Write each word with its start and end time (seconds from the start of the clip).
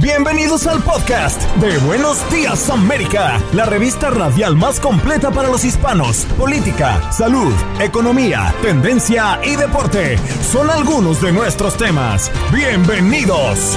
Bienvenidos 0.00 0.68
al 0.68 0.80
podcast 0.84 1.42
de 1.56 1.76
Buenos 1.78 2.30
Días 2.30 2.70
América, 2.70 3.42
la 3.52 3.66
revista 3.66 4.10
radial 4.10 4.54
más 4.54 4.78
completa 4.78 5.32
para 5.32 5.48
los 5.48 5.64
hispanos. 5.64 6.24
Política, 6.38 7.10
salud, 7.10 7.52
economía, 7.80 8.54
tendencia 8.62 9.40
y 9.44 9.56
deporte 9.56 10.16
son 10.40 10.70
algunos 10.70 11.20
de 11.20 11.32
nuestros 11.32 11.76
temas. 11.76 12.30
Bienvenidos. 12.52 13.76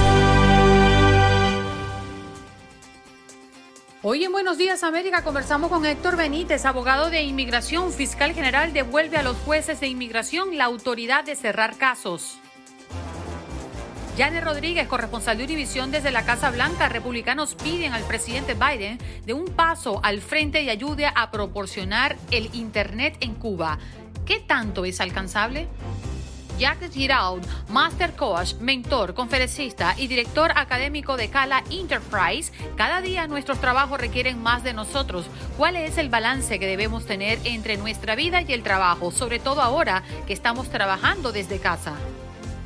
Hoy 4.02 4.22
en 4.22 4.30
Buenos 4.30 4.58
Días 4.58 4.84
América 4.84 5.24
conversamos 5.24 5.70
con 5.70 5.84
Héctor 5.84 6.16
Benítez, 6.16 6.64
abogado 6.66 7.10
de 7.10 7.22
inmigración, 7.22 7.92
fiscal 7.92 8.32
general, 8.32 8.72
devuelve 8.72 9.16
a 9.16 9.24
los 9.24 9.36
jueces 9.38 9.80
de 9.80 9.88
inmigración 9.88 10.56
la 10.56 10.66
autoridad 10.66 11.24
de 11.24 11.34
cerrar 11.34 11.76
casos. 11.78 12.41
Janet 14.16 14.44
Rodríguez, 14.44 14.88
corresponsal 14.88 15.38
de 15.38 15.44
Univisión 15.44 15.90
desde 15.90 16.10
la 16.10 16.26
Casa 16.26 16.50
Blanca, 16.50 16.90
republicanos 16.90 17.54
piden 17.54 17.94
al 17.94 18.02
presidente 18.02 18.54
Biden 18.54 18.98
de 19.24 19.32
un 19.32 19.46
paso 19.46 20.00
al 20.02 20.20
frente 20.20 20.62
y 20.62 20.68
ayude 20.68 21.06
a 21.06 21.30
proporcionar 21.30 22.16
el 22.30 22.50
Internet 22.54 23.16
en 23.20 23.34
Cuba. 23.34 23.78
¿Qué 24.26 24.38
tanto 24.40 24.84
es 24.84 25.00
alcanzable? 25.00 25.66
Jacques 26.58 26.92
Giraud, 26.92 27.40
Master 27.70 28.14
Coach, 28.14 28.56
mentor, 28.60 29.14
conferencista 29.14 29.94
y 29.96 30.08
director 30.08 30.52
académico 30.56 31.16
de 31.16 31.30
Cala 31.30 31.64
Enterprise, 31.70 32.52
cada 32.76 33.00
día 33.00 33.26
nuestros 33.26 33.62
trabajos 33.62 33.98
requieren 33.98 34.42
más 34.42 34.62
de 34.62 34.74
nosotros. 34.74 35.24
¿Cuál 35.56 35.76
es 35.76 35.96
el 35.96 36.10
balance 36.10 36.58
que 36.58 36.66
debemos 36.66 37.06
tener 37.06 37.38
entre 37.44 37.78
nuestra 37.78 38.14
vida 38.14 38.42
y 38.42 38.52
el 38.52 38.62
trabajo, 38.62 39.10
sobre 39.10 39.38
todo 39.38 39.62
ahora 39.62 40.02
que 40.26 40.34
estamos 40.34 40.68
trabajando 40.68 41.32
desde 41.32 41.58
casa? 41.58 41.94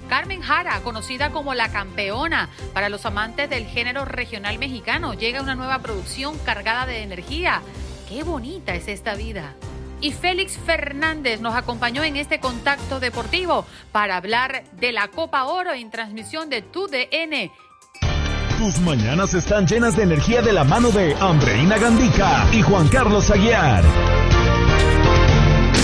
Carmen 0.08 0.40
Jara, 0.40 0.80
conocida 0.80 1.30
como 1.30 1.54
la 1.54 1.70
campeona 1.70 2.48
para 2.72 2.88
los 2.88 3.06
amantes 3.06 3.50
del 3.50 3.66
género 3.66 4.04
regional 4.04 4.58
mexicano, 4.58 5.14
llega 5.14 5.42
una 5.42 5.54
nueva 5.54 5.80
producción 5.80 6.38
cargada 6.38 6.86
de 6.86 7.02
energía. 7.02 7.62
¡Qué 8.08 8.22
bonita 8.22 8.74
es 8.74 8.88
esta 8.88 9.14
vida! 9.14 9.54
y 10.00 10.12
Félix 10.12 10.58
Fernández 10.58 11.40
nos 11.40 11.54
acompañó 11.54 12.04
en 12.04 12.16
este 12.16 12.38
contacto 12.38 13.00
deportivo 13.00 13.64
para 13.92 14.16
hablar 14.16 14.64
de 14.72 14.92
la 14.92 15.08
Copa 15.08 15.44
Oro 15.44 15.72
en 15.72 15.90
transmisión 15.90 16.50
de 16.50 16.62
TUDN. 16.62 17.50
Tus 18.58 18.78
mañanas 18.80 19.34
están 19.34 19.66
llenas 19.66 19.96
de 19.96 20.04
energía 20.04 20.42
de 20.42 20.52
la 20.52 20.64
mano 20.64 20.90
de 20.90 21.14
Andreina 21.14 21.78
Gandica 21.78 22.46
y 22.52 22.62
Juan 22.62 22.88
Carlos 22.88 23.30
Aguiar. 23.30 23.84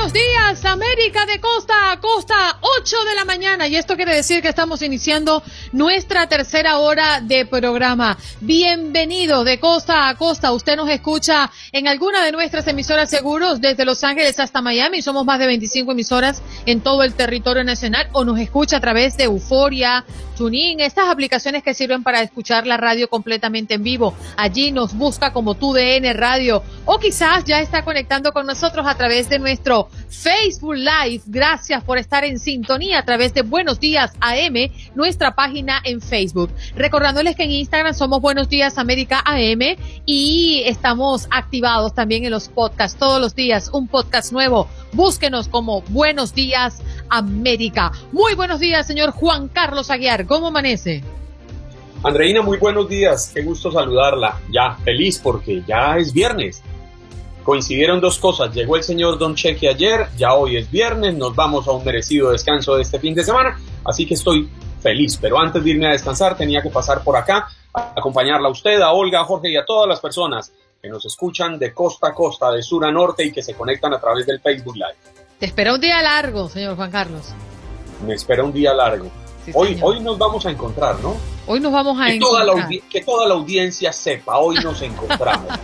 buenos 0.00 0.14
días 0.14 0.64
América 0.64 1.26
de 1.26 1.40
costa 1.40 1.92
a 1.92 2.00
costa, 2.00 2.58
8 2.60 3.04
de 3.04 3.14
la 3.14 3.26
mañana. 3.26 3.68
Y 3.68 3.76
esto 3.76 3.96
quiere 3.96 4.14
decir 4.14 4.40
que 4.40 4.48
estamos 4.48 4.80
iniciando 4.80 5.42
nuestra 5.72 6.26
tercera 6.26 6.78
hora 6.78 7.20
de 7.20 7.44
programa. 7.44 8.16
Bienvenido 8.40 9.44
de 9.44 9.60
costa 9.60 10.08
a 10.08 10.14
costa, 10.16 10.52
usted 10.52 10.76
nos 10.76 10.88
escucha 10.88 11.50
en 11.72 11.86
alguna 11.86 12.24
de 12.24 12.32
nuestras 12.32 12.66
emisoras 12.66 13.10
seguros 13.10 13.60
desde 13.60 13.84
Los 13.84 14.02
Ángeles 14.02 14.40
hasta 14.40 14.62
Miami, 14.62 15.02
somos 15.02 15.26
más 15.26 15.38
de 15.38 15.46
25 15.48 15.92
emisoras 15.92 16.42
en 16.64 16.80
todo 16.80 17.02
el 17.02 17.12
territorio 17.12 17.62
nacional. 17.62 18.08
O 18.12 18.24
nos 18.24 18.38
escucha 18.38 18.78
a 18.78 18.80
través 18.80 19.18
de 19.18 19.24
Euforia, 19.24 20.06
TuneIn, 20.38 20.80
estas 20.80 21.10
aplicaciones 21.10 21.62
que 21.62 21.74
sirven 21.74 22.02
para 22.02 22.22
escuchar 22.22 22.66
la 22.66 22.78
radio 22.78 23.10
completamente 23.10 23.74
en 23.74 23.82
vivo. 23.82 24.14
Allí 24.38 24.72
nos 24.72 24.94
busca 24.94 25.34
como 25.34 25.54
TUDN 25.54 26.14
Radio. 26.14 26.62
O 26.86 26.98
quizás 26.98 27.44
ya 27.44 27.60
está 27.60 27.84
conectando 27.84 28.32
con 28.32 28.46
nosotros 28.46 28.86
a 28.86 28.94
través 28.94 29.28
de 29.28 29.38
nuestro 29.38 29.89
Facebook 30.08 30.74
Live. 30.74 31.22
Gracias 31.26 31.82
por 31.84 31.98
estar 31.98 32.24
en 32.24 32.38
sintonía 32.38 32.98
a 32.98 33.04
través 33.04 33.32
de 33.32 33.42
Buenos 33.42 33.80
Días 33.80 34.12
AM, 34.20 34.70
nuestra 34.94 35.34
página 35.34 35.80
en 35.84 36.00
Facebook. 36.00 36.50
Recordándoles 36.76 37.36
que 37.36 37.44
en 37.44 37.52
Instagram 37.52 37.94
somos 37.94 38.20
Buenos 38.20 38.48
Días 38.48 38.78
América 38.78 39.22
AM 39.24 39.76
y 40.04 40.62
estamos 40.66 41.28
activados 41.30 41.94
también 41.94 42.24
en 42.24 42.30
los 42.30 42.48
podcasts 42.48 42.98
todos 42.98 43.20
los 43.20 43.34
días, 43.34 43.70
un 43.72 43.88
podcast 43.88 44.32
nuevo. 44.32 44.68
Búsquenos 44.92 45.48
como 45.48 45.82
Buenos 45.88 46.34
Días 46.34 46.82
América. 47.08 47.92
Muy 48.12 48.34
buenos 48.34 48.60
días, 48.60 48.86
señor 48.86 49.12
Juan 49.12 49.48
Carlos 49.48 49.90
Aguiar. 49.90 50.26
¿Cómo 50.26 50.48
amanece? 50.48 51.02
Andreina, 52.02 52.40
muy 52.40 52.56
buenos 52.56 52.88
días. 52.88 53.30
Qué 53.34 53.42
gusto 53.42 53.70
saludarla. 53.70 54.40
Ya 54.50 54.76
feliz 54.84 55.20
porque 55.22 55.62
ya 55.66 55.96
es 55.98 56.12
viernes. 56.14 56.62
Coincidieron 57.50 58.00
dos 58.00 58.20
cosas. 58.20 58.54
Llegó 58.54 58.76
el 58.76 58.84
señor 58.84 59.18
Don 59.18 59.34
Cheque 59.34 59.68
ayer, 59.68 60.06
ya 60.16 60.34
hoy 60.34 60.56
es 60.56 60.70
viernes, 60.70 61.16
nos 61.16 61.34
vamos 61.34 61.66
a 61.66 61.72
un 61.72 61.84
merecido 61.84 62.30
descanso 62.30 62.76
de 62.76 62.82
este 62.82 63.00
fin 63.00 63.12
de 63.12 63.24
semana, 63.24 63.58
así 63.84 64.06
que 64.06 64.14
estoy 64.14 64.48
feliz. 64.80 65.18
Pero 65.20 65.36
antes 65.36 65.64
de 65.64 65.70
irme 65.70 65.88
a 65.88 65.90
descansar 65.90 66.36
tenía 66.36 66.62
que 66.62 66.70
pasar 66.70 67.02
por 67.02 67.16
acá, 67.16 67.48
a 67.74 67.94
acompañarla 67.96 68.46
a 68.46 68.52
usted, 68.52 68.80
a 68.80 68.92
Olga, 68.92 69.22
a 69.22 69.24
Jorge 69.24 69.50
y 69.50 69.56
a 69.56 69.64
todas 69.64 69.88
las 69.88 69.98
personas 69.98 70.52
que 70.80 70.88
nos 70.88 71.04
escuchan 71.04 71.58
de 71.58 71.74
costa 71.74 72.10
a 72.10 72.14
costa, 72.14 72.52
de 72.52 72.62
sur 72.62 72.84
a 72.84 72.92
norte 72.92 73.24
y 73.24 73.32
que 73.32 73.42
se 73.42 73.54
conectan 73.54 73.92
a 73.94 73.98
través 73.98 74.26
del 74.26 74.38
Facebook 74.40 74.76
Live. 74.76 74.94
Te 75.40 75.46
espera 75.46 75.74
un 75.74 75.80
día 75.80 76.00
largo, 76.02 76.48
señor 76.48 76.76
Juan 76.76 76.92
Carlos. 76.92 77.34
Me 78.06 78.14
espera 78.14 78.44
un 78.44 78.52
día 78.52 78.72
largo. 78.72 79.10
Sí, 79.44 79.50
hoy, 79.56 79.70
señor. 79.70 79.90
hoy 79.90 80.00
nos 80.04 80.16
vamos 80.16 80.46
a 80.46 80.52
encontrar, 80.52 81.00
¿no? 81.00 81.16
Hoy 81.48 81.58
nos 81.58 81.72
vamos 81.72 81.98
a 82.00 82.06
que 82.06 82.20
toda, 82.20 82.44
la 82.44 82.52
encontrar. 82.52 82.88
que 82.88 83.00
toda 83.00 83.26
la 83.26 83.34
audiencia 83.34 83.92
sepa, 83.92 84.38
hoy 84.38 84.54
nos 84.62 84.80
encontramos. 84.82 85.48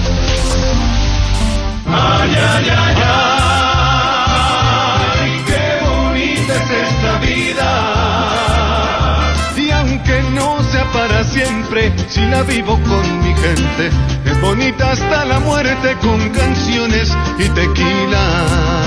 qué 5.46 5.78
bonita 5.84 6.54
es 6.54 6.70
esta 6.70 7.18
vida 7.18 8.01
para 10.92 11.24
siempre 11.24 11.92
si 12.08 12.20
la 12.20 12.42
vivo 12.42 12.78
con 12.88 13.22
mi 13.22 13.34
gente. 13.34 13.90
Es 14.24 14.40
bonita 14.40 14.92
hasta 14.92 15.24
la 15.24 15.40
muerte 15.40 15.96
con 16.00 16.30
canciones 16.30 17.10
y 17.38 17.48
tequila. 17.50 18.82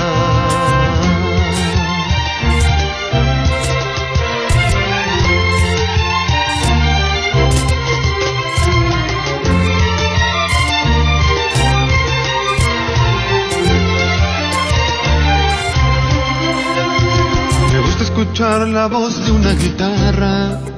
escuchar 18.18 18.66
la 18.68 18.86
voz 18.86 19.26
de 19.26 19.30
una 19.30 19.52
guitarra 19.52 20.75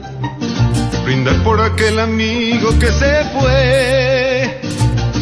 brindar 1.09 1.43
por 1.43 1.59
aquel 1.59 1.99
amigo 2.01 2.69
que 2.79 2.89
se 2.89 3.25
fue, 3.33 4.61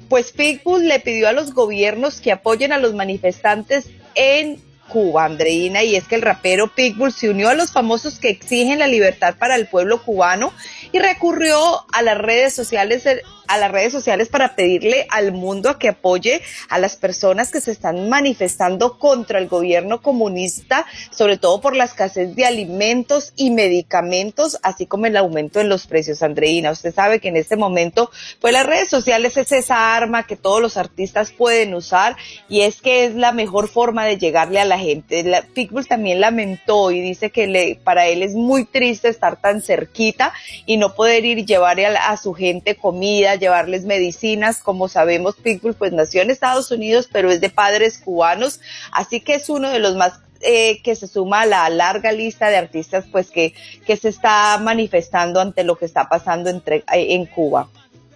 pues, 0.07 0.33
Pitbull 0.33 0.87
le 0.87 0.99
pidió 0.99 1.27
a 1.27 1.31
los 1.31 1.55
gobiernos 1.55 2.21
que 2.21 2.31
apoyen 2.31 2.73
a 2.73 2.77
los 2.77 2.93
manifestantes 2.93 3.89
en 4.13 4.61
Cuba, 4.91 5.25
Andreina, 5.25 5.83
y 5.83 5.95
es 5.95 6.07
que 6.07 6.15
el 6.15 6.21
rapero 6.21 6.67
Pitbull 6.67 7.13
se 7.13 7.29
unió 7.29 7.49
a 7.49 7.53
los 7.53 7.71
famosos 7.71 8.19
que 8.19 8.29
exigen 8.29 8.79
la 8.79 8.87
libertad 8.87 9.35
para 9.39 9.55
el 9.55 9.67
pueblo 9.67 10.03
cubano 10.03 10.53
y 10.91 10.99
recurrió 10.99 11.57
a 11.91 12.01
las 12.01 12.17
redes 12.17 12.53
sociales 12.53 13.03
a 13.47 13.57
las 13.57 13.71
redes 13.71 13.91
sociales 13.91 14.29
para 14.29 14.55
pedirle 14.55 15.07
al 15.09 15.31
mundo 15.31 15.69
a 15.69 15.79
que 15.79 15.89
apoye 15.89 16.41
a 16.69 16.79
las 16.79 16.95
personas 16.95 17.51
que 17.51 17.61
se 17.61 17.71
están 17.71 18.09
manifestando 18.09 18.97
contra 18.97 19.39
el 19.39 19.47
gobierno 19.47 20.01
comunista, 20.01 20.85
sobre 21.11 21.37
todo 21.37 21.61
por 21.61 21.75
la 21.75 21.85
escasez 21.85 22.35
de 22.35 22.45
alimentos 22.45 23.33
y 23.35 23.51
medicamentos, 23.51 24.57
así 24.63 24.85
como 24.85 25.05
el 25.05 25.17
aumento 25.17 25.59
en 25.59 25.69
los 25.69 25.87
precios. 25.87 26.23
Andreina, 26.23 26.71
usted 26.71 26.93
sabe 26.93 27.19
que 27.19 27.29
en 27.29 27.37
este 27.37 27.55
momento, 27.55 28.11
pues 28.39 28.53
las 28.53 28.65
redes 28.65 28.89
sociales 28.89 29.37
es 29.37 29.51
esa 29.51 29.95
arma 29.95 30.25
que 30.27 30.35
todos 30.35 30.61
los 30.61 30.77
artistas 30.77 31.31
pueden 31.31 31.73
usar 31.73 32.15
y 32.49 32.61
es 32.61 32.81
que 32.81 33.05
es 33.05 33.15
la 33.15 33.31
mejor 33.31 33.67
forma 33.67 34.05
de 34.05 34.17
llegarle 34.17 34.59
a 34.59 34.65
la 34.65 34.79
gente. 34.79 35.23
La, 35.23 35.41
Pitbull 35.41 35.87
también 35.87 36.21
lamentó 36.21 36.91
y 36.91 37.01
dice 37.01 37.29
que 37.29 37.47
le, 37.47 37.75
para 37.75 38.07
él 38.07 38.23
es 38.23 38.33
muy 38.33 38.65
triste 38.65 39.09
estar 39.09 39.39
tan 39.41 39.61
cerquita 39.61 40.33
y 40.65 40.77
no 40.77 40.93
poder 40.95 41.25
ir 41.25 41.39
y 41.39 41.45
llevarle 41.45 41.85
a, 41.85 42.09
a 42.09 42.17
su 42.17 42.33
gente 42.33 42.75
comida, 42.75 43.35
llevarles 43.41 43.83
medicinas. 43.83 44.61
Como 44.61 44.87
sabemos, 44.87 45.35
Pitbull 45.35 45.73
pues 45.73 45.91
nació 45.91 46.21
en 46.21 46.31
Estados 46.31 46.71
Unidos, 46.71 47.09
pero 47.11 47.29
es 47.29 47.41
de 47.41 47.49
padres 47.49 47.97
cubanos, 47.97 48.61
así 48.93 49.19
que 49.19 49.35
es 49.35 49.49
uno 49.49 49.69
de 49.69 49.79
los 49.79 49.97
más 49.97 50.13
eh, 50.39 50.81
que 50.81 50.95
se 50.95 51.07
suma 51.07 51.41
a 51.41 51.45
la 51.45 51.69
larga 51.69 52.11
lista 52.11 52.47
de 52.47 52.57
artistas 52.57 53.05
pues 53.11 53.29
que, 53.29 53.53
que 53.85 53.97
se 53.97 54.09
está 54.09 54.57
manifestando 54.59 55.39
ante 55.39 55.63
lo 55.63 55.75
que 55.77 55.85
está 55.85 56.07
pasando 56.07 56.49
entre, 56.49 56.77
eh, 56.77 57.07
en 57.09 57.25
Cuba. 57.25 57.67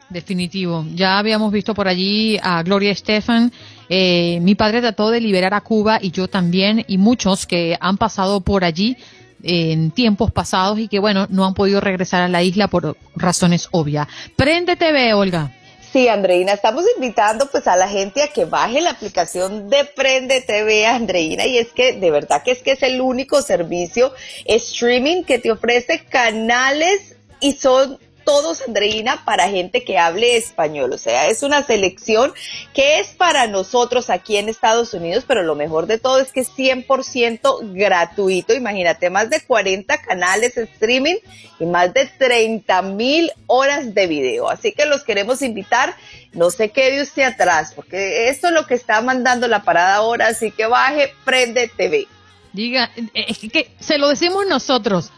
Definitivo. 0.09 0.85
Ya 0.93 1.19
habíamos 1.19 1.51
visto 1.51 1.73
por 1.73 1.87
allí 1.87 2.39
a 2.41 2.63
Gloria 2.63 2.91
Estefan. 2.91 3.51
Eh, 3.89 4.39
mi 4.41 4.55
padre 4.55 4.81
trató 4.81 5.11
de 5.11 5.19
liberar 5.19 5.53
a 5.53 5.61
Cuba 5.61 5.99
y 6.01 6.11
yo 6.11 6.27
también 6.27 6.83
y 6.87 6.97
muchos 6.97 7.45
que 7.45 7.77
han 7.79 7.97
pasado 7.97 8.41
por 8.41 8.63
allí 8.63 8.97
en 9.45 9.91
tiempos 9.91 10.31
pasados 10.31 10.79
y 10.79 10.87
que 10.87 10.99
bueno, 10.99 11.27
no 11.29 11.45
han 11.45 11.53
podido 11.53 11.79
regresar 11.79 12.21
a 12.21 12.27
la 12.27 12.43
isla 12.43 12.67
por 12.67 12.97
razones 13.15 13.69
obvias. 13.71 14.07
Prende 14.35 14.75
TV, 14.75 15.13
Olga. 15.13 15.51
Sí, 15.93 16.09
Andreina, 16.09 16.51
estamos 16.51 16.83
invitando 16.97 17.49
pues 17.49 17.67
a 17.67 17.77
la 17.77 17.87
gente 17.87 18.21
a 18.21 18.27
que 18.27 18.43
baje 18.43 18.81
la 18.81 18.89
aplicación 18.89 19.69
de 19.69 19.85
Prende 19.85 20.41
TV, 20.41 20.85
Andreina, 20.85 21.45
y 21.45 21.57
es 21.57 21.69
que 21.69 21.93
de 21.93 22.11
verdad 22.11 22.43
que 22.43 22.51
es 22.51 22.61
que 22.61 22.71
es 22.71 22.83
el 22.83 22.99
único 22.99 23.41
servicio 23.41 24.11
streaming 24.43 25.23
que 25.23 25.39
te 25.39 25.51
ofrece 25.51 25.99
canales 25.99 27.15
y 27.39 27.53
son 27.53 27.97
todos, 28.25 28.61
Andreina, 28.67 29.23
para 29.23 29.47
gente 29.49 29.83
que 29.83 29.97
hable 29.97 30.35
español. 30.35 30.91
O 30.91 30.97
sea, 30.97 31.27
es 31.27 31.43
una 31.43 31.63
selección 31.63 32.33
que 32.73 32.99
es 32.99 33.09
para 33.09 33.47
nosotros 33.47 34.09
aquí 34.09 34.37
en 34.37 34.49
Estados 34.49 34.93
Unidos, 34.93 35.23
pero 35.27 35.43
lo 35.43 35.55
mejor 35.55 35.87
de 35.87 35.97
todo 35.97 36.19
es 36.19 36.33
que 36.33 36.41
es 36.41 36.51
100% 36.51 37.73
gratuito. 37.73 38.53
Imagínate, 38.53 39.09
más 39.09 39.29
de 39.29 39.41
40 39.41 40.01
canales 40.01 40.57
streaming 40.57 41.15
y 41.59 41.65
más 41.65 41.93
de 41.93 42.07
30 42.07 42.81
mil 42.81 43.31
horas 43.47 43.93
de 43.93 44.07
video. 44.07 44.49
Así 44.49 44.73
que 44.73 44.85
los 44.85 45.03
queremos 45.03 45.41
invitar. 45.41 45.95
No 46.33 46.51
se 46.51 46.69
quede 46.69 47.01
usted 47.01 47.23
atrás, 47.23 47.71
porque 47.73 48.27
esto 48.27 48.47
es 48.47 48.53
lo 48.53 48.65
que 48.65 48.73
está 48.73 48.99
mandando 49.01 49.47
la 49.47 49.63
parada 49.63 49.95
ahora. 49.95 50.27
Así 50.27 50.51
que 50.51 50.65
baje, 50.65 51.13
prende 51.23 51.69
TV. 51.69 52.07
Diga, 52.51 52.89
es 53.13 53.37
que 53.39 53.69
se 53.79 53.97
lo 53.97 54.09
decimos 54.09 54.45
nosotros 54.47 55.11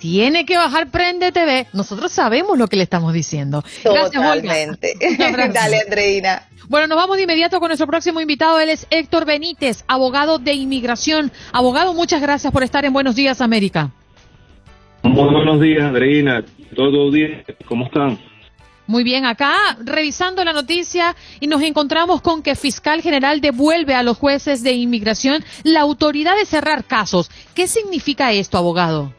tiene 0.00 0.44
que 0.44 0.56
bajar 0.56 0.90
Prende 0.90 1.30
TV. 1.30 1.66
Nosotros 1.72 2.10
sabemos 2.10 2.58
lo 2.58 2.66
que 2.66 2.76
le 2.76 2.82
estamos 2.82 3.12
diciendo. 3.12 3.62
Gracias, 3.84 4.12
Totalmente. 4.12 4.94
Dale, 5.52 5.80
Andreina. 5.80 6.42
Bueno, 6.68 6.86
nos 6.86 6.96
vamos 6.96 7.16
de 7.16 7.24
inmediato 7.24 7.60
con 7.60 7.68
nuestro 7.68 7.86
próximo 7.86 8.20
invitado. 8.20 8.58
Él 8.58 8.70
es 8.70 8.86
Héctor 8.90 9.26
Benítez, 9.26 9.84
abogado 9.86 10.38
de 10.38 10.54
inmigración. 10.54 11.30
Abogado, 11.52 11.94
muchas 11.94 12.22
gracias 12.22 12.52
por 12.52 12.62
estar 12.62 12.84
en 12.84 12.92
Buenos 12.92 13.14
Días, 13.14 13.40
América. 13.40 13.90
Muy 15.02 15.32
buenos 15.32 15.60
días, 15.60 15.82
Andreina. 15.82 16.44
Todo 16.74 17.10
bien. 17.10 17.44
¿Cómo 17.66 17.86
están? 17.86 18.18
Muy 18.86 19.04
bien, 19.04 19.24
acá 19.24 19.54
revisando 19.84 20.42
la 20.44 20.52
noticia 20.52 21.14
y 21.38 21.46
nos 21.46 21.62
encontramos 21.62 22.22
con 22.22 22.42
que 22.42 22.56
fiscal 22.56 23.02
general 23.02 23.40
devuelve 23.40 23.94
a 23.94 24.02
los 24.02 24.16
jueces 24.16 24.62
de 24.62 24.72
inmigración 24.72 25.44
la 25.62 25.80
autoridad 25.80 26.36
de 26.36 26.44
cerrar 26.44 26.84
casos. 26.84 27.30
¿Qué 27.54 27.68
significa 27.68 28.32
esto, 28.32 28.58
abogado? 28.58 29.12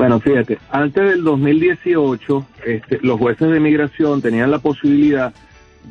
Bueno, 0.00 0.18
fíjate, 0.18 0.56
antes 0.70 1.10
del 1.10 1.22
2018, 1.22 2.46
este, 2.64 3.00
los 3.02 3.18
jueces 3.18 3.50
de 3.50 3.60
migración 3.60 4.22
tenían 4.22 4.50
la 4.50 4.58
posibilidad 4.58 5.34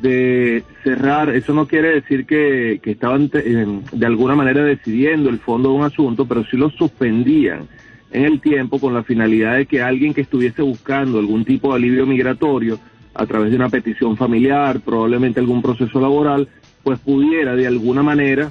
de 0.02 0.64
cerrar, 0.82 1.30
eso 1.30 1.54
no 1.54 1.68
quiere 1.68 1.94
decir 1.94 2.26
que, 2.26 2.80
estaban 2.82 3.30
de 3.30 4.06
alguna 4.06 4.34
manera 4.34 4.64
decidiendo 4.64 5.30
el 5.30 5.38
fondo 5.38 5.68
de 5.68 5.76
un 5.76 5.84
asunto, 5.84 6.26
pero 6.26 6.44
sí 6.44 6.56
lo 6.56 6.70
suspendían 6.70 7.68
en 8.10 8.24
el 8.24 8.40
tiempo 8.40 8.80
con 8.80 8.94
la 8.94 9.04
finalidad 9.04 9.58
de 9.58 9.66
que 9.66 9.80
alguien 9.80 10.12
que 10.12 10.22
estuviese 10.22 10.60
buscando 10.60 11.20
algún 11.20 11.44
tipo 11.44 11.68
de 11.68 11.76
alivio 11.76 12.04
migratorio 12.04 12.80
a 13.14 13.26
través 13.26 13.50
de 13.50 13.56
una 13.56 13.68
petición 13.68 14.16
familiar, 14.16 14.80
probablemente 14.80 15.38
algún 15.38 15.62
proceso 15.62 16.00
laboral, 16.00 16.48
pues 16.82 16.98
pudiera 16.98 17.54
de 17.54 17.68
alguna 17.68 18.02
manera 18.02 18.50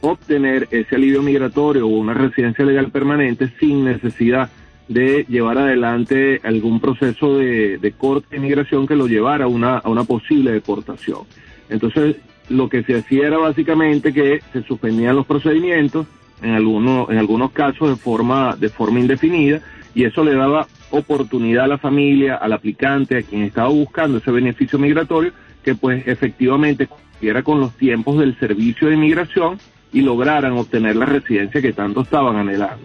obtener 0.00 0.66
ese 0.72 0.96
alivio 0.96 1.22
migratorio 1.22 1.86
o 1.86 1.90
una 1.90 2.12
residencia 2.12 2.64
legal 2.64 2.90
permanente 2.90 3.52
sin 3.60 3.84
necesidad 3.84 4.50
llevar 4.88 5.58
adelante 5.58 6.40
algún 6.44 6.80
proceso 6.80 7.38
de, 7.38 7.94
corte 7.96 8.28
de 8.30 8.36
inmigración 8.38 8.86
que 8.86 8.96
lo 8.96 9.06
llevara 9.06 9.44
a 9.44 9.48
una, 9.48 9.78
a 9.78 9.88
una 9.88 10.04
posible 10.04 10.52
deportación. 10.52 11.20
Entonces, 11.68 12.16
lo 12.48 12.68
que 12.68 12.82
se 12.82 12.96
hacía 12.96 13.26
era 13.26 13.38
básicamente 13.38 14.12
que 14.12 14.42
se 14.52 14.62
suspendían 14.62 15.16
los 15.16 15.26
procedimientos, 15.26 16.06
en 16.42 16.50
algunos, 16.50 17.08
en 17.10 17.18
algunos 17.18 17.52
casos 17.52 17.88
de 17.88 17.96
forma, 17.96 18.56
de 18.56 18.68
forma 18.68 19.00
indefinida, 19.00 19.62
y 19.94 20.04
eso 20.04 20.24
le 20.24 20.34
daba 20.34 20.66
oportunidad 20.90 21.64
a 21.64 21.68
la 21.68 21.78
familia, 21.78 22.36
al 22.36 22.52
aplicante, 22.52 23.18
a 23.18 23.22
quien 23.22 23.42
estaba 23.42 23.68
buscando 23.68 24.18
ese 24.18 24.30
beneficio 24.30 24.78
migratorio, 24.78 25.32
que 25.62 25.74
pues 25.74 26.06
efectivamente 26.06 26.86
cumpliera 26.86 27.42
con 27.42 27.60
los 27.60 27.72
tiempos 27.76 28.18
del 28.18 28.38
servicio 28.38 28.88
de 28.88 28.94
inmigración 28.94 29.58
y 29.92 30.02
lograran 30.02 30.52
obtener 30.52 30.96
la 30.96 31.06
residencia 31.06 31.62
que 31.62 31.72
tanto 31.72 32.02
estaban 32.02 32.36
anhelando. 32.36 32.84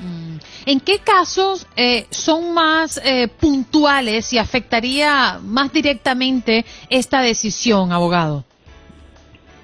Mm. 0.00 0.36
¿En 0.68 0.80
qué 0.80 0.98
casos 0.98 1.66
eh, 1.76 2.04
son 2.10 2.52
más 2.52 3.00
eh, 3.02 3.26
puntuales 3.40 4.34
y 4.34 4.38
afectaría 4.38 5.40
más 5.42 5.72
directamente 5.72 6.66
esta 6.90 7.22
decisión, 7.22 7.90
abogado? 7.90 8.44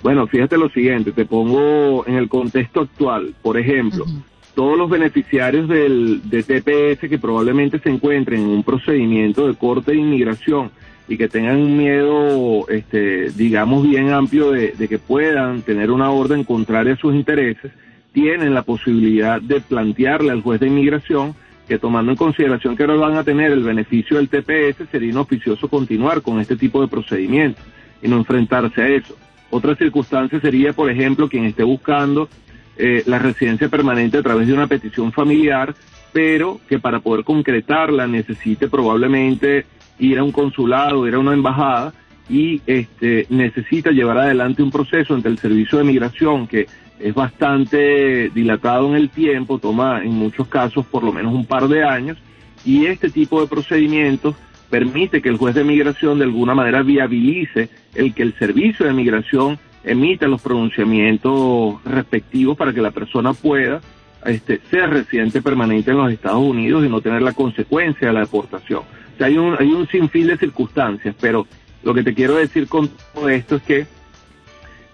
Bueno, 0.03 0.27
fíjate 0.27 0.57
lo 0.57 0.71
siguiente, 0.71 1.13
te 1.13 1.27
pongo 1.27 2.07
en 2.07 2.15
el 2.15 2.31
contexto 2.31 2.81
actual. 2.81 3.35
Por 3.43 3.59
ejemplo, 3.59 4.07
todos 4.55 4.79
los 4.79 4.89
beneficiarios 4.89 5.69
del, 5.69 6.23
de 6.25 6.43
TPS 6.43 7.07
que 7.07 7.19
probablemente 7.19 7.79
se 7.81 7.91
encuentren 7.91 8.41
en 8.41 8.49
un 8.49 8.63
procedimiento 8.63 9.47
de 9.47 9.57
corte 9.57 9.93
de 9.93 9.99
inmigración 9.99 10.71
y 11.07 11.19
que 11.19 11.29
tengan 11.29 11.59
un 11.59 11.77
miedo, 11.77 12.67
este, 12.71 13.29
digamos, 13.33 13.87
bien 13.87 14.09
amplio 14.09 14.53
de, 14.53 14.69
de 14.71 14.89
que 14.89 14.99
puedan 14.99 15.61
tener 15.61 15.91
una 15.91 16.11
orden 16.11 16.45
contraria 16.45 16.95
a 16.95 16.97
sus 16.97 17.15
intereses, 17.15 17.73
tienen 18.15 18.55
la 18.55 18.63
posibilidad 18.63 19.43
de 19.43 19.61
plantearle 19.61 20.31
al 20.31 20.41
juez 20.41 20.61
de 20.61 20.69
inmigración 20.69 21.35
que 21.69 21.79
tomando 21.79 22.13
en 22.13 22.17
consideración 22.17 22.77
que 22.77 22.85
ahora 22.85 22.97
van 22.97 23.17
a 23.17 23.25
tener 23.25 23.51
el 23.51 23.65
beneficio 23.65 24.19
del 24.19 24.29
TPS, 24.29 24.89
sería 24.91 25.11
inoficioso 25.11 25.69
continuar 25.69 26.23
con 26.23 26.39
este 26.39 26.57
tipo 26.57 26.81
de 26.81 26.89
procedimientos 26.89 27.65
y 28.03 28.09
no 28.09 28.17
enfrentarse 28.17 28.83
a 28.83 28.89
eso. 28.89 29.17
Otra 29.51 29.75
circunstancia 29.75 30.41
sería, 30.41 30.73
por 30.73 30.91
ejemplo, 30.91 31.29
quien 31.29 31.45
esté 31.45 31.65
buscando 31.65 32.29
eh, 32.77 33.03
la 33.07 33.19
residencia 33.19 33.69
permanente 33.69 34.19
a 34.19 34.23
través 34.23 34.47
de 34.47 34.53
una 34.53 34.67
petición 34.67 35.11
familiar, 35.11 35.75
pero 36.13 36.61
que 36.69 36.79
para 36.79 37.01
poder 37.01 37.25
concretarla 37.25 38.07
necesite 38.07 38.69
probablemente 38.69 39.67
ir 39.99 40.19
a 40.19 40.25
un 40.25 40.33
consulado, 40.33 41.09
ir 41.09 41.15
a 41.15 41.19
una 41.19 41.33
embajada 41.33 41.93
y 42.29 42.63
este, 42.67 43.27
necesita 43.29 43.91
llevar 43.91 44.19
adelante 44.19 44.63
un 44.63 44.71
proceso 44.71 45.15
ante 45.15 45.29
el 45.29 45.39
Servicio 45.39 45.79
de 45.79 45.85
Migración 45.85 46.47
que 46.47 46.67
es 46.99 47.15
bastante 47.15 48.31
dilatado 48.31 48.89
en 48.89 48.97
el 48.97 49.11
tiempo, 49.11 49.59
toma 49.59 50.03
en 50.03 50.13
muchos 50.13 50.49
casos 50.49 50.87
por 50.87 51.03
lo 51.03 51.13
menos 51.13 51.35
un 51.35 51.45
par 51.45 51.69
de 51.69 51.85
años, 51.85 52.17
y 52.65 52.87
este 52.87 53.11
tipo 53.11 53.41
de 53.41 53.47
procedimientos 53.47 54.37
permite 54.71 55.21
que 55.21 55.29
el 55.29 55.37
juez 55.37 55.55
de 55.55 55.65
migración 55.65 56.19
de 56.19 56.25
alguna 56.25 56.55
manera 56.55 56.83
viabilice 56.83 57.69
el 57.95 58.15
que 58.15 58.23
el 58.23 58.35
servicio 58.39 58.87
de 58.87 58.93
migración 58.93 59.59
emita 59.85 60.27
los 60.27 60.41
pronunciamientos 60.41 61.85
respectivos 61.85 62.57
para 62.57 62.73
que 62.73 62.81
la 62.81 62.91
persona 62.91 63.35
pueda 63.35 63.81
este, 64.25 64.61
ser 64.71 64.89
residente 64.91 65.43
permanente 65.43 65.91
en 65.91 65.99
los 65.99 66.11
Estados 66.11 66.43
Unidos 66.43 66.85
y 66.85 66.89
no 66.89 67.01
tener 67.03 67.21
la 67.21 67.33
consecuencia 67.35 68.09
de 68.09 68.15
la 68.15 68.21
deportación. 68.21 68.81
O 68.81 69.19
sea, 69.19 69.27
hay 69.27 69.37
un, 69.37 69.55
hay 69.59 69.71
un 69.71 69.87
sinfín 69.89 70.27
de 70.27 70.39
circunstancias, 70.39 71.15
pero 71.21 71.47
lo 71.85 71.95
que 71.95 72.03
te 72.03 72.15
quiero 72.15 72.37
decir 72.37 72.67
con 72.67 72.91
todo 73.13 73.29
esto 73.29 73.57
es 73.57 73.63
que 73.63 73.87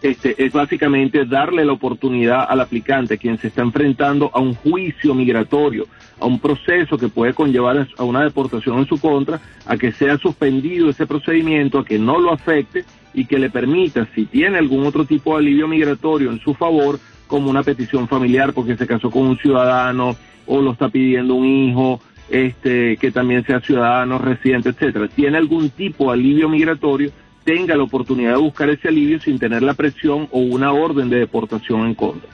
este, 0.03 0.43
es 0.43 0.53
básicamente 0.53 1.27
darle 1.27 1.65
la 1.65 1.73
oportunidad 1.73 2.47
al 2.49 2.61
aplicante, 2.61 3.19
quien 3.19 3.39
se 3.39 3.49
está 3.49 3.63
enfrentando 3.63 4.31
a 4.33 4.41
un 4.41 4.55
juicio 4.55 5.15
migratorio, 5.15 5.87
a 6.19 6.27
un 6.27 6.41
proceso 6.41 6.97
que 6.97 7.09
puede 7.09 7.35
conllevar 7.35 7.87
a 7.97 8.05
una 8.05 8.25
deportación 8.25 8.79
en 8.79 8.87
su 8.87 8.99
contra, 8.99 9.41
a 9.67 9.77
que 9.77 9.93
sea 9.93 10.17
suspendido 10.17 10.89
ese 10.89 11.07
procedimiento, 11.07 11.79
a 11.79 11.85
que 11.85 11.99
no 11.99 12.19
lo 12.19 12.33
afecte 12.33 12.85
y 13.13 13.27
que 13.27 13.39
le 13.39 13.51
permita, 13.51 14.09
si 14.15 14.25
tiene 14.25 14.59
algún 14.59 14.87
otro 14.87 15.05
tipo 15.05 15.33
de 15.33 15.41
alivio 15.41 15.69
migratorio 15.69 16.31
en 16.31 16.41
su 16.41 16.55
favor, 16.55 16.99
como 17.27 17.51
una 17.51 17.63
petición 17.63 18.09
familiar 18.09 18.53
porque 18.53 18.77
se 18.77 18.87
casó 18.87 19.11
con 19.11 19.27
un 19.27 19.39
ciudadano 19.39 20.17
o 20.47 20.61
lo 20.61 20.73
está 20.73 20.89
pidiendo 20.89 21.35
un 21.35 21.47
hijo, 21.47 22.01
este, 22.31 22.97
que 22.97 23.11
también 23.11 23.45
sea 23.45 23.61
ciudadano, 23.61 24.19
residente, 24.19 24.71
etcétera, 24.71 25.09
tiene 25.09 25.37
algún 25.37 25.71
tipo 25.71 26.07
de 26.07 26.13
alivio 26.13 26.49
migratorio, 26.49 27.11
tenga 27.45 27.77
la 27.77 27.83
oportunidad 27.83 28.33
de 28.33 28.39
buscar 28.39 28.71
ese 28.71 28.89
alivio 28.89 29.21
sin 29.21 29.39
tener 29.39 29.63
la 29.63 29.75
presión 29.75 30.29
o 30.31 30.39
una 30.39 30.73
orden 30.73 31.11
de 31.11 31.19
deportación 31.19 31.87
en 31.87 31.95
contra. 31.95 32.31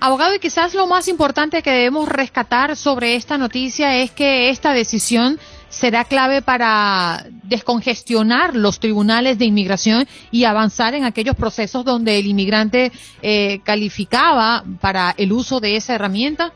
Abogado, 0.00 0.34
y 0.34 0.38
quizás 0.38 0.74
lo 0.74 0.86
más 0.86 1.08
importante 1.08 1.62
que 1.62 1.70
debemos 1.70 2.08
rescatar 2.08 2.76
sobre 2.76 3.14
esta 3.14 3.38
noticia 3.38 3.96
es 3.96 4.10
que 4.10 4.50
esta 4.50 4.72
decisión 4.72 5.38
será 5.68 6.04
clave 6.04 6.42
para 6.42 7.26
descongestionar 7.42 8.54
los 8.54 8.78
tribunales 8.78 9.38
de 9.38 9.46
inmigración 9.46 10.06
y 10.30 10.44
avanzar 10.44 10.94
en 10.94 11.04
aquellos 11.04 11.34
procesos 11.34 11.84
donde 11.84 12.18
el 12.18 12.26
inmigrante 12.26 12.92
eh, 13.22 13.60
calificaba 13.64 14.64
para 14.80 15.14
el 15.16 15.32
uso 15.32 15.60
de 15.60 15.76
esa 15.76 15.94
herramienta. 15.94 16.52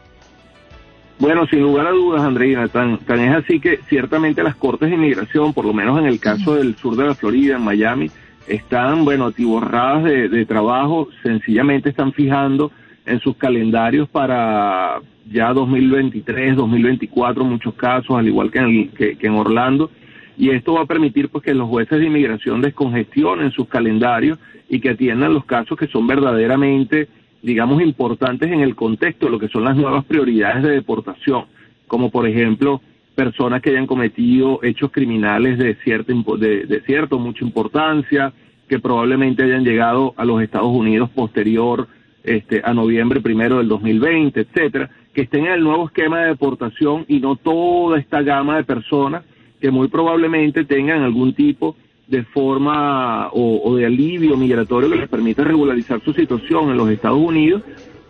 Bueno, 1.20 1.46
sin 1.48 1.60
lugar 1.60 1.86
a 1.86 1.90
dudas, 1.90 2.22
Andreina, 2.22 2.66
tan, 2.68 2.96
tan 2.96 3.20
es 3.20 3.36
así 3.36 3.60
que 3.60 3.80
ciertamente 3.90 4.42
las 4.42 4.56
cortes 4.56 4.88
de 4.88 4.94
inmigración, 4.94 5.52
por 5.52 5.66
lo 5.66 5.74
menos 5.74 5.98
en 5.98 6.06
el 6.06 6.18
caso 6.18 6.54
del 6.54 6.76
sur 6.76 6.96
de 6.96 7.04
la 7.04 7.14
Florida, 7.14 7.56
en 7.56 7.62
Miami, 7.62 8.10
están, 8.48 9.04
bueno, 9.04 9.26
atiborradas 9.26 10.04
de, 10.04 10.46
trabajo, 10.46 11.08
sencillamente 11.22 11.90
están 11.90 12.14
fijando 12.14 12.72
en 13.04 13.20
sus 13.20 13.36
calendarios 13.36 14.08
para 14.08 15.00
ya 15.30 15.52
2023, 15.52 16.56
2024, 16.56 17.44
muchos 17.44 17.74
casos, 17.74 18.16
al 18.16 18.26
igual 18.26 18.50
que 18.50 18.58
en, 18.58 18.88
que, 18.88 19.18
en 19.20 19.34
Orlando, 19.34 19.90
y 20.38 20.48
esto 20.48 20.72
va 20.72 20.82
a 20.82 20.86
permitir 20.86 21.28
pues 21.28 21.44
que 21.44 21.52
los 21.52 21.68
jueces 21.68 21.98
de 21.98 22.06
inmigración 22.06 22.62
descongestionen 22.62 23.52
sus 23.52 23.68
calendarios 23.68 24.38
y 24.70 24.80
que 24.80 24.88
atiendan 24.88 25.34
los 25.34 25.44
casos 25.44 25.78
que 25.78 25.86
son 25.86 26.06
verdaderamente 26.06 27.08
digamos, 27.42 27.82
importantes 27.82 28.50
en 28.50 28.60
el 28.60 28.74
contexto 28.74 29.26
de 29.26 29.32
lo 29.32 29.38
que 29.38 29.48
son 29.48 29.64
las 29.64 29.76
nuevas 29.76 30.04
prioridades 30.04 30.62
de 30.62 30.70
deportación, 30.70 31.44
como 31.86 32.10
por 32.10 32.26
ejemplo 32.26 32.80
personas 33.14 33.60
que 33.60 33.70
hayan 33.70 33.86
cometido 33.86 34.60
hechos 34.62 34.90
criminales 34.92 35.58
de 35.58 35.74
cierta 35.76 36.12
de, 36.38 36.82
cierto 36.86 37.18
mucha 37.18 37.44
importancia, 37.44 38.32
que 38.68 38.78
probablemente 38.78 39.42
hayan 39.42 39.64
llegado 39.64 40.14
a 40.16 40.24
los 40.24 40.42
Estados 40.42 40.70
Unidos 40.70 41.10
posterior 41.10 41.88
este, 42.22 42.62
a 42.64 42.72
noviembre 42.72 43.20
primero 43.20 43.58
del 43.58 43.68
2020, 43.68 44.40
etcétera, 44.40 44.90
que 45.12 45.22
estén 45.22 45.46
en 45.46 45.52
el 45.52 45.64
nuevo 45.64 45.86
esquema 45.86 46.20
de 46.20 46.28
deportación 46.28 47.04
y 47.08 47.18
no 47.18 47.36
toda 47.36 47.98
esta 47.98 48.22
gama 48.22 48.56
de 48.56 48.64
personas 48.64 49.24
que 49.60 49.70
muy 49.70 49.88
probablemente 49.88 50.64
tengan 50.64 51.02
algún 51.02 51.34
tipo 51.34 51.76
de 52.10 52.24
forma 52.24 53.28
o, 53.32 53.76
de 53.76 53.86
alivio 53.86 54.36
migratorio 54.36 54.90
que 54.90 54.96
les 54.96 55.08
permita 55.08 55.44
regularizar 55.44 56.02
su 56.04 56.12
situación 56.12 56.70
en 56.70 56.76
los 56.76 56.90
Estados 56.90 57.20
Unidos 57.20 57.62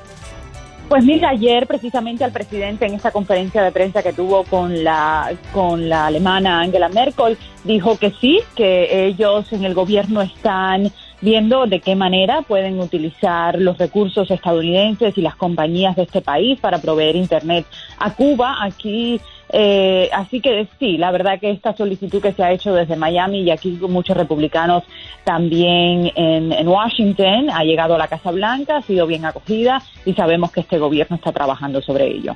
Pues 0.87 1.03
mira, 1.03 1.29
ayer 1.29 1.65
precisamente 1.65 2.23
al 2.23 2.31
presidente 2.31 2.85
en 2.85 2.93
esta 2.93 3.11
conferencia 3.11 3.63
de 3.63 3.71
prensa 3.71 4.03
que 4.03 4.13
tuvo 4.13 4.43
con 4.43 4.83
la 4.83 5.33
con 5.51 5.89
la 5.89 6.05
alemana 6.05 6.61
Angela 6.61 6.89
Merkel 6.89 7.37
dijo 7.63 7.97
que 7.97 8.11
sí, 8.11 8.39
que 8.55 9.07
ellos 9.07 9.51
en 9.51 9.65
el 9.65 9.73
gobierno 9.73 10.21
están 10.21 10.91
viendo 11.21 11.65
de 11.65 11.79
qué 11.79 11.95
manera 11.95 12.43
pueden 12.43 12.79
utilizar 12.79 13.59
los 13.59 13.79
recursos 13.79 14.29
estadounidenses 14.29 15.17
y 15.17 15.21
las 15.21 15.35
compañías 15.35 15.95
de 15.95 16.03
este 16.03 16.21
país 16.21 16.59
para 16.59 16.77
proveer 16.77 17.15
internet 17.15 17.65
a 17.97 18.13
Cuba. 18.13 18.57
Aquí 18.61 19.19
eh, 19.57 20.09
así 20.11 20.41
que 20.41 20.67
sí, 20.79 20.97
la 20.97 21.11
verdad 21.11 21.39
que 21.39 21.49
esta 21.49 21.73
solicitud 21.77 22.21
que 22.21 22.33
se 22.33 22.43
ha 22.43 22.51
hecho 22.51 22.73
desde 22.73 22.97
Miami 22.97 23.43
y 23.43 23.51
aquí 23.51 23.69
muchos 23.69 24.17
republicanos 24.17 24.83
también 25.23 26.11
en, 26.13 26.67
Washington 26.67 27.49
ha 27.49 27.63
llegado 27.63 27.95
a 27.95 27.97
la 27.97 28.09
Casa 28.09 28.31
Blanca, 28.31 28.75
ha 28.75 28.81
sido 28.81 29.07
bien 29.07 29.23
acogida 29.23 29.81
y 30.03 30.11
sabemos 30.13 30.51
que 30.51 30.59
este 30.59 30.77
gobierno 30.77 31.15
está 31.15 31.31
trabajando 31.31 31.81
sobre 31.81 32.05
ello. 32.05 32.35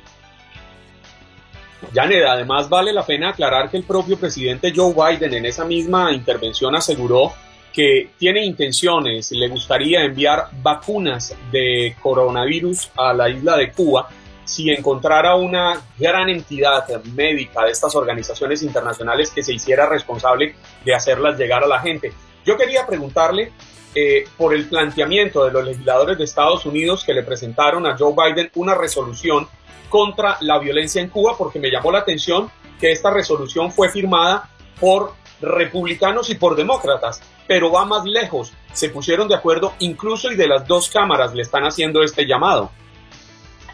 Janet, 1.92 2.24
además 2.26 2.70
vale 2.70 2.90
la 2.90 3.04
pena 3.04 3.28
aclarar 3.28 3.68
que 3.68 3.76
el 3.76 3.82
propio 3.82 4.18
presidente 4.18 4.72
Joe 4.74 4.94
Biden 4.94 5.34
en 5.34 5.44
esa 5.44 5.66
misma 5.66 6.12
intervención 6.12 6.74
aseguró 6.74 7.34
que 7.70 8.12
tiene 8.16 8.46
intenciones, 8.46 9.30
le 9.32 9.48
gustaría 9.48 10.04
enviar 10.04 10.46
vacunas 10.62 11.36
de 11.52 11.94
coronavirus 12.00 12.90
a 12.96 13.12
la 13.12 13.28
isla 13.28 13.58
de 13.58 13.72
Cuba 13.72 14.08
si 14.44 14.70
encontrara 14.70 15.36
una 15.36 15.80
gran 15.98 16.28
entidad 16.28 16.86
médica 17.04 17.64
de 17.64 17.70
estas 17.70 17.94
organizaciones 17.94 18.62
internacionales 18.62 19.30
que 19.30 19.42
se 19.42 19.54
hiciera 19.54 19.86
responsable 19.86 20.54
de 20.84 20.94
hacerlas 20.94 21.38
llegar 21.38 21.62
a 21.62 21.68
la 21.68 21.80
gente. 21.80 22.12
Yo 22.44 22.56
quería 22.56 22.86
preguntarle 22.86 23.52
eh, 23.94 24.24
por 24.36 24.54
el 24.54 24.68
planteamiento 24.68 25.44
de 25.44 25.52
los 25.52 25.64
legisladores 25.64 26.16
de 26.16 26.24
Estados 26.24 26.64
Unidos 26.64 27.04
que 27.04 27.12
le 27.12 27.22
presentaron 27.22 27.86
a 27.86 27.96
Joe 27.96 28.14
Biden 28.14 28.50
una 28.54 28.74
resolución 28.74 29.48
contra 29.88 30.36
la 30.40 30.58
violencia 30.58 31.02
en 31.02 31.08
Cuba, 31.08 31.36
porque 31.36 31.58
me 31.58 31.70
llamó 31.70 31.90
la 31.90 31.98
atención 31.98 32.50
que 32.80 32.92
esta 32.92 33.10
resolución 33.10 33.72
fue 33.72 33.90
firmada 33.90 34.48
por 34.78 35.12
republicanos 35.40 36.30
y 36.30 36.36
por 36.36 36.54
demócratas, 36.54 37.20
pero 37.46 37.72
va 37.72 37.84
más 37.84 38.04
lejos. 38.04 38.52
Se 38.72 38.88
pusieron 38.90 39.28
de 39.28 39.34
acuerdo 39.34 39.74
incluso 39.80 40.30
y 40.30 40.36
de 40.36 40.46
las 40.46 40.66
dos 40.66 40.88
cámaras 40.88 41.34
le 41.34 41.42
están 41.42 41.64
haciendo 41.64 42.02
este 42.02 42.26
llamado. 42.26 42.70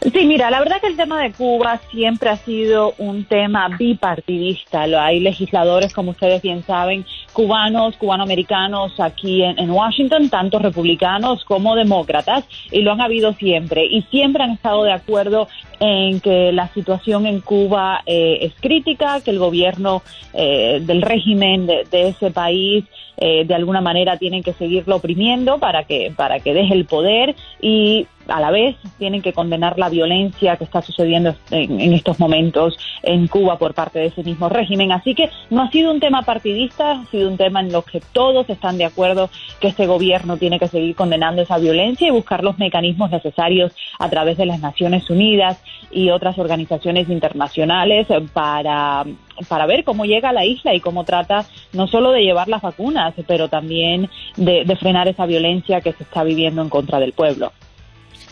Sí, 0.01 0.27
mira, 0.27 0.51
la 0.51 0.61
verdad 0.61 0.81
que 0.81 0.87
el 0.89 0.97
tema 0.97 1.21
de 1.21 1.33
Cuba 1.33 1.81
siempre 1.91 2.29
ha 2.31 2.37
sido 2.37 2.95
un 2.99 3.25
tema 3.25 3.69
bipartidista. 3.77 4.83
Hay 4.83 5.21
legisladores, 5.21 5.93
como 5.93 6.11
ustedes 6.11 6.43
bien 6.43 6.63
saben, 6.63 7.05
cubanos, 7.33 7.97
cubanoamericanos 7.97 8.99
aquí 9.01 9.43
en, 9.43 9.71
Washington, 9.71 10.29
tanto 10.29 10.59
republicanos 10.59 11.45
como 11.45 11.75
demócratas, 11.75 12.45
y 12.71 12.83
lo 12.83 12.93
han 12.93 13.01
habido 13.01 13.33
siempre. 13.33 13.85
Y 13.87 14.03
siempre 14.03 14.45
han 14.45 14.53
estado 14.53 14.85
de 14.85 14.93
acuerdo 14.93 15.49
en 15.81 16.21
que 16.21 16.53
la 16.53 16.69
situación 16.69 17.27
en 17.27 17.41
Cuba 17.41 18.03
eh, 18.07 18.39
es 18.43 18.55
crítica, 18.61 19.21
que 19.23 19.31
el 19.31 19.39
gobierno 19.39 20.03
eh, 20.33 20.81
del 20.83 21.03
régimen 21.03 21.67
de, 21.67 21.85
ese 21.91 22.31
país 22.31 22.85
eh, 23.17 23.45
de 23.45 23.55
alguna 23.55 23.81
manera 23.81 24.19
tienen 24.19 24.43
que 24.43 24.53
seguirlo 24.53 24.97
oprimiendo 24.97 25.59
para 25.59 25.85
que 25.85 26.13
para 26.15 26.41
que 26.41 26.53
deje 26.53 26.75
el 26.75 26.85
poder 26.85 27.35
y 27.61 28.07
a 28.29 28.41
la 28.41 28.51
vez 28.51 28.77
tienen 28.99 29.23
que 29.23 29.33
condenar 29.33 29.79
la 29.79 29.89
violencia 29.89 30.57
que 30.57 30.65
está 30.65 30.83
sucediendo 30.83 31.35
en, 31.51 31.93
estos 31.93 32.19
momentos 32.19 32.77
en 33.03 33.27
Cuba 33.29 33.59
por 33.59 33.75
parte 33.75 33.99
de 33.99 34.07
ese 34.07 34.23
mismo 34.23 34.49
régimen. 34.49 34.93
Así 34.93 35.15
que 35.15 35.31
no 35.51 35.63
ha 35.63 35.71
sido 35.71 35.91
un 35.91 36.01
tema 36.01 36.23
partidista, 36.23 36.93
ha 36.93 37.07
sido 37.07 37.29
un 37.29 37.37
tema 37.37 37.61
en 37.61 37.73
lo 37.73 37.83
que 37.83 38.01
todos 38.13 38.49
están 38.51 38.79
de 38.79 38.85
acuerdo 38.85 39.31
que 39.61 39.69
este 39.69 39.87
gobierno 39.87 40.37
tiene 40.37 40.59
que 40.59 40.69
seguir 40.69 40.95
condenando 40.95 41.43
esa 41.43 41.59
violencia 41.59 42.09
y 42.09 42.11
buscar 42.11 42.43
los 42.43 42.59
mecanismos 42.59 43.11
necesarios 43.11 43.73
a 43.99 44.09
través 44.09 44.37
de 44.37 44.47
las 44.47 44.61
Naciones 44.61 45.09
Unidas 45.11 45.63
y 45.91 46.11
otras 46.11 46.39
organizaciones 46.39 47.09
internacionales 47.09 48.07
para 48.33 49.05
para 49.49 49.67
ver 49.67 49.85
cómo 49.85 50.07
llega 50.07 50.31
a 50.31 50.33
la 50.33 50.47
isla 50.47 50.75
y 50.75 50.81
cómo 50.81 51.05
trata 51.05 51.45
no 51.75 51.87
solo 51.89 52.11
de 52.11 52.23
llevar 52.23 52.49
las 52.49 52.63
vacunas, 52.63 53.13
pero 53.27 53.49
también 53.49 54.09
de 54.37 54.77
frenar 54.77 55.09
esa 55.09 55.27
violencia 55.27 55.83
que 55.83 55.93
se 55.93 56.05
está 56.05 56.25
viviendo 56.25 56.63
en 56.63 56.71
contra 56.71 56.99
del 56.99 57.13
pueblo. 57.13 57.53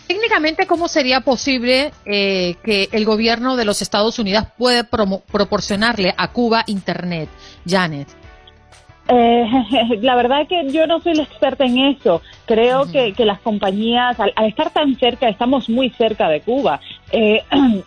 Técnicamente, 0.06 0.66
¿cómo 0.66 0.88
sería 0.88 1.20
posible 1.20 1.92
eh, 2.04 2.56
que 2.62 2.88
el 2.92 3.04
gobierno 3.04 3.56
de 3.56 3.64
los 3.64 3.80
Estados 3.80 4.18
Unidos 4.18 4.44
pueda 4.58 4.84
proporcionarle 4.84 6.14
a 6.16 6.32
Cuba 6.32 6.62
Internet, 6.66 7.28
Janet? 7.66 8.08
Eh, 9.08 9.46
la 10.00 10.16
verdad 10.16 10.42
es 10.42 10.48
que 10.48 10.70
yo 10.70 10.86
no 10.86 11.00
soy 11.00 11.14
la 11.14 11.22
experta 11.24 11.64
en 11.64 11.78
eso. 11.78 12.22
Creo 12.46 12.90
que, 12.90 13.14
las 13.24 13.40
compañías, 13.40 14.18
al, 14.20 14.32
estar 14.46 14.70
tan 14.70 14.94
cerca, 14.96 15.28
estamos 15.28 15.68
muy 15.68 15.90
cerca 15.90 16.28
de 16.28 16.40
Cuba. 16.40 16.80
Eh, 17.12 17.42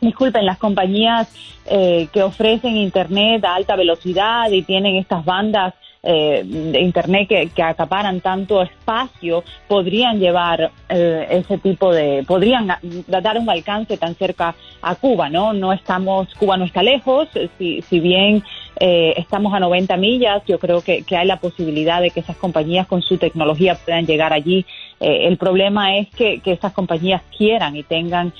disculpen, 0.00 0.46
las 0.46 0.58
compañías 0.58 1.28
eh, 1.66 2.08
que 2.12 2.22
ofrecen 2.22 2.76
Internet 2.76 3.44
a 3.44 3.54
alta 3.54 3.76
velocidad 3.76 4.50
y 4.50 4.62
tienen 4.62 4.96
estas 4.96 5.24
bandas 5.24 5.74
eh, 6.00 6.42
de 6.44 6.80
Internet 6.80 7.28
que, 7.28 7.62
acaparan 7.62 8.20
tanto 8.20 8.62
espacio 8.62 9.42
podrían 9.66 10.20
llevar 10.20 10.70
eh, 10.88 11.26
ese 11.28 11.58
tipo 11.58 11.92
de, 11.92 12.24
podrían 12.24 12.68
dar 13.08 13.36
un 13.36 13.50
alcance 13.50 13.96
tan 13.96 14.14
cerca 14.14 14.54
a 14.80 14.94
Cuba, 14.94 15.28
¿no? 15.28 15.52
No 15.52 15.72
estamos, 15.72 16.32
Cuba 16.36 16.56
no 16.56 16.64
está 16.64 16.84
lejos, 16.84 17.28
si, 17.58 17.82
si 17.82 17.98
bien 17.98 18.44
eh, 18.78 19.14
estamos 19.16 19.52
a 19.52 19.58
90 19.58 19.96
millas, 19.96 20.42
yo 20.46 20.60
creo 20.60 20.82
que, 20.82 21.04
hay 21.16 21.26
la 21.26 21.40
posibilidad 21.40 22.00
de 22.00 22.10
que 22.10 22.20
esas 22.20 22.36
compañías 22.36 22.86
con 22.86 23.02
su 23.02 23.18
tecnología 23.18 23.74
puedan 23.74 24.06
llegar 24.06 24.32
allí. 24.32 24.64
el 25.00 25.36
problema 25.36 25.96
es 25.96 26.08
que, 26.10 26.38
que 26.38 26.52
esas 26.52 26.72
compañías 26.72 27.22
quieran 27.36 27.74
y 27.74 27.82
tengan 27.82 28.32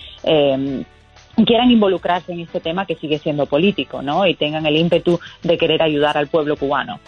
quieran 1.44 1.70
involucrarse 1.70 2.32
en 2.32 2.40
este 2.40 2.60
tema 2.60 2.86
que 2.86 2.96
sigue 2.96 3.18
siendo 3.18 3.46
político, 3.46 4.02
¿no? 4.02 4.26
Y 4.26 4.34
tengan 4.34 4.66
el 4.66 4.76
ímpetu 4.76 5.20
de 5.42 5.58
querer 5.58 5.82
ayudar 5.82 6.16
al 6.16 6.28
pueblo 6.28 6.56
cubano. 6.56 6.98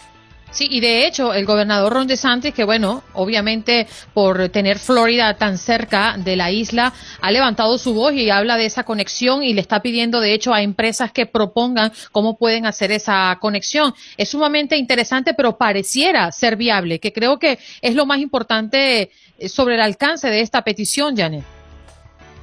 Sí, 0.52 0.66
y 0.68 0.80
de 0.80 1.06
hecho, 1.06 1.32
el 1.32 1.46
gobernador 1.46 1.92
Ron 1.92 2.08
DeSantis, 2.08 2.52
que 2.52 2.64
bueno, 2.64 3.04
obviamente 3.12 3.86
por 4.12 4.48
tener 4.48 4.80
Florida 4.80 5.34
tan 5.34 5.58
cerca 5.58 6.16
de 6.18 6.34
la 6.34 6.50
isla, 6.50 6.92
ha 7.20 7.30
levantado 7.30 7.78
su 7.78 7.94
voz 7.94 8.14
y 8.14 8.30
habla 8.30 8.56
de 8.56 8.66
esa 8.66 8.82
conexión 8.82 9.44
y 9.44 9.54
le 9.54 9.60
está 9.60 9.80
pidiendo, 9.80 10.20
de 10.20 10.34
hecho, 10.34 10.52
a 10.52 10.62
empresas 10.62 11.12
que 11.12 11.26
propongan 11.26 11.92
cómo 12.10 12.36
pueden 12.36 12.66
hacer 12.66 12.90
esa 12.90 13.38
conexión. 13.40 13.94
Es 14.16 14.30
sumamente 14.30 14.76
interesante, 14.76 15.34
pero 15.34 15.56
pareciera 15.56 16.32
ser 16.32 16.56
viable, 16.56 16.98
que 16.98 17.12
creo 17.12 17.38
que 17.38 17.60
es 17.80 17.94
lo 17.94 18.04
más 18.04 18.18
importante 18.18 19.10
eh, 19.38 19.48
sobre 19.48 19.76
el 19.76 19.80
alcance 19.80 20.28
de 20.28 20.40
esta 20.40 20.62
petición, 20.62 21.16
Janet. 21.16 21.59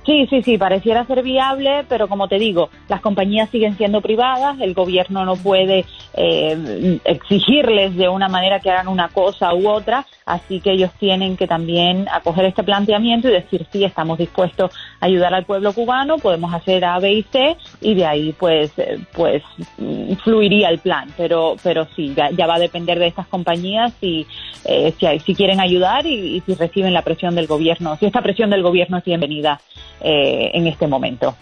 Sí, 0.07 0.25
sí, 0.29 0.41
sí, 0.41 0.57
pareciera 0.57 1.05
ser 1.05 1.21
viable, 1.21 1.83
pero 1.89 2.07
como 2.07 2.29
te 2.29 2.39
digo, 2.39 2.69
las 2.87 3.01
compañías 3.01 3.49
siguen 3.49 3.75
siendo 3.75 3.99
privadas, 3.99 4.55
el 4.61 4.73
gobierno 4.73 5.25
no 5.25 5.35
puede 5.35 5.83
eh, 6.13 6.99
exigirles 7.03 7.93
de 7.97 8.07
una 8.07 8.29
manera 8.29 8.61
que 8.61 8.71
hagan 8.71 8.87
una 8.87 9.09
cosa 9.09 9.53
u 9.53 9.67
otra, 9.67 10.05
así 10.25 10.61
que 10.61 10.71
ellos 10.71 10.91
tienen 10.97 11.35
que 11.35 11.45
también 11.45 12.07
acoger 12.09 12.45
este 12.45 12.63
planteamiento 12.63 13.27
y 13.27 13.33
decir, 13.33 13.67
sí, 13.69 13.83
estamos 13.83 14.17
dispuestos 14.17 14.71
a 15.01 15.07
ayudar 15.07 15.33
al 15.33 15.43
pueblo 15.43 15.73
cubano, 15.73 16.19
podemos 16.19 16.53
hacer 16.53 16.85
A, 16.85 16.99
B 16.99 17.11
y 17.11 17.23
C, 17.23 17.57
y 17.81 17.93
de 17.93 18.05
ahí 18.05 18.33
pues, 18.39 18.71
eh, 18.79 18.99
pues 19.11 19.43
mm, 19.77 20.13
fluiría 20.23 20.69
el 20.69 20.79
plan, 20.79 21.09
pero, 21.17 21.57
pero 21.61 21.85
sí, 21.97 22.15
ya, 22.15 22.47
va 22.47 22.55
a 22.55 22.59
depender 22.59 22.97
de 22.97 23.07
estas 23.07 23.27
compañías 23.27 23.91
si, 23.99 24.25
eh, 24.63 24.93
si, 24.97 25.19
si, 25.19 25.35
quieren 25.35 25.59
ayudar 25.59 26.05
y, 26.05 26.37
y 26.37 26.41
si 26.45 26.53
reciben 26.55 26.93
la 26.93 27.01
presión 27.01 27.35
del 27.35 27.47
gobierno, 27.47 27.97
si 27.97 28.05
esta 28.05 28.21
presión 28.21 28.49
del 28.49 28.63
gobierno 28.63 28.99
es 28.99 29.03
bienvenida 29.03 29.59
eh, 30.01 30.51
en 30.53 30.67
este 30.67 30.87
momento. 30.87 31.35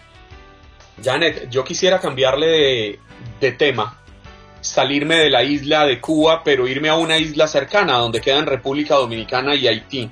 Janet, 1.02 1.48
yo 1.50 1.64
quisiera 1.64 2.00
cambiarle 2.00 2.98
de, 3.40 3.52
tema, 3.52 4.00
salirme 4.60 5.16
de 5.16 5.30
la 5.30 5.42
isla 5.42 5.84
de 5.84 6.00
Cuba, 6.00 6.42
pero 6.42 6.66
irme 6.66 6.88
a 6.88 6.94
una 6.94 7.18
isla 7.18 7.46
cercana 7.46 7.98
donde 7.98 8.20
quedan 8.20 8.46
República 8.46 8.94
Dominicana 8.94 9.54
y 9.54 9.68
Haití 9.68 10.10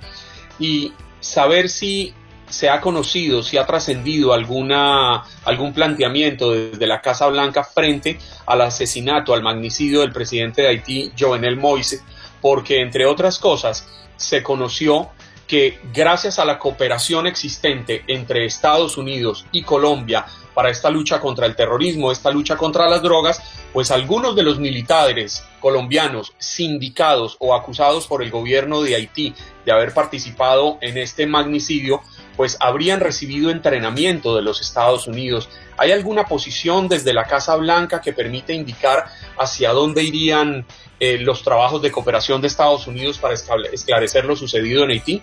y 0.59 0.93
saber 1.21 1.69
si 1.69 2.13
se 2.49 2.69
ha 2.69 2.81
conocido, 2.81 3.43
si 3.43 3.57
ha 3.57 3.65
trascendido 3.65 4.33
alguna 4.33 5.25
algún 5.45 5.73
planteamiento 5.73 6.53
desde 6.53 6.87
la 6.87 7.01
Casa 7.01 7.27
Blanca 7.29 7.65
frente 7.65 8.19
al 8.47 8.61
asesinato, 8.61 9.33
al 9.33 9.43
magnicidio 9.43 10.03
del 10.03 10.13
presidente 10.13 10.63
de 10.63 10.69
Haití, 10.69 11.13
Jovenel 11.19 11.57
Moise, 11.57 12.03
porque 12.43 12.81
entre 12.81 13.07
otras 13.07 13.39
cosas 13.39 13.89
se 14.17 14.43
conoció 14.43 15.09
que 15.47 15.79
gracias 15.93 16.39
a 16.39 16.45
la 16.45 16.59
cooperación 16.59 17.27
existente 17.27 18.05
entre 18.07 18.45
Estados 18.45 18.97
Unidos 18.97 19.47
y 19.53 19.63
Colombia 19.63 20.27
para 20.55 20.71
esta 20.71 20.89
lucha 20.89 21.21
contra 21.21 21.47
el 21.47 21.57
terrorismo, 21.57 22.13
esta 22.13 22.31
lucha 22.31 22.57
contra 22.57 22.89
las 22.89 23.03
drogas, 23.03 23.43
pues 23.73 23.91
algunos 23.91 24.37
de 24.37 24.45
los 24.45 24.59
militares 24.59 25.45
colombianos 25.61 26.33
sindicados 26.39 27.37
o 27.41 27.55
acusados 27.55 28.07
por 28.07 28.23
el 28.23 28.31
gobierno 28.31 28.81
de 28.81 28.95
Haití 28.95 29.35
de 29.65 29.73
haber 29.73 29.93
participado 29.93 30.79
en 30.81 30.97
este 30.97 31.27
magnicidio, 31.27 32.03
pues 32.37 32.57
habrían 32.61 33.01
recibido 33.01 33.51
entrenamiento 33.51 34.37
de 34.37 34.43
los 34.43 34.61
Estados 34.61 35.09
Unidos. 35.09 35.49
¿Hay 35.77 35.91
alguna 35.91 36.25
posición 36.25 36.89
desde 36.89 37.13
la 37.13 37.25
Casa 37.25 37.57
Blanca 37.57 38.01
que 38.01 38.13
permite 38.13 38.55
indicar 38.55 39.07
hacia 39.37 39.73
dónde 39.73 40.05
irían 40.05 40.67
eh, 41.01 41.19
los 41.19 41.43
trabajos 41.43 41.83
de 41.83 41.91
cooperación 41.91 42.41
de 42.41 42.47
Estados 42.47 42.87
Unidos 42.87 43.19
para 43.19 43.35
esclarecer 43.35 44.25
lo 44.25 44.37
sucedido 44.37 44.85
en 44.85 44.91
Haití? 44.91 45.23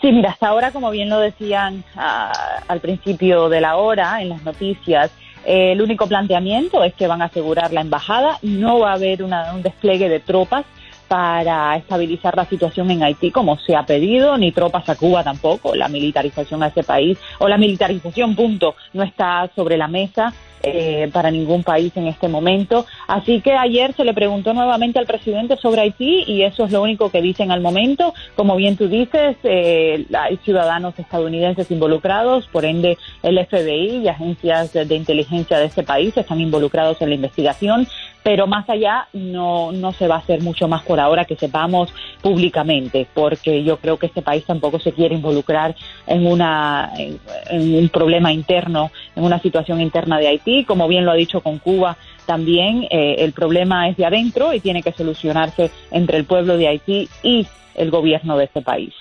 Sí, 0.00 0.12
mira, 0.12 0.30
hasta 0.30 0.48
ahora, 0.48 0.72
como 0.72 0.90
bien 0.90 1.08
lo 1.08 1.18
decían 1.18 1.82
ah, 1.96 2.32
al 2.68 2.80
principio 2.80 3.48
de 3.48 3.62
la 3.62 3.76
hora 3.76 4.20
en 4.20 4.28
las 4.28 4.42
noticias, 4.42 5.10
eh, 5.44 5.72
el 5.72 5.80
único 5.80 6.06
planteamiento 6.06 6.84
es 6.84 6.92
que 6.94 7.06
van 7.06 7.22
a 7.22 7.26
asegurar 7.26 7.72
la 7.72 7.80
embajada, 7.80 8.38
no 8.42 8.80
va 8.80 8.90
a 8.90 8.94
haber 8.94 9.22
un 9.22 9.62
despliegue 9.62 10.10
de 10.10 10.20
tropas 10.20 10.66
para 11.08 11.76
estabilizar 11.76 12.36
la 12.36 12.44
situación 12.44 12.90
en 12.90 13.02
Haití 13.02 13.30
como 13.30 13.58
se 13.58 13.74
ha 13.74 13.84
pedido, 13.84 14.36
ni 14.36 14.52
tropas 14.52 14.88
a 14.88 14.96
Cuba 14.96 15.24
tampoco, 15.24 15.74
la 15.74 15.88
militarización 15.88 16.62
a 16.62 16.68
ese 16.68 16.84
país, 16.84 17.18
o 17.38 17.48
la 17.48 17.56
militarización, 17.56 18.36
punto, 18.36 18.76
no 18.92 19.02
está 19.02 19.50
sobre 19.56 19.76
la 19.76 19.88
mesa. 19.88 20.32
Eh, 20.62 21.08
para 21.10 21.30
ningún 21.30 21.62
país 21.62 21.90
en 21.96 22.06
este 22.06 22.28
momento. 22.28 22.84
Así 23.06 23.40
que 23.40 23.52
ayer 23.52 23.94
se 23.94 24.04
le 24.04 24.12
preguntó 24.12 24.52
nuevamente 24.52 24.98
al 24.98 25.06
presidente 25.06 25.56
sobre 25.56 25.80
Haití 25.80 26.24
y 26.26 26.42
eso 26.42 26.66
es 26.66 26.70
lo 26.70 26.82
único 26.82 27.10
que 27.10 27.22
dicen 27.22 27.50
al 27.50 27.62
momento. 27.62 28.12
Como 28.36 28.56
bien 28.56 28.76
tú 28.76 28.86
dices, 28.86 29.38
eh, 29.42 30.04
hay 30.12 30.36
ciudadanos 30.44 30.98
estadounidenses 30.98 31.70
involucrados, 31.70 32.46
por 32.48 32.66
ende 32.66 32.98
el 33.22 33.38
FBI 33.38 34.02
y 34.04 34.08
agencias 34.08 34.74
de, 34.74 34.94
inteligencia 34.94 35.58
de 35.58 35.64
ese 35.64 35.82
país 35.82 36.14
están 36.14 36.42
involucrados 36.42 37.00
en 37.00 37.08
la 37.08 37.14
investigación, 37.14 37.88
pero 38.22 38.46
más 38.46 38.68
allá 38.68 39.08
no, 39.12 39.72
no 39.72 39.92
se 39.92 40.06
va 40.06 40.16
a 40.16 40.18
hacer 40.18 40.42
mucho 40.42 40.68
más 40.68 40.82
por 40.82 41.00
ahora 41.00 41.24
que 41.24 41.36
sepamos 41.36 41.92
públicamente, 42.22 43.06
porque 43.14 43.64
yo 43.64 43.78
creo 43.78 43.98
que 43.98 44.06
este 44.06 44.22
país 44.22 44.44
tampoco 44.44 44.78
se 44.78 44.92
quiere 44.92 45.14
involucrar 45.14 45.74
en, 46.06 46.26
una, 46.26 46.92
en 46.96 47.74
un 47.74 47.88
problema 47.88 48.32
interno 48.32 48.90
en 49.16 49.24
una 49.24 49.40
situación 49.40 49.80
interna 49.80 50.18
de 50.18 50.28
Haití, 50.28 50.64
como 50.64 50.88
bien 50.88 51.04
lo 51.04 51.12
ha 51.12 51.16
dicho 51.16 51.40
con 51.40 51.58
Cuba 51.58 51.96
también, 52.26 52.86
eh, 52.90 53.16
el 53.18 53.32
problema 53.32 53.88
es 53.88 53.96
de 53.96 54.06
adentro 54.06 54.52
y 54.52 54.60
tiene 54.60 54.82
que 54.82 54.92
solucionarse 54.92 55.70
entre 55.90 56.18
el 56.18 56.24
pueblo 56.24 56.56
de 56.56 56.68
Haití 56.68 57.08
y 57.22 57.46
el 57.74 57.90
gobierno 57.90 58.36
de 58.36 58.44
este 58.44 58.62
país. 58.62 58.94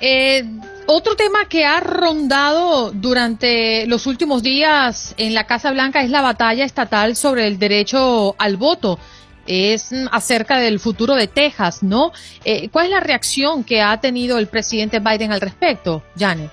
Eh, 0.00 0.44
otro 0.86 1.16
tema 1.16 1.46
que 1.48 1.64
ha 1.64 1.80
rondado 1.80 2.90
durante 2.92 3.86
los 3.86 4.06
últimos 4.06 4.42
días 4.42 5.14
en 5.16 5.32
la 5.34 5.44
Casa 5.44 5.70
Blanca 5.72 6.02
es 6.02 6.10
la 6.10 6.20
batalla 6.20 6.64
estatal 6.64 7.16
sobre 7.16 7.46
el 7.46 7.58
derecho 7.58 8.34
al 8.38 8.56
voto. 8.56 8.98
Es 9.46 9.92
acerca 10.10 10.58
del 10.58 10.80
futuro 10.80 11.14
de 11.14 11.26
Texas, 11.26 11.82
¿no? 11.82 12.12
Eh, 12.44 12.68
¿Cuál 12.70 12.86
es 12.86 12.90
la 12.90 13.00
reacción 13.00 13.62
que 13.62 13.82
ha 13.82 13.98
tenido 14.00 14.38
el 14.38 14.46
presidente 14.46 15.00
Biden 15.00 15.32
al 15.32 15.40
respecto, 15.40 16.02
Janet? 16.18 16.50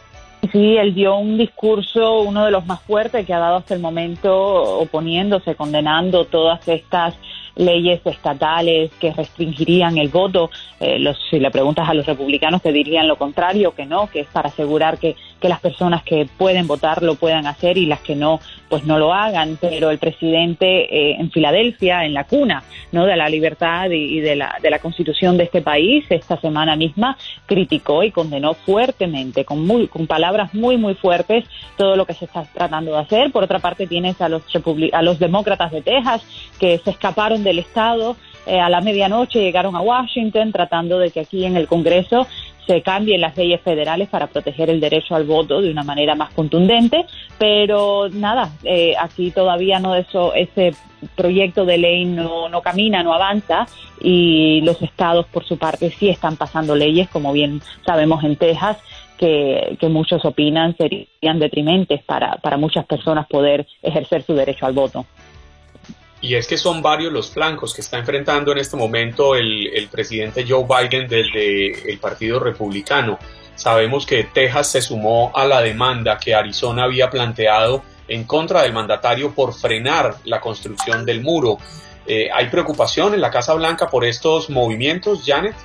Sí, 0.51 0.75
él 0.77 0.93
dio 0.93 1.15
un 1.17 1.38
discurso, 1.38 2.21
uno 2.21 2.45
de 2.45 2.51
los 2.51 2.65
más 2.65 2.82
fuertes 2.82 3.25
que 3.25 3.34
ha 3.34 3.39
dado 3.39 3.58
hasta 3.58 3.75
el 3.75 3.80
momento, 3.80 4.34
oponiéndose, 4.80 5.56
condenando 5.56 6.25
todas 6.25 6.67
estas 6.67 7.15
leyes 7.56 8.02
estatales 8.06 8.92
que 9.00 9.12
restringirían 9.12 9.98
el 9.98 10.10
voto. 10.10 10.50
Eh, 10.80 11.00
los, 11.00 11.18
si 11.30 11.40
le 11.40 11.52
preguntas 11.52 11.88
a 11.88 11.94
los 11.94 12.06
republicanos 12.06 12.62
te 12.62 12.72
dirían 12.72 13.08
lo 13.08 13.18
contrario, 13.18 13.74
que 13.76 13.86
no, 13.86 14.10
que 14.10 14.22
es 14.22 14.28
para 14.28 14.50
asegurar 14.50 14.98
que, 14.98 15.16
que 15.41 15.49
las 15.49 15.60
personas 15.60 16.04
que 16.04 16.27
pueden 16.38 16.67
votar 16.67 17.01
lo 17.04 17.15
puedan 17.15 17.47
hacer 17.47 17.77
y 17.77 17.88
las 17.88 17.99
que 17.99 18.15
no, 18.15 18.39
pues 18.69 18.86
no 18.86 18.97
lo 18.99 19.13
hagan. 19.13 19.58
Pero 19.60 19.89
el 19.89 19.97
presidente 19.97 20.65
eh, 20.65 21.17
en 21.19 21.32
Filadelfia, 21.32 22.06
en 22.06 22.13
la 22.13 22.23
cuna 22.23 22.63
no 22.91 23.06
de 23.06 23.15
la 23.15 23.27
libertad 23.27 23.89
y, 23.89 24.19
de, 24.19 24.36
la, 24.36 24.58
de 24.62 24.69
la 24.69 24.80
constitución 24.80 25.38
de 25.38 25.45
este 25.45 25.62
país, 25.62 26.06
esta 26.10 26.39
semana 26.39 26.75
misma 26.75 27.17
criticó 27.45 28.04
y 28.04 28.12
condenó 28.12 28.54
fuertemente, 28.54 29.43
con, 29.43 29.65
muy, 29.65 29.88
con 29.88 30.08
palabras 30.08 30.54
muy, 30.54 30.77
muy 30.77 30.93
fuertes, 30.93 31.45
todo 31.77 31.95
lo 31.95 32.06
que 32.06 32.13
se 32.13 32.25
está 32.25 32.43
tratando 32.43 32.93
de 32.93 32.99
hacer. 32.99 33.32
Por 33.32 33.43
otra 33.43 33.60
parte, 33.60 33.88
tienes 33.88 34.21
a 34.21 34.30
los, 34.30 34.43
a 34.93 35.01
los 35.01 35.19
demócratas 35.19 35.71
de 35.71 35.82
Texas 35.82 36.23
que 36.60 36.77
se 36.77 36.91
escaparon 36.91 37.43
del 37.43 37.60
Estado. 37.60 38.15
Eh, 38.45 38.60
a 38.60 38.69
la 38.69 38.82
medianoche 38.82 39.39
llegaron 39.39 39.75
a 39.75 39.82
Washington 39.82 40.51
tratando 40.51 40.97
de 40.97 41.12
que 41.12 41.19
aquí 41.19 41.45
en 41.45 41.56
el 41.56 41.67
Congreso 41.67 42.27
se 42.67 42.82
cambien 42.82 43.21
las 43.21 43.36
leyes 43.36 43.62
federales 43.62 44.10
para 44.10 44.28
proteger 44.28 44.69
el 44.69 44.80
derecho 44.80 45.15
al 45.15 45.26
voto 45.26 45.62
de 45.62 45.71
una 45.71 45.84
manera 45.84 46.15
más 46.15 46.32
contundente, 46.34 47.06
pero 47.38 48.10
nada, 48.10 48.52
eh, 48.63 48.93
aquí 49.00 49.32
todavía 49.32 49.80
no 49.80 49.95
eso, 49.95 50.34
ese 50.34 50.74
proyecto 51.15 51.65
de 51.65 51.78
ley 51.78 52.06
no, 52.06 52.50
no 52.50 52.62
camina, 52.62 53.04
no 53.04 53.13
avanza 53.13 53.65
y 54.00 54.62
los 54.62 54.82
estados 54.82 55.26
por 55.28 55.43
su 55.45 55.58
parte 55.58 55.89
sí 55.91 56.10
están 56.10 56.38
pasando 56.38 56.76
leyes, 56.76 57.10
como 57.10 57.34
bien 57.34 57.62
sabemos 57.86 58.24
en 58.24 58.36
Texas, 58.36 58.78
que, 59.17 59.78
que, 59.80 59.88
muchos 59.88 60.26
opinan 60.26 60.76
serían 60.78 61.39
detrimentes 61.39 62.02
para, 62.04 62.38
para 62.38 62.58
muchas 62.58 62.86
personas 62.86 63.28
poder 63.28 63.67
ejercer 63.84 64.24
su 64.24 64.34
derecho 64.34 64.65
al 64.65 64.74
voto. 64.74 65.06
Y 66.21 66.36
es 66.36 66.47
que 66.47 66.57
son 66.57 66.81
varios 66.81 67.12
los 67.12 67.31
flancos 67.31 67.73
que 67.73 67.81
está 67.81 67.97
enfrentando 67.97 68.51
en 68.51 68.60
este 68.60 68.77
momento 68.77 69.36
el, 69.36 69.67
el 69.67 69.88
presidente 69.88 70.45
Joe 70.47 70.65
Biden 70.65 71.07
desde 71.07 71.91
el 71.91 71.97
Partido 71.97 72.39
Republicano. 72.39 73.17
Sabemos 73.55 74.05
que 74.05 74.23
Texas 74.25 74.71
se 74.71 74.81
sumó 74.81 75.31
a 75.36 75.45
la 75.45 75.62
demanda 75.62 76.17
que 76.17 76.34
Arizona 76.36 76.84
había 76.84 77.10
planteado 77.10 77.84
en 78.07 78.25
contra 78.25 78.63
del 78.63 78.73
mandatario 78.73 79.34
por 79.34 79.53
frenar 79.53 80.15
la 80.25 80.39
construcción 80.39 81.05
del 81.05 81.21
muro. 81.21 81.57
Eh, 82.05 82.29
¿Hay 82.34 82.47
preocupación 82.47 83.13
en 83.13 83.21
la 83.21 83.31
Casa 83.31 83.53
Blanca 83.53 83.88
por 83.88 84.03
estos 84.03 84.49
movimientos, 84.49 85.23
Janet? 85.25 85.55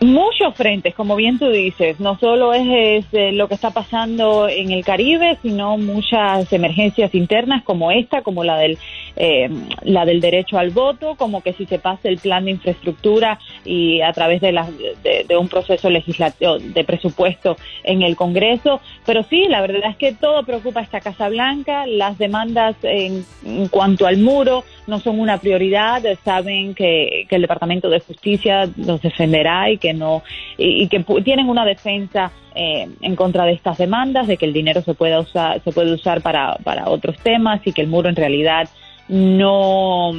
Muchos 0.00 0.54
frentes, 0.54 0.94
como 0.94 1.16
bien 1.16 1.40
tú 1.40 1.50
dices, 1.50 1.98
no 1.98 2.16
solo 2.20 2.54
es, 2.54 3.04
eh, 3.12 3.32
lo 3.32 3.48
que 3.48 3.54
está 3.54 3.72
pasando 3.72 4.48
en 4.48 4.70
el 4.70 4.84
Caribe, 4.84 5.36
sino 5.42 5.76
muchas 5.76 6.52
emergencias 6.52 7.12
internas 7.16 7.64
como 7.64 7.90
esta, 7.90 8.22
como 8.22 8.44
la 8.44 8.56
del, 8.58 8.78
eh, 9.20 9.50
la 9.82 10.04
del 10.04 10.20
derecho 10.20 10.58
al 10.58 10.70
voto, 10.70 11.16
como 11.16 11.42
que 11.42 11.52
si 11.52 11.66
se 11.66 11.78
pasa 11.78 12.08
el 12.08 12.18
plan 12.18 12.44
de 12.44 12.52
infraestructura 12.52 13.38
y 13.64 14.00
a 14.00 14.12
través 14.12 14.40
de, 14.40 14.52
la, 14.52 14.68
de, 15.02 15.36
un 15.36 15.48
proceso 15.48 15.90
legislativo 15.90 16.58
de 16.58 16.84
presupuesto 16.84 17.56
en 17.82 18.02
el 18.02 18.14
Congreso. 18.14 18.80
Pero 19.04 19.24
sí, 19.24 19.46
la 19.48 19.60
verdad 19.60 19.90
es 19.90 19.96
que 19.96 20.12
todo 20.12 20.44
preocupa 20.44 20.80
a 20.80 20.84
esta 20.84 21.00
Casa 21.00 21.28
Blanca, 21.28 21.86
las 21.86 22.16
demandas 22.16 22.76
en, 22.82 23.24
en 23.44 23.68
cuanto 23.68 24.06
al 24.06 24.18
muro 24.18 24.62
no 24.86 25.00
son 25.00 25.18
una 25.18 25.38
prioridad, 25.38 26.02
saben 26.24 26.74
que, 26.74 27.26
que 27.28 27.36
el 27.36 27.42
Departamento 27.42 27.90
de 27.90 28.00
Justicia 28.00 28.68
los 28.76 29.02
defenderá 29.02 29.70
y 29.70 29.78
que 29.78 29.92
no 29.92 30.22
y, 30.56 30.88
que 30.88 31.04
tienen 31.24 31.48
una 31.48 31.64
defensa 31.64 32.30
eh, 32.54 32.88
en 33.00 33.16
contra 33.16 33.44
de 33.44 33.52
estas 33.52 33.78
demandas, 33.78 34.26
de 34.26 34.36
que 34.36 34.46
el 34.46 34.52
dinero 34.52 34.82
se 34.82 34.94
pueda 34.94 35.20
usar, 35.20 35.60
se 35.62 35.72
puede 35.72 35.92
usar 35.92 36.22
para, 36.22 36.56
para 36.64 36.88
otros 36.88 37.16
temas 37.18 37.60
y 37.66 37.72
que 37.72 37.82
el 37.82 37.88
muro 37.88 38.08
en 38.08 38.16
realidad 38.16 38.68
no 39.08 40.12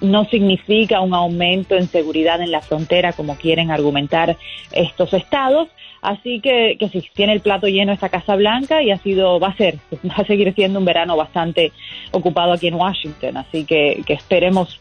no 0.00 0.24
significa 0.26 1.00
un 1.00 1.14
aumento 1.14 1.76
en 1.76 1.86
seguridad 1.86 2.40
en 2.40 2.50
la 2.50 2.62
frontera 2.62 3.12
como 3.12 3.36
quieren 3.36 3.70
argumentar 3.70 4.36
estos 4.72 5.12
estados. 5.12 5.68
Así 6.02 6.40
que, 6.40 6.76
que 6.78 6.88
sí, 6.88 7.06
tiene 7.14 7.34
el 7.34 7.40
plato 7.40 7.66
lleno 7.66 7.92
esta 7.92 8.08
Casa 8.08 8.34
Blanca 8.34 8.82
y 8.82 8.90
ha 8.90 8.96
sido, 8.96 9.38
va 9.38 9.48
a 9.48 9.56
ser, 9.56 9.76
va 10.04 10.14
a 10.16 10.24
seguir 10.24 10.54
siendo 10.54 10.78
un 10.78 10.84
verano 10.84 11.16
bastante 11.16 11.72
ocupado 12.12 12.52
aquí 12.52 12.68
en 12.68 12.74
Washington. 12.74 13.36
Así 13.36 13.64
que, 13.64 14.02
que 14.06 14.14
esperemos, 14.14 14.80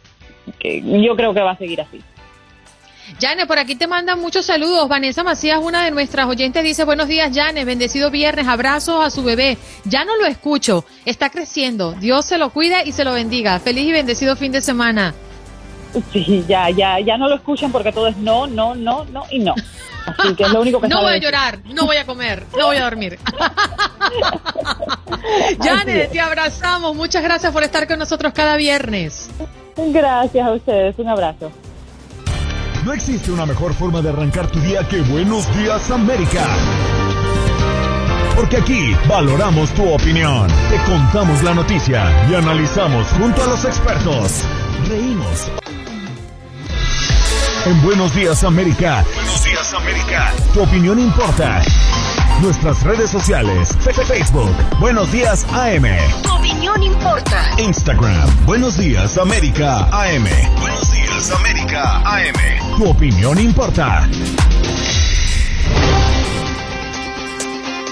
que 0.58 0.82
yo 0.82 1.16
creo 1.16 1.34
que 1.34 1.42
va 1.42 1.52
a 1.52 1.58
seguir 1.58 1.82
así. 1.82 2.00
Yane, 3.18 3.48
por 3.48 3.58
aquí 3.58 3.76
te 3.76 3.88
mandan 3.88 4.20
muchos 4.20 4.46
saludos. 4.46 4.88
Vanessa 4.88 5.24
Macías, 5.24 5.60
una 5.62 5.84
de 5.84 5.92
nuestras 5.92 6.28
oyentes, 6.28 6.64
dice, 6.64 6.84
buenos 6.84 7.08
días, 7.08 7.32
Yane, 7.32 7.66
bendecido 7.66 8.12
viernes, 8.12 8.48
abrazos 8.48 9.06
a 9.06 9.10
su 9.10 9.24
bebé. 9.24 9.58
Ya 9.86 10.06
no 10.06 10.16
lo 10.18 10.26
escucho, 10.26 10.86
está 11.06 11.30
creciendo. 11.30 11.94
Dios 11.94 12.26
se 12.26 12.38
lo 12.38 12.52
cuida 12.52 12.84
y 12.84 12.92
se 12.92 13.04
lo 13.04 13.14
bendiga. 13.14 13.60
Feliz 13.60 13.88
y 13.88 13.92
bendecido 13.92 14.36
fin 14.36 14.52
de 14.52 14.62
semana. 14.62 15.14
Sí, 16.14 16.46
ya, 16.48 16.70
ya, 16.70 17.00
ya 17.00 17.18
no 17.18 17.28
lo 17.28 17.36
escuchan 17.36 17.72
porque 17.72 17.92
todo 17.92 18.08
es 18.08 18.18
no, 18.18 18.46
no, 18.46 18.76
no, 18.76 19.06
no 19.06 19.24
y 19.32 19.40
no. 19.40 19.56
Así 20.06 20.36
que 20.36 20.44
es 20.44 20.52
lo 20.52 20.62
único 20.62 20.80
que 20.80 20.88
No 20.88 21.02
voy 21.02 21.14
a 21.14 21.18
llorar, 21.18 21.60
no 21.66 21.86
voy 21.86 21.98
a 21.98 22.06
comer, 22.06 22.46
no 22.58 22.68
voy 22.68 22.78
a 22.78 22.84
dormir. 22.84 23.20
Yane, 25.64 26.08
te 26.08 26.20
abrazamos. 26.20 26.96
Muchas 26.96 27.24
gracias 27.24 27.52
por 27.52 27.64
estar 27.64 27.88
con 27.88 28.00
nosotros 28.00 28.34
cada 28.34 28.56
viernes. 28.56 29.30
Gracias 29.76 30.48
a 30.48 30.52
ustedes, 30.52 30.98
un 31.00 31.08
abrazo. 31.08 31.52
No 32.86 32.94
existe 32.94 33.32
una 33.32 33.46
mejor 33.46 33.74
forma 33.74 34.02
de 34.02 34.10
arrancar 34.10 34.48
tu 34.48 34.60
día 34.62 34.88
que 34.88 35.02
Buenos 35.02 35.46
Días 35.58 35.92
América. 35.92 36.46
Porque 38.36 38.58
aquí 38.58 38.96
valoramos 39.08 39.70
tu 39.72 39.88
opinión, 39.92 40.48
te 40.70 40.78
contamos 40.90 41.44
la 41.44 41.54
noticia 41.54 42.26
y 42.30 42.36
analizamos 42.36 43.08
junto 43.10 43.44
a 43.44 43.48
los 43.48 43.66
expertos. 43.66 44.46
Reímos. 44.88 45.48
En 47.66 47.82
Buenos 47.84 48.16
Días 48.16 48.46
América. 48.46 49.04
Buenos 49.14 49.44
Días 49.44 49.74
América. 49.74 50.34
Tu 50.54 50.62
opinión 50.64 51.00
importa. 51.00 51.62
Nuestras 52.42 52.84
redes 52.84 53.10
sociales. 53.10 53.70
Facebook. 54.08 54.56
Buenos 54.80 55.12
Días 55.12 55.46
AM. 55.52 55.84
Tu 56.24 56.34
opinión 56.34 56.82
importa. 56.82 57.50
Instagram. 57.58 58.46
Buenos 58.46 58.78
Días 58.78 59.18
América 59.18 59.90
AM. 59.92 60.24
Buenos 60.58 60.90
Días 60.94 61.32
América 61.32 61.98
AM. 62.06 62.78
Tu 62.78 62.90
opinión 62.90 63.38
importa. 63.40 64.08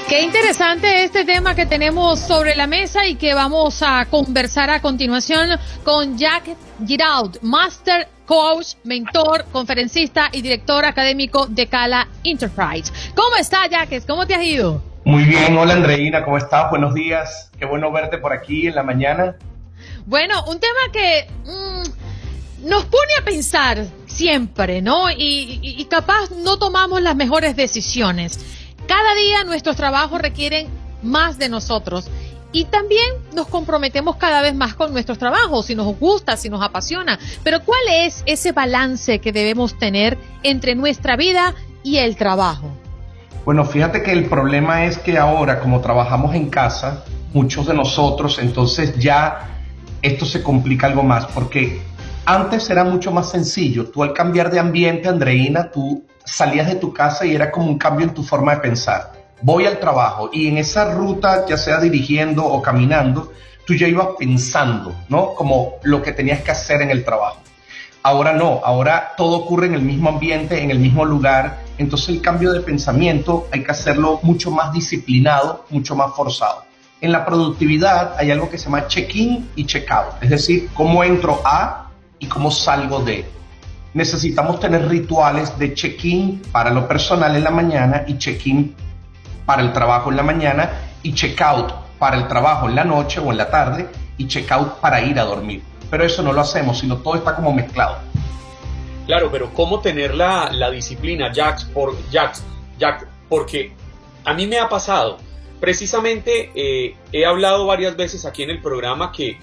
Qué 0.08 0.22
interesante 0.22 1.04
este 1.04 1.26
tema 1.26 1.54
que 1.54 1.66
tenemos 1.66 2.18
sobre 2.18 2.56
la 2.56 2.68
mesa 2.68 3.06
y 3.06 3.16
que 3.16 3.34
vamos 3.34 3.84
a 3.84 4.06
conversar 4.06 4.70
a 4.70 4.82
continuación 4.82 5.50
con 5.84 6.18
Jack 6.18 6.56
Giraud, 6.86 7.36
Master 7.42 8.08
Coach, 8.28 8.76
mentor, 8.84 9.46
conferencista 9.54 10.28
y 10.34 10.42
director 10.42 10.84
académico 10.84 11.48
de 11.48 11.68
Cala 11.68 12.10
Enterprise. 12.26 12.92
¿Cómo 13.16 13.38
está, 13.38 13.66
Jack? 13.68 14.06
¿Cómo 14.06 14.28
te 14.28 14.36
has 14.36 14.44
ido? 14.44 14.84
Muy 15.06 15.24
bien, 15.24 15.58
hola 15.58 15.76
Andreina, 15.76 16.26
¿cómo 16.26 16.38
estás? 16.38 16.70
Buenos 16.70 16.94
días, 16.94 17.50
qué 17.58 17.66
bueno 17.66 17.90
verte 17.90 18.18
por 18.18 18.34
aquí 18.34 18.68
en 18.68 18.76
la 18.76 18.84
mañana. 18.84 19.38
Bueno, 20.06 20.44
un 20.48 20.60
tema 20.60 20.80
que 20.92 21.26
mm, 21.46 22.68
nos 22.68 22.84
pone 22.84 23.14
a 23.18 23.24
pensar 23.24 23.86
siempre, 24.08 24.82
¿no? 24.82 25.10
y 25.10 25.88
capaz 25.90 26.30
no 26.32 26.60
tomamos 26.60 27.02
las 27.02 27.16
mejores 27.16 27.56
decisiones. 27.56 28.40
Cada 28.88 29.16
día 29.16 29.46
nuestros 29.46 29.78
trabajos 29.78 30.22
requieren 30.22 30.68
más 31.02 31.38
de 31.38 31.48
nosotros 31.48 32.10
y 32.58 32.66
también 32.66 33.06
nos 33.36 33.46
comprometemos 33.46 34.16
cada 34.16 34.42
vez 34.42 34.56
más 34.56 34.74
con 34.74 34.92
nuestros 34.92 35.20
trabajos, 35.20 35.68
si 35.68 35.76
nos 35.76 35.96
gusta, 36.00 36.36
si 36.38 36.50
nos 36.50 36.64
apasiona. 36.64 37.20
Pero 37.44 37.60
¿cuál 37.64 37.82
es 37.88 38.24
ese 38.26 38.52
balance 38.52 39.20
que 39.20 39.32
debemos 39.32 39.78
tener 39.78 40.18
entre 40.42 40.74
nuestra 40.74 41.16
vida 41.16 41.54
y 41.84 41.98
el 41.98 42.16
trabajo? 42.16 42.72
Bueno, 43.46 43.64
fíjate 43.64 44.02
que 44.02 44.12
el 44.12 44.26
problema 44.26 44.86
es 44.86 44.98
que 44.98 45.20
ahora, 45.20 45.60
como 45.60 45.82
trabajamos 45.82 46.34
en 46.34 46.50
casa, 46.50 47.04
muchos 47.32 47.68
de 47.68 47.76
nosotros, 47.76 48.40
entonces 48.40 48.98
ya 48.98 49.62
esto 50.02 50.26
se 50.26 50.42
complica 50.42 50.88
algo 50.88 51.04
más, 51.04 51.28
porque 51.28 51.80
antes 52.26 52.68
era 52.72 52.84
mucho 52.84 53.12
más 53.12 53.30
sencillo. 53.30 53.92
Tú 53.92 54.02
al 54.02 54.14
cambiar 54.14 54.50
de 54.50 54.58
ambiente, 54.58 55.08
Andreina, 55.08 55.70
tú 55.70 56.04
salías 56.26 56.66
de 56.66 56.76
tu 56.78 56.92
casa 56.92 57.24
y 57.24 57.36
era 57.36 57.52
como 57.52 57.68
un 57.68 57.78
cambio 57.78 58.08
en 58.08 58.16
tu 58.16 58.24
forma 58.24 58.56
de 58.56 58.62
pensar. 58.62 59.17
Voy 59.42 59.66
al 59.66 59.80
trabajo 59.80 60.30
y 60.34 60.48
en 60.48 60.58
esa 60.58 60.94
ruta, 60.94 61.46
ya 61.48 61.58
sea 61.58 61.80
dirigiendo 61.80 62.46
o 62.46 62.62
caminando, 62.62 63.34
tú 63.66 63.74
ya 63.74 63.88
ibas 63.88 64.10
pensando, 64.18 64.96
¿no? 65.10 65.34
Como 65.34 65.76
lo 65.84 66.02
que 66.02 66.12
tenías 66.12 66.42
que 66.42 66.52
hacer 66.52 66.82
en 66.82 66.92
el 66.92 67.04
trabajo. 67.04 67.42
Ahora 68.02 68.32
no, 68.32 68.62
ahora 68.64 69.14
todo 69.18 69.38
ocurre 69.38 69.68
en 69.68 69.74
el 69.74 69.82
mismo 69.82 70.10
ambiente, 70.10 70.64
en 70.64 70.72
el 70.72 70.80
mismo 70.80 71.04
lugar, 71.04 71.60
entonces 71.78 72.10
el 72.10 72.22
cambio 72.22 72.54
de 72.54 72.62
pensamiento 72.62 73.48
hay 73.52 73.64
que 73.64 73.72
hacerlo 73.72 74.20
mucho 74.24 74.50
más 74.50 74.72
disciplinado, 74.72 75.66
mucho 75.70 75.96
más 75.96 76.16
forzado. 76.16 76.64
En 77.02 77.12
la 77.12 77.26
productividad 77.26 78.16
hay 78.18 78.32
algo 78.32 78.50
que 78.50 78.58
se 78.58 78.66
llama 78.66 78.88
check-in 78.88 79.50
y 79.56 79.66
check-out, 79.66 80.24
es 80.24 80.30
decir, 80.30 80.70
cómo 80.74 81.04
entro 81.04 81.42
a 81.44 81.92
y 82.18 82.28
cómo 82.28 82.50
salgo 82.50 83.02
de. 83.02 83.26
Necesitamos 83.94 84.60
tener 84.60 84.88
rituales 84.88 85.58
de 85.60 85.74
check-in 85.74 86.42
para 86.52 86.70
lo 86.72 86.88
personal 86.88 87.36
en 87.36 87.44
la 87.44 87.52
mañana 87.52 88.06
y 88.08 88.18
check-in 88.18 88.74
para 89.48 89.64
el 89.64 89.74
trabajo 89.74 90.12
en 90.12 90.18
la 90.18 90.22
mañana 90.22 90.70
y 91.02 91.16
check-out 91.16 91.72
para 91.98 92.18
el 92.18 92.28
trabajo 92.28 92.70
en 92.70 92.76
la 92.76 92.84
noche 92.84 93.20
o 93.20 93.32
en 93.32 93.38
la 93.38 93.50
tarde 93.50 93.90
y 94.18 94.28
check-out 94.28 94.76
para 94.80 95.02
ir 95.02 95.20
a 95.20 95.24
dormir. 95.24 95.64
Pero 95.90 96.04
eso 96.04 96.22
no 96.22 96.32
lo 96.32 96.42
hacemos, 96.42 96.78
sino 96.78 96.98
todo 96.98 97.16
está 97.16 97.36
como 97.36 97.52
mezclado. 97.52 97.98
Claro, 99.08 99.30
pero 99.32 99.52
¿cómo 99.52 99.80
tener 99.80 100.14
la, 100.14 100.52
la 100.52 100.70
disciplina, 100.70 101.32
Jax, 101.34 101.66
por, 101.66 101.96
Jack? 102.12 102.38
Porque 103.28 103.74
a 104.24 104.36
mí 104.36 104.46
me 104.46 104.60
ha 104.60 104.70
pasado 104.70 105.18
Precisamente 105.60 106.52
eh, 106.54 106.96
he 107.12 107.26
hablado 107.26 107.66
varias 107.66 107.96
veces 107.96 108.26
aquí 108.26 108.44
en 108.44 108.52
el 108.52 108.62
programa 108.62 109.12
que 109.12 109.40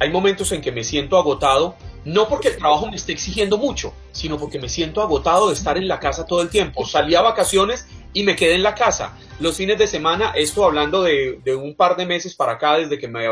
hay 0.00 0.10
momentos 0.10 0.50
en 0.50 0.60
que 0.60 0.72
me 0.72 0.82
siento 0.82 1.16
agotado, 1.16 1.76
no 2.04 2.28
porque 2.28 2.48
el 2.48 2.56
trabajo 2.56 2.88
me 2.90 2.96
esté 2.96 3.12
exigiendo 3.12 3.58
mucho, 3.58 3.94
sino 4.10 4.38
porque 4.38 4.58
me 4.58 4.68
siento 4.68 5.00
agotado 5.00 5.48
de 5.48 5.54
estar 5.54 5.76
en 5.76 5.86
la 5.86 6.00
casa 6.00 6.26
todo 6.26 6.42
el 6.42 6.48
tiempo. 6.48 6.84
Salí 6.84 7.14
a 7.14 7.22
vacaciones 7.22 7.86
y 8.12 8.22
me 8.22 8.36
quedé 8.36 8.54
en 8.54 8.62
la 8.62 8.74
casa. 8.74 9.16
Los 9.40 9.56
fines 9.56 9.78
de 9.78 9.86
semana, 9.86 10.32
esto 10.34 10.64
hablando 10.64 11.02
de, 11.02 11.40
un 11.56 11.74
par 11.74 11.96
de 11.96 12.06
meses 12.06 12.34
para 12.34 12.52
acá, 12.52 12.76
desde 12.76 12.98
que 12.98 13.08
me, 13.08 13.26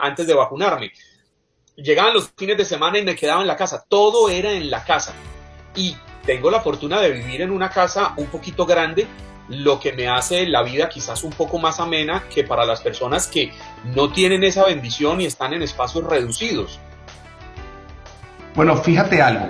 antes 0.00 0.26
de 0.26 0.34
vacunarme, 0.34 0.92
llegaban 1.76 2.14
los 2.14 2.30
fines 2.36 2.56
de 2.56 2.64
semana 2.64 2.98
y 2.98 3.04
me 3.04 3.14
quedaba 3.14 3.40
en 3.40 3.46
la 3.46 3.56
casa. 3.56 3.84
Todo 3.88 4.28
era 4.28 4.52
en 4.52 4.70
la 4.70 4.84
casa. 4.84 5.14
Y 5.74 5.96
tengo 6.24 6.50
la 6.50 6.60
fortuna 6.60 7.00
de 7.00 7.10
vivir 7.10 7.42
en 7.42 7.50
una 7.50 7.70
casa 7.70 8.14
un 8.16 8.26
poquito 8.26 8.66
grande 8.66 9.06
lo 9.48 9.80
que 9.80 9.92
me 9.92 10.08
hace 10.08 10.46
la 10.46 10.62
vida 10.62 10.88
quizás 10.88 11.24
un 11.24 11.32
poco 11.32 11.58
más 11.58 11.80
amena 11.80 12.24
que 12.32 12.44
para 12.44 12.64
las 12.64 12.80
personas 12.80 13.26
que 13.26 13.52
no 13.96 14.12
tienen 14.12 14.44
esa 14.44 14.64
bendición 14.64 15.20
y 15.20 15.26
están 15.26 15.52
en 15.52 15.62
espacios 15.62 16.04
reducidos. 16.04 16.78
Bueno, 18.54 18.76
fíjate 18.76 19.20
algo. 19.20 19.48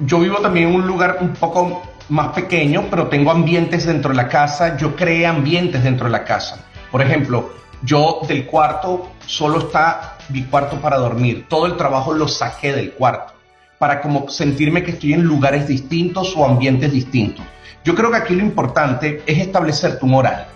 Yo 0.00 0.20
vivo 0.20 0.36
también 0.36 0.68
en 0.68 0.74
un 0.76 0.86
lugar 0.86 1.18
un 1.20 1.32
poco 1.32 1.82
más 2.08 2.28
pequeño, 2.28 2.86
pero 2.90 3.08
tengo 3.08 3.30
ambientes 3.30 3.86
dentro 3.86 4.10
de 4.10 4.16
la 4.16 4.28
casa, 4.28 4.76
yo 4.76 4.94
creé 4.94 5.26
ambientes 5.26 5.82
dentro 5.82 6.06
de 6.06 6.12
la 6.12 6.24
casa. 6.24 6.64
Por 6.90 7.02
ejemplo, 7.02 7.54
yo 7.82 8.20
del 8.26 8.46
cuarto 8.46 9.12
solo 9.26 9.58
está 9.60 10.16
mi 10.28 10.44
cuarto 10.44 10.76
para 10.76 10.96
dormir. 10.96 11.46
Todo 11.48 11.66
el 11.66 11.76
trabajo 11.76 12.12
lo 12.12 12.28
saqué 12.28 12.72
del 12.72 12.92
cuarto 12.92 13.34
para 13.78 14.00
como 14.00 14.28
sentirme 14.28 14.82
que 14.82 14.92
estoy 14.92 15.12
en 15.12 15.22
lugares 15.22 15.68
distintos 15.68 16.34
o 16.36 16.44
ambientes 16.44 16.92
distintos. 16.92 17.44
Yo 17.84 17.94
creo 17.94 18.10
que 18.10 18.16
aquí 18.16 18.34
lo 18.34 18.42
importante 18.42 19.22
es 19.26 19.38
establecer 19.38 19.98
tu 19.98 20.06
moral. 20.06 20.46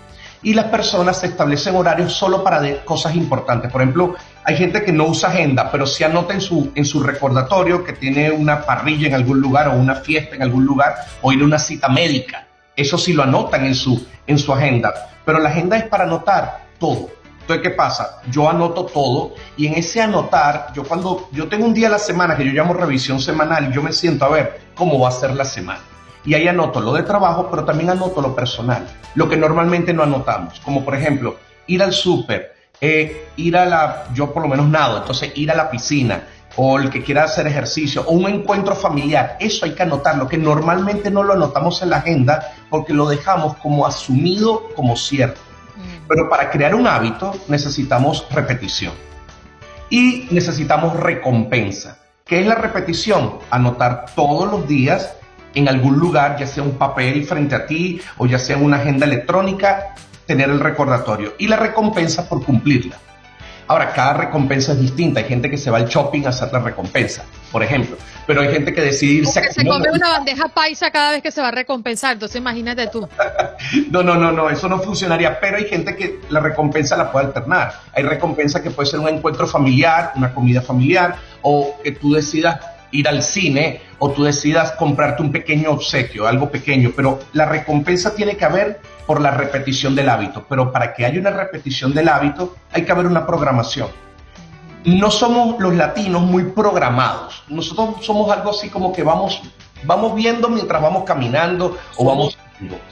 Y 0.43 0.55
las 0.55 0.67
personas 0.67 1.23
establecen 1.23 1.77
horarios 1.77 2.15
solo 2.15 2.43
para 2.43 2.83
cosas 2.85 3.15
importantes. 3.15 3.71
Por 3.71 3.83
ejemplo, 3.83 4.15
hay 4.45 4.57
gente 4.57 4.83
que 4.83 4.93
no 4.93 5.07
usa 5.07 5.29
agenda, 5.29 5.71
pero 5.71 5.87
se 5.87 6.05
anota 6.05 6.35
en 6.35 6.41
su, 6.41 6.73
en 6.75 6.85
su 6.85 7.03
recordatorio 7.03 7.85
que 7.85 7.93
tiene 7.93 8.31
una 8.31 8.63
parrilla 8.63 9.09
en 9.09 9.15
algún 9.15 9.41
lugar 9.41 9.69
o 9.69 9.73
una 9.73 9.97
fiesta 9.97 10.37
en 10.37 10.43
algún 10.43 10.65
lugar 10.65 10.95
o 11.23 11.33
ir 11.33 11.43
a 11.43 11.45
una 11.45 11.59
cita 11.59 11.89
médica. 11.89 12.47
Eso 12.75 12.97
sí 12.97 13.13
lo 13.13 13.23
anotan 13.23 13.65
en 13.67 13.75
su, 13.75 14.07
en 14.27 14.39
su 14.39 14.53
agenda. 14.53 15.11
Pero 15.25 15.39
la 15.39 15.51
agenda 15.51 15.77
es 15.77 15.85
para 15.85 16.05
anotar 16.05 16.69
todo. 16.79 17.11
Entonces, 17.41 17.63
¿qué 17.63 17.71
pasa? 17.71 18.23
Yo 18.31 18.49
anoto 18.49 18.87
todo 18.87 19.35
y 19.57 19.67
en 19.67 19.75
ese 19.75 20.01
anotar, 20.01 20.73
yo 20.75 20.85
cuando 20.85 21.29
yo 21.33 21.49
tengo 21.49 21.67
un 21.67 21.75
día 21.75 21.89
a 21.89 21.91
la 21.91 21.99
semana 21.99 22.37
que 22.37 22.45
yo 22.45 22.53
llamo 22.53 22.75
revisión 22.75 23.21
semanal, 23.21 23.73
yo 23.73 23.83
me 23.83 23.93
siento 23.93 24.25
a 24.25 24.31
ver 24.31 24.61
cómo 24.75 25.01
va 25.01 25.09
a 25.09 25.13
ser 25.13 25.35
la 25.35 25.45
semana 25.45 25.81
y 26.25 26.35
ahí 26.35 26.47
anoto 26.49 26.81
lo 26.81 26.93
de 26.93 27.03
trabajo, 27.03 27.49
pero 27.51 27.65
también 27.65 27.91
anoto 27.91 28.21
lo 28.21 28.35
personal, 28.35 28.87
lo 29.15 29.29
que 29.29 29.37
normalmente 29.37 29.93
no 29.93 30.03
anotamos, 30.03 30.61
como 30.61 30.85
por 30.85 30.95
ejemplo 30.95 31.37
ir 31.67 31.83
al 31.83 31.93
súper, 31.93 32.55
eh, 32.81 33.29
ir 33.37 33.57
a 33.57 33.67
la, 33.67 34.05
yo 34.15 34.33
por 34.33 34.43
lo 34.43 34.49
menos 34.49 34.69
nado, 34.69 34.99
entonces 34.99 35.33
ir 35.35 35.51
a 35.51 35.55
la 35.55 35.71
piscina 35.71 36.23
o 36.57 36.79
el 36.79 36.91
que 36.91 37.03
quiera 37.03 37.25
hacer 37.25 37.47
ejercicio 37.47 38.03
o 38.07 38.13
un 38.13 38.29
encuentro 38.29 38.75
familiar, 38.75 39.37
eso 39.41 39.65
hay 39.65 39.73
que 39.73 39.83
anotarlo, 39.83 40.29
que 40.29 40.39
normalmente 40.39 41.11
no 41.11 41.23
lo 41.23 41.35
anotamos 41.35 41.83
en 41.83 41.91
la 41.91 41.99
agenda 41.99 42.53
porque 42.69 42.93
lo 42.93 43.09
dejamos 43.09 43.57
como 43.57 43.87
asumido 43.87 44.69
como 44.75 44.97
cierto. 44.97 45.41
Mm. 45.77 46.07
Pero 46.09 46.29
para 46.29 46.51
crear 46.51 46.75
un 46.75 46.87
hábito 46.87 47.35
necesitamos 47.49 48.27
repetición 48.31 48.93
y 49.91 50.29
necesitamos 50.31 50.95
recompensa. 50.97 51.99
¿Qué 52.25 52.41
es 52.41 52.47
la 52.47 52.55
repetición? 52.55 53.39
Anotar 53.51 54.07
todos 54.15 54.51
los 54.51 54.67
días 54.67 55.15
en 55.55 55.69
algún 55.69 55.99
lugar, 55.99 56.37
ya 56.39 56.47
sea 56.47 56.63
un 56.63 56.79
papel 56.79 57.25
frente 57.25 57.57
a 57.57 57.67
ti 57.67 58.01
o 58.19 58.27
ya 58.27 58.39
sea 58.39 58.57
una 58.57 58.77
agenda 58.77 59.05
electrónica, 59.05 59.95
tener 60.31 60.49
el 60.49 60.61
recordatorio 60.61 61.35
y 61.39 61.49
la 61.49 61.57
recompensa 61.57 62.29
por 62.29 62.45
cumplirla. 62.45 62.97
Ahora, 63.67 63.93
cada 63.93 64.13
recompensa 64.13 64.73
es 64.73 64.81
distinta. 64.81 65.19
Hay 65.19 65.27
gente 65.27 65.51
que 65.51 65.59
se 65.59 65.73
va 65.73 65.79
al 65.79 65.89
shopping 65.89 66.25
a 66.27 66.29
hacer 66.29 66.53
la 66.53 66.61
recompensa, 66.61 67.25
por 67.51 67.65
ejemplo. 67.65 67.97
Pero 68.29 68.43
hay 68.43 68.53
gente 68.53 68.73
que 68.73 68.81
decide 68.81 69.13
irse 69.23 69.41
que 69.41 69.53
se 69.53 69.67
come 69.67 69.91
una 69.93 70.09
bandeja 70.11 70.47
paisa 70.47 70.93
cada 70.93 71.11
vez 71.11 71.21
que 71.21 71.33
se 71.33 71.41
va 71.41 71.49
a 71.49 71.51
recompensar. 71.51 72.13
Entonces, 72.13 72.37
imagínate 72.37 72.87
tú. 72.87 73.09
no, 73.91 74.05
no, 74.05 74.15
no, 74.15 74.31
no. 74.31 74.51
Eso 74.51 74.69
no 74.69 74.79
funcionaría. 74.79 75.41
Pero 75.41 75.57
hay 75.57 75.65
gente 75.65 75.97
que 75.97 76.21
la 76.29 76.39
recompensa 76.39 76.97
la 76.97 77.11
puede 77.11 77.27
alternar. 77.27 77.75
Hay 77.93 78.05
recompensa 78.05 78.63
que 78.63 78.71
puede 78.71 78.89
ser 78.89 79.01
un 79.01 79.09
encuentro 79.09 79.49
familiar, 79.49 80.13
una 80.15 80.33
comida 80.33 80.63
familiar, 80.63 81.17
o 81.43 81.77
que 81.83 81.91
tú 81.91 82.15
decidas 82.15 82.61
ir 82.93 83.09
al 83.09 83.23
cine 83.23 83.83
o 83.99 84.11
tú 84.11 84.25
decidas 84.25 84.73
comprarte 84.73 85.23
un 85.23 85.33
pequeño 85.33 85.71
obsequio, 85.71 86.27
algo 86.27 86.51
pequeño, 86.51 86.93
pero 86.95 87.21
la 87.33 87.47
recompensa 87.47 88.15
tiene 88.15 88.37
que 88.37 88.45
haber 88.45 88.81
por 89.07 89.21
la 89.21 89.31
repetición 89.31 89.95
del 89.95 90.09
hábito, 90.09 90.47
pero 90.49 90.73
para 90.73 90.95
que 90.95 91.05
haya 91.05 91.21
una 91.21 91.31
repetición 91.31 91.93
del 91.93 92.09
hábito 92.09 92.57
hay 92.73 92.85
que 92.85 92.93
haber 92.93 93.07
una 93.07 93.27
programación. 93.27 93.89
No 94.85 95.11
somos 95.11 95.61
los 95.61 95.75
latinos 95.75 96.23
muy 96.23 96.45
programados, 96.45 97.43
nosotros 97.49 98.05
somos 98.05 98.31
algo 98.31 98.51
así 98.51 98.71
como 98.71 98.93
que 98.93 99.03
vamos, 99.03 99.43
vamos 99.85 100.15
viendo 100.15 100.49
mientras 100.49 100.81
vamos 100.81 101.05
caminando 101.05 101.77
o 101.97 102.05
vamos 102.05 102.39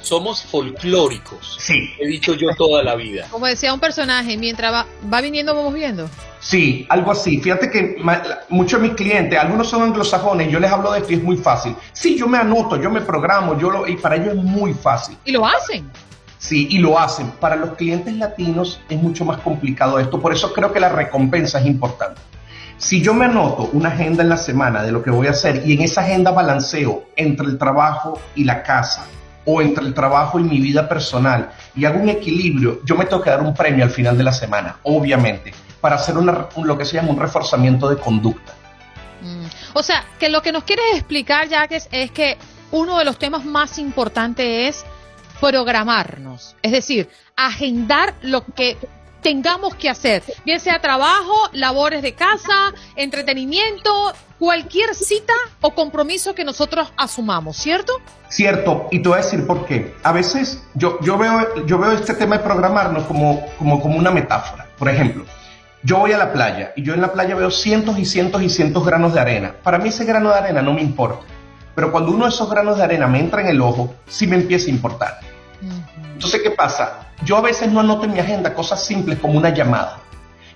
somos 0.01 0.43
folclóricos. 0.45 1.57
Sí. 1.61 1.91
He 1.99 2.07
dicho 2.07 2.35
yo 2.35 2.49
toda 2.57 2.83
la 2.83 2.95
vida. 2.95 3.27
Como 3.31 3.47
decía 3.47 3.73
un 3.73 3.81
personaje, 3.81 4.37
mientras 4.37 4.73
va, 4.73 4.87
va 5.13 5.21
viniendo, 5.21 5.55
vamos 5.55 5.75
viendo. 5.75 6.09
Sí, 6.41 6.87
algo 6.89 7.13
así. 7.13 7.41
Fíjate 7.41 7.71
que 7.71 7.97
muchos 8.49 8.81
de 8.81 8.89
mis 8.89 8.97
clientes, 8.97 9.39
algunos 9.39 9.69
son 9.69 9.83
anglosajones, 9.83 10.51
yo 10.51 10.61
les 10.61 10.71
hablo 10.71 10.93
de 10.93 11.01
esto 11.01 11.13
y 11.13 11.17
es 11.17 11.23
muy 11.23 11.37
fácil. 11.37 11.75
Sí, 11.93 12.17
yo 12.17 12.29
me 12.29 12.39
anoto, 12.39 12.77
yo 12.77 12.91
me 12.91 13.01
programo, 13.01 13.59
yo 13.59 13.71
lo, 13.71 13.87
y 13.87 13.97
para 13.97 14.17
ellos 14.17 14.37
es 14.37 14.43
muy 14.43 14.73
fácil. 14.73 15.17
¿Y 15.25 15.33
lo 15.33 15.47
hacen? 15.47 15.91
Sí, 16.39 16.69
y 16.71 16.79
lo 16.79 16.99
hacen. 16.99 17.31
Para 17.33 17.57
los 17.57 17.75
clientes 17.75 18.15
latinos 18.15 18.81
es 18.89 19.03
mucho 19.03 19.25
más 19.25 19.39
complicado 19.39 19.99
esto, 19.99 20.21
por 20.21 20.33
eso 20.33 20.53
creo 20.53 20.73
que 20.73 20.81
la 20.81 20.89
recompensa 20.89 21.59
es 21.61 21.67
importante. 21.67 22.21
Si 22.79 23.03
yo 23.03 23.13
me 23.13 23.25
anoto 23.25 23.71
una 23.73 23.89
agenda 23.89 24.23
en 24.23 24.29
la 24.29 24.37
semana 24.37 24.85
de 24.85 24.93
lo 24.93 25.03
que 25.03 25.11
voy 25.11 25.27
a 25.27 25.31
hacer 25.31 25.63
y 25.67 25.73
en 25.73 25.83
esa 25.83 26.03
agenda 26.03 26.31
balanceo 26.31 27.07
entre 27.17 27.47
el 27.47 27.59
trabajo 27.59 28.21
y 28.37 28.45
la 28.45 28.63
casa, 28.63 29.05
o 29.51 29.63
entre 29.63 29.83
el 29.87 29.95
trabajo 29.95 30.39
y 30.39 30.43
mi 30.43 30.61
vida 30.61 30.87
personal 30.87 31.51
y 31.75 31.87
hago 31.87 31.99
un 31.99 32.11
equilibrio, 32.11 32.83
yo 32.85 32.97
me 32.97 33.07
tengo 33.07 33.23
que 33.23 33.31
dar 33.31 33.41
un 33.41 33.55
premio 33.55 33.83
al 33.83 33.91
final 33.91 34.19
de 34.19 34.23
la 34.23 34.33
semana, 34.33 34.77
obviamente, 34.83 35.55
para 35.81 35.97
hacer 35.97 36.19
una, 36.19 36.49
lo 36.63 36.77
que 36.77 36.85
se 36.85 36.97
llama 36.97 37.13
un 37.13 37.19
reforzamiento 37.19 37.89
de 37.89 37.97
conducta. 37.97 38.53
Mm. 39.23 39.47
O 39.73 39.83
sea, 39.83 40.05
que 40.19 40.29
lo 40.29 40.43
que 40.43 40.53
nos 40.53 40.65
quieres 40.65 40.85
explicar, 40.93 41.49
Jacques, 41.49 41.89
es 41.93 42.11
que 42.11 42.37
uno 42.73 42.99
de 42.99 43.07
los 43.07 43.19
temas 43.19 43.47
más 43.47 43.79
importantes 43.79 44.69
es 44.69 44.87
programarnos, 45.41 46.55
es 46.61 46.73
decir, 46.73 47.09
agendar 47.35 48.17
lo 48.21 48.45
que 48.45 48.77
tengamos 49.23 49.75
que 49.75 49.89
hacer, 49.89 50.23
bien 50.45 50.61
sea 50.61 50.81
trabajo, 50.81 51.35
labores 51.53 52.03
de 52.03 52.15
casa, 52.15 52.73
entretenimiento, 52.97 54.13
cualquier 54.39 54.95
cita 54.95 55.35
o 55.61 55.75
compromiso 55.75 56.35
que 56.35 56.45
nosotros 56.45 56.93
asumamos, 56.97 57.57
¿cierto? 57.57 57.95
Cierto, 58.29 58.89
y 58.91 59.01
te 59.01 59.09
voy 59.09 59.19
a 59.19 59.23
decir 59.23 59.47
por 59.47 59.67
qué. 59.67 59.95
A 60.03 60.13
veces 60.13 60.63
yo, 60.75 60.99
yo, 61.01 61.19
veo, 61.19 61.65
yo 61.67 61.79
veo 61.79 61.93
este 61.93 62.15
tema 62.15 62.39
de 62.39 62.45
programarnos 62.45 63.05
como, 63.05 63.45
como, 63.59 63.81
como 63.81 63.99
una 63.99 64.11
metáfora. 64.11 64.69
Por 64.79 64.89
ejemplo, 64.89 65.25
yo 65.83 65.99
voy 65.99 66.13
a 66.13 66.19
la 66.19 66.33
playa 66.33 66.73
y 66.77 66.83
yo 66.83 66.95
en 66.95 67.01
la 67.01 67.13
playa 67.13 67.35
veo 67.35 67.51
cientos 67.51 67.99
y 67.99 68.05
cientos 68.05 68.43
y 68.43 68.49
cientos 68.49 68.85
granos 68.85 69.15
de 69.15 69.21
arena. 69.21 69.55
Para 69.63 69.79
mí 69.79 69.89
ese 69.89 70.05
grano 70.05 70.31
de 70.31 70.37
arena 70.37 70.63
no 70.63 70.73
me 70.73 70.83
importa, 70.83 71.27
pero 71.75 71.91
cuando 71.91 72.13
uno 72.13 72.25
de 72.25 72.31
esos 72.31 72.51
granos 72.51 72.79
de 72.79 72.85
arena 72.85 73.07
me 73.07 73.21
entra 73.21 73.43
en 73.43 73.49
el 73.49 73.61
ojo, 73.61 73.95
sí 74.07 74.27
me 74.27 74.37
empieza 74.37 74.67
a 74.67 74.71
importar. 74.71 75.21
Entonces, 76.19 76.43
¿qué 76.43 76.51
pasa? 76.51 77.13
Yo 77.25 77.37
a 77.37 77.41
veces 77.41 77.71
no 77.71 77.79
anoto 77.79 78.05
en 78.05 78.13
mi 78.13 78.19
agenda 78.19 78.53
cosas 78.53 78.85
simples 78.85 79.21
como 79.21 79.39
una 79.39 79.51
llamada, 79.51 80.01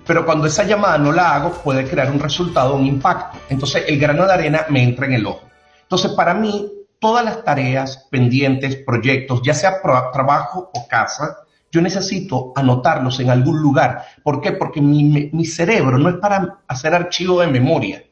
pero 0.05 0.27
cuando 0.27 0.49
esa 0.49 0.65
llamada 0.65 0.99
no 0.99 1.13
la 1.13 1.37
hago 1.37 1.53
puede 1.53 1.89
crear 1.89 2.11
un 2.11 2.19
resultado, 2.19 2.75
un 2.75 2.85
impacto. 2.85 3.39
Entonces 3.49 3.85
el 3.87 4.01
grano 4.01 4.27
de 4.27 4.33
arena 4.33 4.67
me 4.71 4.83
entra 4.83 5.07
en 5.07 5.13
el 5.13 5.25
ojo. 5.25 5.43
Entonces 5.83 6.11
para 6.17 6.35
mí 6.35 6.69
todas 6.99 7.25
las 7.25 7.45
tareas 7.45 8.09
pendientes, 8.11 8.75
proyectos, 8.75 9.41
ya 9.45 9.55
sea 9.55 9.81
trabajo 9.81 10.69
o 10.75 10.89
casa, 10.89 11.45
yo 11.71 11.81
necesito 11.81 12.53
anotarlos 12.57 13.21
en 13.21 13.31
algún 13.31 13.63
lugar. 13.63 14.03
¿Por 14.25 14.41
qué? 14.41 14.51
Porque 14.51 14.81
mi, 14.81 15.31
mi 15.33 15.45
cerebro 15.45 15.97
no 15.97 16.09
es 16.09 16.17
para 16.17 16.59
hacer 16.67 16.93
archivo 16.93 17.41
de 17.41 17.47
memoria. 17.47 18.03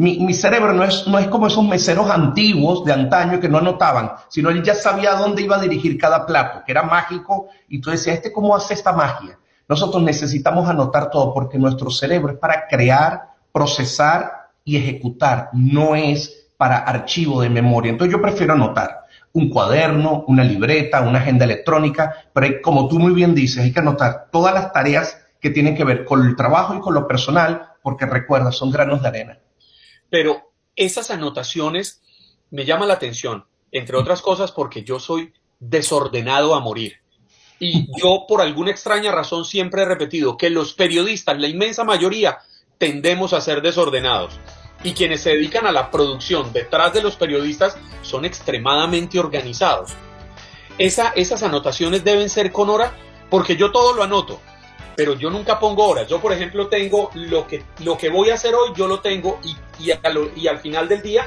Mi, 0.00 0.32
cerebro 0.32 0.72
no 0.74 0.84
es, 0.84 1.08
no 1.08 1.18
es 1.18 1.26
como 1.26 1.48
esos 1.48 1.66
meseros 1.66 2.08
antiguos 2.08 2.84
de 2.84 2.92
antaño 2.92 3.40
que 3.40 3.48
no 3.48 3.58
anotaban, 3.58 4.12
sino 4.28 4.48
él 4.48 4.62
ya 4.62 4.76
sabía 4.76 5.16
dónde 5.16 5.42
iba 5.42 5.56
a 5.56 5.60
dirigir 5.60 5.98
cada 5.98 6.24
plato, 6.24 6.62
que 6.64 6.70
era 6.70 6.84
mágico, 6.84 7.48
y 7.68 7.80
tú 7.80 7.90
decías, 7.90 8.14
¿este 8.14 8.32
cómo 8.32 8.54
hace 8.54 8.74
esta 8.74 8.92
magia? 8.92 9.40
Nosotros 9.66 10.00
necesitamos 10.04 10.68
anotar 10.68 11.10
todo 11.10 11.34
porque 11.34 11.58
nuestro 11.58 11.90
cerebro 11.90 12.34
es 12.34 12.38
para 12.38 12.68
crear, 12.68 13.30
procesar 13.50 14.50
y 14.62 14.76
ejecutar, 14.76 15.50
no 15.52 15.96
es 15.96 16.46
para 16.56 16.76
archivo 16.76 17.40
de 17.40 17.50
memoria. 17.50 17.90
Entonces 17.90 18.12
yo 18.12 18.22
prefiero 18.22 18.52
anotar 18.52 19.00
un 19.32 19.50
cuaderno, 19.50 20.24
una 20.28 20.44
libreta, 20.44 21.00
una 21.00 21.18
agenda 21.18 21.44
electrónica, 21.44 22.14
pero 22.32 22.62
como 22.62 22.86
tú 22.86 23.00
muy 23.00 23.14
bien 23.14 23.34
dices, 23.34 23.64
hay 23.64 23.72
que 23.72 23.80
anotar 23.80 24.28
todas 24.30 24.54
las 24.54 24.72
tareas 24.72 25.18
que 25.40 25.50
tienen 25.50 25.74
que 25.74 25.82
ver 25.82 26.04
con 26.04 26.24
el 26.24 26.36
trabajo 26.36 26.76
y 26.76 26.78
con 26.78 26.94
lo 26.94 27.08
personal, 27.08 27.72
porque 27.82 28.06
recuerda, 28.06 28.52
son 28.52 28.70
granos 28.70 29.02
de 29.02 29.08
arena. 29.08 29.38
Pero 30.10 30.52
esas 30.76 31.10
anotaciones 31.10 32.00
me 32.50 32.64
llaman 32.64 32.88
la 32.88 32.94
atención, 32.94 33.44
entre 33.72 33.96
otras 33.96 34.22
cosas 34.22 34.52
porque 34.52 34.84
yo 34.84 35.00
soy 35.00 35.32
desordenado 35.60 36.54
a 36.54 36.60
morir. 36.60 37.00
Y 37.60 37.88
yo 38.00 38.24
por 38.28 38.40
alguna 38.40 38.70
extraña 38.70 39.10
razón 39.10 39.44
siempre 39.44 39.82
he 39.82 39.84
repetido 39.84 40.36
que 40.36 40.50
los 40.50 40.74
periodistas, 40.74 41.38
la 41.38 41.48
inmensa 41.48 41.84
mayoría, 41.84 42.38
tendemos 42.78 43.32
a 43.32 43.40
ser 43.40 43.62
desordenados. 43.62 44.38
Y 44.84 44.92
quienes 44.92 45.22
se 45.22 45.30
dedican 45.30 45.66
a 45.66 45.72
la 45.72 45.90
producción 45.90 46.52
detrás 46.52 46.92
de 46.92 47.02
los 47.02 47.16
periodistas 47.16 47.76
son 48.02 48.24
extremadamente 48.24 49.18
organizados. 49.18 49.90
Esa, 50.78 51.08
esas 51.16 51.42
anotaciones 51.42 52.04
deben 52.04 52.30
ser 52.30 52.52
con 52.52 52.70
hora 52.70 52.96
porque 53.28 53.56
yo 53.56 53.72
todo 53.72 53.92
lo 53.92 54.04
anoto, 54.04 54.40
pero 54.98 55.14
yo 55.14 55.30
nunca 55.30 55.60
pongo 55.60 55.86
horas. 55.86 56.08
Yo, 56.08 56.20
por 56.20 56.32
ejemplo, 56.32 56.66
tengo 56.66 57.12
lo 57.14 57.46
que, 57.46 57.62
lo 57.84 57.96
que 57.96 58.08
voy 58.08 58.30
a 58.30 58.34
hacer 58.34 58.52
hoy, 58.52 58.70
yo 58.74 58.88
lo 58.88 58.98
tengo 58.98 59.38
y, 59.44 59.56
y, 59.78 60.48
al 60.48 60.58
final 60.58 60.88
del 60.88 61.02
día 61.02 61.24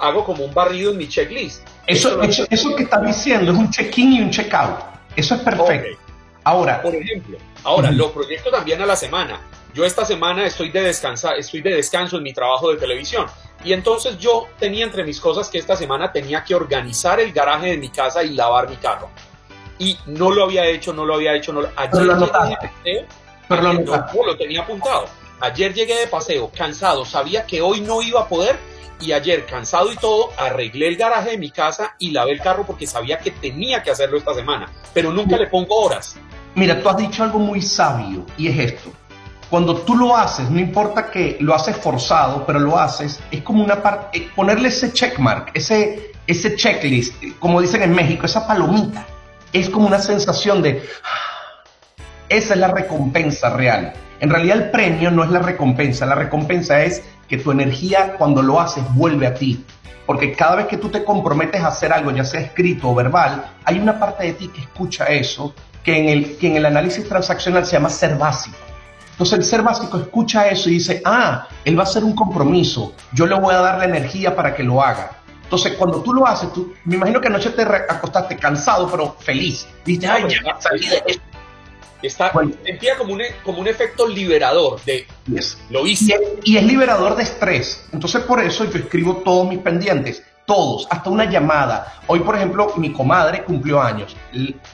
hago 0.00 0.24
como 0.24 0.44
un 0.44 0.52
barrido 0.52 0.90
en 0.90 0.96
mi 0.96 1.06
checklist. 1.06 1.64
Eso, 1.86 2.20
eso, 2.22 2.44
eso 2.50 2.74
que 2.74 2.82
estás 2.82 3.06
diciendo 3.06 3.52
es 3.52 3.56
un 3.56 3.70
check-in 3.70 4.14
y 4.14 4.20
un 4.20 4.30
check-out. 4.30 4.80
Eso 5.14 5.36
es 5.36 5.42
perfecto. 5.42 5.96
Ahora. 6.42 6.82
Por 6.82 6.96
ejemplo, 6.96 7.38
ahora, 7.62 7.92
lo 7.92 8.10
proyecto 8.10 8.50
también 8.50 8.82
a 8.82 8.86
la 8.86 8.96
semana. 8.96 9.42
Yo 9.72 9.84
esta 9.84 10.04
semana 10.04 10.44
estoy 10.44 10.70
de, 10.70 10.80
descansa, 10.80 11.36
estoy 11.36 11.60
de 11.60 11.76
descanso 11.76 12.16
en 12.16 12.24
mi 12.24 12.32
trabajo 12.32 12.72
de 12.72 12.78
televisión. 12.78 13.26
Y 13.62 13.74
entonces 13.74 14.18
yo 14.18 14.48
tenía 14.58 14.84
entre 14.84 15.04
mis 15.04 15.20
cosas 15.20 15.48
que 15.48 15.58
esta 15.58 15.76
semana 15.76 16.10
tenía 16.10 16.42
que 16.42 16.56
organizar 16.56 17.20
el 17.20 17.32
garaje 17.32 17.68
de 17.68 17.78
mi 17.78 17.90
casa 17.90 18.24
y 18.24 18.30
lavar 18.30 18.68
mi 18.68 18.76
carro. 18.76 19.08
Y 19.78 19.96
no 20.06 20.30
lo 20.30 20.44
había 20.44 20.66
hecho, 20.66 20.92
no 20.92 21.04
lo 21.04 21.14
había 21.14 21.34
hecho. 21.34 21.52
No 21.52 21.62
lo... 21.62 21.70
Ayer 21.76 22.02
lo 22.02 22.30
Pero 23.48 23.62
lo, 23.62 23.72
no, 23.74 24.06
lo 24.26 24.36
tenía 24.36 24.62
apuntado. 24.62 25.06
Ayer 25.40 25.72
llegué 25.72 25.94
de 26.00 26.06
paseo, 26.08 26.50
cansado, 26.50 27.04
sabía 27.04 27.46
que 27.46 27.62
hoy 27.62 27.80
no 27.80 28.02
iba 28.02 28.22
a 28.22 28.28
poder 28.28 28.58
y 29.00 29.12
ayer, 29.12 29.46
cansado 29.46 29.92
y 29.92 29.96
todo, 29.96 30.30
arreglé 30.36 30.88
el 30.88 30.96
garaje 30.96 31.30
de 31.30 31.38
mi 31.38 31.50
casa 31.50 31.94
y 31.98 32.10
lavé 32.10 32.32
el 32.32 32.40
carro 32.40 32.66
porque 32.66 32.86
sabía 32.86 33.18
que 33.18 33.30
tenía 33.30 33.82
que 33.82 33.90
hacerlo 33.92 34.18
esta 34.18 34.34
semana, 34.34 34.68
pero 34.92 35.12
nunca 35.12 35.36
le 35.36 35.46
pongo 35.46 35.76
horas. 35.76 36.16
Mira, 36.56 36.82
tú 36.82 36.88
has 36.88 36.96
dicho 36.96 37.22
algo 37.22 37.38
muy 37.38 37.62
sabio 37.62 38.26
y 38.36 38.48
es 38.48 38.72
esto. 38.72 38.90
Cuando 39.48 39.76
tú 39.76 39.96
lo 39.96 40.16
haces, 40.16 40.50
no 40.50 40.58
importa 40.58 41.10
que 41.10 41.36
lo 41.40 41.54
haces 41.54 41.76
forzado, 41.76 42.44
pero 42.44 42.58
lo 42.58 42.76
haces, 42.76 43.20
es 43.30 43.42
como 43.42 43.64
una 43.64 43.80
parte, 43.80 44.18
eh, 44.18 44.30
ponerle 44.34 44.68
ese 44.68 44.92
checkmark, 44.92 45.52
ese, 45.54 46.12
ese 46.26 46.56
checklist, 46.56 47.14
como 47.38 47.60
dicen 47.60 47.82
en 47.82 47.94
México, 47.94 48.26
esa 48.26 48.46
palomita. 48.46 49.06
Es 49.52 49.70
como 49.70 49.86
una 49.86 49.98
sensación 49.98 50.62
de, 50.62 50.82
esa 52.28 52.54
es 52.54 52.60
la 52.60 52.68
recompensa 52.68 53.50
real. 53.50 53.94
En 54.20 54.30
realidad 54.30 54.58
el 54.58 54.70
premio 54.70 55.10
no 55.10 55.24
es 55.24 55.30
la 55.30 55.38
recompensa, 55.38 56.04
la 56.04 56.14
recompensa 56.14 56.82
es 56.82 57.02
que 57.28 57.38
tu 57.38 57.52
energía 57.52 58.14
cuando 58.18 58.42
lo 58.42 58.60
haces 58.60 58.82
vuelve 58.94 59.26
a 59.26 59.34
ti. 59.34 59.64
Porque 60.06 60.32
cada 60.32 60.56
vez 60.56 60.66
que 60.66 60.78
tú 60.78 60.88
te 60.88 61.04
comprometes 61.04 61.60
a 61.60 61.68
hacer 61.68 61.92
algo, 61.92 62.10
ya 62.10 62.24
sea 62.24 62.40
escrito 62.40 62.88
o 62.88 62.94
verbal, 62.94 63.44
hay 63.64 63.78
una 63.78 63.98
parte 63.98 64.24
de 64.24 64.32
ti 64.32 64.48
que 64.48 64.62
escucha 64.62 65.04
eso, 65.06 65.54
que 65.84 65.98
en 65.98 66.08
el, 66.08 66.36
que 66.38 66.48
en 66.48 66.56
el 66.56 66.66
análisis 66.66 67.06
transaccional 67.06 67.66
se 67.66 67.72
llama 67.72 67.90
ser 67.90 68.16
básico. 68.16 68.56
Entonces 69.12 69.38
el 69.38 69.44
ser 69.44 69.62
básico 69.62 69.98
escucha 69.98 70.48
eso 70.48 70.70
y 70.70 70.74
dice, 70.74 71.02
ah, 71.04 71.48
él 71.64 71.78
va 71.78 71.82
a 71.82 71.86
hacer 71.86 72.04
un 72.04 72.14
compromiso, 72.14 72.94
yo 73.12 73.26
le 73.26 73.38
voy 73.38 73.54
a 73.54 73.58
dar 73.58 73.78
la 73.78 73.84
energía 73.84 74.34
para 74.34 74.54
que 74.54 74.62
lo 74.62 74.82
haga. 74.82 75.17
Entonces 75.48 75.72
cuando 75.78 76.02
tú 76.02 76.12
lo 76.12 76.26
haces, 76.26 76.52
tú, 76.52 76.74
me 76.84 76.96
imagino 76.96 77.22
que 77.22 77.28
anoche 77.28 77.48
te 77.48 77.62
acostaste 77.62 78.36
cansado 78.36 78.86
pero 78.90 79.16
feliz. 79.18 79.66
Dices, 79.82 80.10
ay, 80.10 80.24
ya 80.28 80.60
salí 80.60 80.86
de 80.86 81.02
esto 81.06 81.22
Está, 82.02 82.32
sentía 82.64 82.96
como 82.96 83.14
un, 83.14 83.22
como 83.42 83.60
un 83.60 83.66
efecto 83.66 84.06
liberador 84.06 84.80
de 84.84 85.06
lo 85.70 85.86
hice. 85.86 86.14
Y 86.44 86.56
es, 86.58 86.62
liberador 86.62 87.16
de 87.16 87.22
estrés. 87.22 87.88
Entonces 87.92 88.22
por 88.22 88.40
eso 88.40 88.66
yo 88.66 88.78
escribo 88.78 89.16
todos 89.24 89.48
mis 89.48 89.58
pendientes, 89.60 90.22
todos, 90.46 90.86
hasta 90.90 91.08
una 91.08 91.24
llamada. 91.24 92.00
Hoy, 92.06 92.20
por 92.20 92.36
ejemplo, 92.36 92.74
mi 92.76 92.92
comadre 92.92 93.42
cumplió 93.42 93.80
años. 93.80 94.14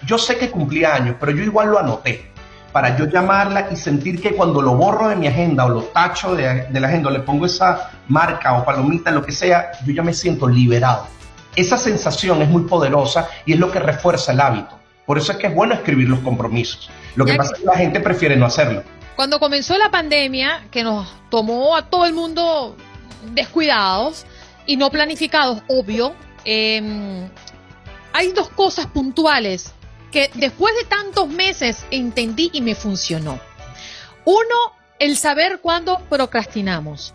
Yo 0.04 0.18
sé 0.18 0.36
que 0.36 0.50
cumplía 0.50 0.96
años, 0.96 1.16
pero 1.20 1.32
yo 1.32 1.44
igual 1.44 1.68
lo 1.68 1.78
anoté 1.78 2.33
para 2.74 2.96
yo 2.96 3.04
llamarla 3.06 3.68
y 3.70 3.76
sentir 3.76 4.20
que 4.20 4.34
cuando 4.34 4.60
lo 4.60 4.74
borro 4.74 5.08
de 5.08 5.14
mi 5.14 5.28
agenda 5.28 5.64
o 5.64 5.68
lo 5.68 5.82
tacho 5.84 6.34
de, 6.34 6.64
de 6.64 6.80
la 6.80 6.88
agenda 6.88 7.08
o 7.08 7.12
le 7.12 7.20
pongo 7.20 7.46
esa 7.46 7.92
marca 8.08 8.52
o 8.54 8.64
palomita, 8.64 9.12
lo 9.12 9.24
que 9.24 9.30
sea, 9.30 9.70
yo 9.86 9.92
ya 9.92 10.02
me 10.02 10.12
siento 10.12 10.48
liberado. 10.48 11.06
Esa 11.54 11.78
sensación 11.78 12.42
es 12.42 12.48
muy 12.48 12.62
poderosa 12.64 13.28
y 13.46 13.52
es 13.52 13.60
lo 13.60 13.70
que 13.70 13.78
refuerza 13.78 14.32
el 14.32 14.40
hábito. 14.40 14.76
Por 15.06 15.18
eso 15.18 15.30
es 15.30 15.38
que 15.38 15.46
es 15.46 15.54
bueno 15.54 15.72
escribir 15.74 16.08
los 16.08 16.18
compromisos. 16.18 16.90
Lo 17.14 17.24
que 17.24 17.34
pasa 17.34 17.52
es 17.54 17.60
que 17.60 17.66
la 17.66 17.76
gente 17.76 18.00
prefiere 18.00 18.36
no 18.36 18.46
hacerlo. 18.46 18.82
Cuando 19.14 19.38
comenzó 19.38 19.78
la 19.78 19.92
pandemia, 19.92 20.66
que 20.72 20.82
nos 20.82 21.08
tomó 21.30 21.76
a 21.76 21.88
todo 21.88 22.06
el 22.06 22.12
mundo 22.12 22.74
descuidados 23.34 24.26
y 24.66 24.76
no 24.76 24.90
planificados, 24.90 25.62
obvio, 25.68 26.12
em, 26.44 27.28
hay 28.12 28.32
dos 28.32 28.48
cosas 28.48 28.86
puntuales 28.86 29.72
que 30.14 30.30
después 30.34 30.72
de 30.76 30.84
tantos 30.84 31.28
meses 31.28 31.84
entendí 31.90 32.48
y 32.52 32.60
me 32.60 32.76
funcionó. 32.76 33.40
Uno, 34.24 34.54
el 35.00 35.16
saber 35.16 35.58
cuándo 35.60 35.98
procrastinamos. 36.08 37.12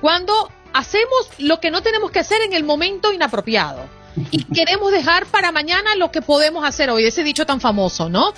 Cuando 0.00 0.50
hacemos 0.72 1.30
lo 1.38 1.60
que 1.60 1.70
no 1.70 1.80
tenemos 1.80 2.10
que 2.10 2.18
hacer 2.18 2.42
en 2.42 2.52
el 2.52 2.64
momento 2.64 3.12
inapropiado 3.12 3.88
y 4.32 4.42
queremos 4.52 4.90
dejar 4.90 5.26
para 5.26 5.52
mañana 5.52 5.94
lo 5.94 6.10
que 6.10 6.22
podemos 6.22 6.66
hacer 6.66 6.90
hoy, 6.90 7.04
ese 7.04 7.22
dicho 7.22 7.46
tan 7.46 7.60
famoso, 7.60 8.08
¿no? 8.08 8.34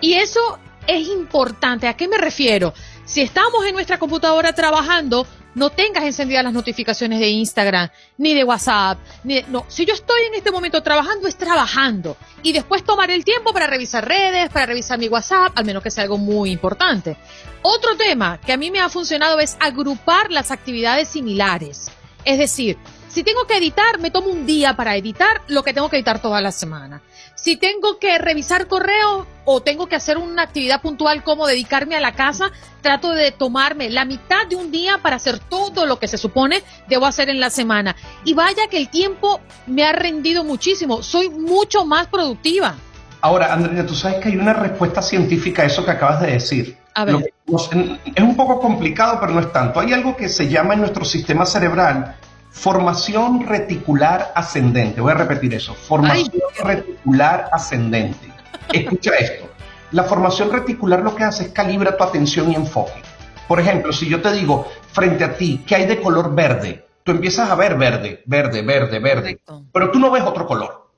Y 0.00 0.12
eso 0.12 0.60
es 0.86 1.08
importante. 1.08 1.88
¿A 1.88 1.96
qué 1.96 2.06
me 2.06 2.18
refiero? 2.18 2.72
Si 3.04 3.20
estamos 3.20 3.66
en 3.66 3.74
nuestra 3.74 3.98
computadora 3.98 4.52
trabajando, 4.52 5.26
no 5.54 5.70
tengas 5.70 6.04
encendidas 6.04 6.44
las 6.44 6.52
notificaciones 6.52 7.20
de 7.20 7.28
Instagram, 7.28 7.90
ni 8.18 8.34
de 8.34 8.44
WhatsApp, 8.44 8.98
ni 9.24 9.42
no. 9.48 9.64
Si 9.68 9.84
yo 9.84 9.94
estoy 9.94 10.22
en 10.28 10.34
este 10.34 10.50
momento 10.50 10.82
trabajando, 10.82 11.26
es 11.26 11.36
trabajando. 11.36 12.16
Y 12.42 12.52
después 12.52 12.84
tomar 12.84 13.10
el 13.10 13.24
tiempo 13.24 13.52
para 13.52 13.66
revisar 13.66 14.06
redes, 14.06 14.50
para 14.50 14.66
revisar 14.66 14.98
mi 14.98 15.08
WhatsApp, 15.08 15.52
al 15.56 15.64
menos 15.64 15.82
que 15.82 15.90
sea 15.90 16.04
algo 16.04 16.18
muy 16.18 16.50
importante. 16.50 17.16
Otro 17.62 17.96
tema 17.96 18.40
que 18.40 18.52
a 18.52 18.56
mí 18.56 18.70
me 18.70 18.80
ha 18.80 18.88
funcionado 18.88 19.38
es 19.40 19.56
agrupar 19.60 20.30
las 20.30 20.50
actividades 20.50 21.08
similares. 21.08 21.90
Es 22.24 22.38
decir, 22.38 22.78
si 23.08 23.24
tengo 23.24 23.44
que 23.46 23.56
editar, 23.56 23.98
me 23.98 24.10
tomo 24.10 24.28
un 24.28 24.46
día 24.46 24.76
para 24.76 24.96
editar 24.96 25.42
lo 25.48 25.64
que 25.64 25.72
tengo 25.72 25.88
que 25.88 25.96
editar 25.96 26.22
toda 26.22 26.40
la 26.40 26.52
semana. 26.52 27.02
Si 27.40 27.56
tengo 27.56 27.98
que 27.98 28.18
revisar 28.18 28.66
correo 28.66 29.26
o 29.46 29.62
tengo 29.62 29.86
que 29.86 29.96
hacer 29.96 30.18
una 30.18 30.42
actividad 30.42 30.82
puntual 30.82 31.24
como 31.24 31.46
dedicarme 31.46 31.96
a 31.96 32.00
la 32.00 32.12
casa, 32.12 32.50
trato 32.82 33.14
de 33.14 33.32
tomarme 33.32 33.88
la 33.88 34.04
mitad 34.04 34.46
de 34.46 34.56
un 34.56 34.70
día 34.70 34.98
para 34.98 35.16
hacer 35.16 35.38
todo 35.38 35.86
lo 35.86 35.98
que 35.98 36.06
se 36.06 36.18
supone 36.18 36.62
debo 36.86 37.06
hacer 37.06 37.30
en 37.30 37.40
la 37.40 37.48
semana. 37.48 37.96
Y 38.24 38.34
vaya 38.34 38.68
que 38.70 38.76
el 38.76 38.90
tiempo 38.90 39.40
me 39.66 39.84
ha 39.84 39.92
rendido 39.92 40.44
muchísimo. 40.44 41.02
Soy 41.02 41.30
mucho 41.30 41.86
más 41.86 42.08
productiva. 42.08 42.74
Ahora, 43.22 43.54
Andrea, 43.54 43.86
tú 43.86 43.94
sabes 43.94 44.18
que 44.18 44.28
hay 44.28 44.36
una 44.36 44.52
respuesta 44.52 45.00
científica 45.00 45.62
a 45.62 45.64
eso 45.64 45.82
que 45.82 45.92
acabas 45.92 46.20
de 46.20 46.32
decir. 46.32 46.76
A 46.94 47.06
ver. 47.06 47.32
es 47.46 48.22
un 48.22 48.36
poco 48.36 48.60
complicado, 48.60 49.16
pero 49.18 49.32
no 49.32 49.40
es 49.40 49.50
tanto. 49.50 49.80
Hay 49.80 49.94
algo 49.94 50.14
que 50.14 50.28
se 50.28 50.46
llama 50.46 50.74
en 50.74 50.80
nuestro 50.80 51.06
sistema 51.06 51.46
cerebral 51.46 52.16
Formación 52.50 53.46
reticular 53.46 54.32
ascendente. 54.34 55.00
Voy 55.00 55.12
a 55.12 55.14
repetir 55.14 55.54
eso. 55.54 55.74
Formación 55.74 56.42
reticular 56.62 57.48
ascendente. 57.52 58.32
Escucha 58.72 59.12
esto. 59.14 59.48
La 59.92 60.04
formación 60.04 60.52
reticular 60.52 61.00
lo 61.00 61.14
que 61.14 61.24
hace 61.24 61.44
es 61.44 61.48
calibra 61.50 61.96
tu 61.96 62.04
atención 62.04 62.50
y 62.52 62.54
enfoque. 62.54 63.02
Por 63.48 63.58
ejemplo, 63.58 63.92
si 63.92 64.08
yo 64.08 64.20
te 64.20 64.32
digo 64.32 64.66
frente 64.92 65.24
a 65.24 65.36
ti, 65.36 65.64
¿qué 65.66 65.76
hay 65.76 65.86
de 65.86 66.00
color 66.00 66.34
verde? 66.34 66.86
Tú 67.02 67.12
empiezas 67.12 67.50
a 67.50 67.54
ver 67.54 67.76
verde, 67.76 68.22
verde, 68.26 68.62
verde, 68.62 68.98
verde, 68.98 69.40
pero 69.72 69.90
tú 69.90 69.98
no 69.98 70.10
ves 70.10 70.22
otro 70.22 70.46
color. 70.46 70.90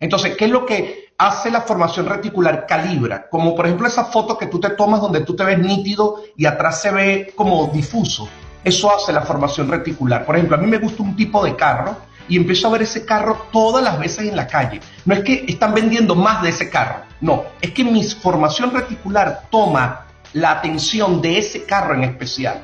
Entonces, 0.00 0.36
¿qué 0.36 0.46
es 0.46 0.50
lo 0.50 0.64
que 0.64 1.12
hace 1.18 1.50
la 1.50 1.62
formación 1.62 2.06
reticular? 2.06 2.66
Calibra, 2.66 3.28
como 3.28 3.54
por 3.54 3.66
ejemplo 3.66 3.86
esa 3.86 4.04
foto 4.04 4.38
que 4.38 4.46
tú 4.46 4.60
te 4.60 4.70
tomas 4.70 5.00
donde 5.00 5.24
tú 5.24 5.34
te 5.34 5.44
ves 5.44 5.58
nítido 5.58 6.22
y 6.36 6.46
atrás 6.46 6.80
se 6.80 6.90
ve 6.90 7.32
como 7.34 7.66
difuso. 7.66 8.28
Eso 8.64 8.94
hace 8.94 9.12
la 9.12 9.22
formación 9.22 9.68
reticular. 9.68 10.24
Por 10.26 10.36
ejemplo, 10.36 10.56
a 10.56 10.60
mí 10.60 10.66
me 10.66 10.78
gusta 10.78 11.02
un 11.02 11.16
tipo 11.16 11.44
de 11.44 11.56
carro 11.56 11.96
y 12.28 12.36
empiezo 12.36 12.68
a 12.68 12.72
ver 12.72 12.82
ese 12.82 13.04
carro 13.04 13.46
todas 13.52 13.82
las 13.82 13.98
veces 13.98 14.28
en 14.28 14.36
la 14.36 14.46
calle. 14.46 14.80
No 15.04 15.14
es 15.14 15.20
que 15.20 15.44
están 15.48 15.74
vendiendo 15.74 16.14
más 16.14 16.42
de 16.42 16.50
ese 16.50 16.68
carro, 16.68 17.08
no, 17.20 17.44
es 17.60 17.72
que 17.72 17.82
mi 17.82 18.04
formación 18.04 18.72
reticular 18.72 19.48
toma 19.50 20.06
la 20.34 20.52
atención 20.52 21.20
de 21.20 21.38
ese 21.38 21.64
carro 21.64 21.94
en 21.94 22.04
especial. 22.04 22.60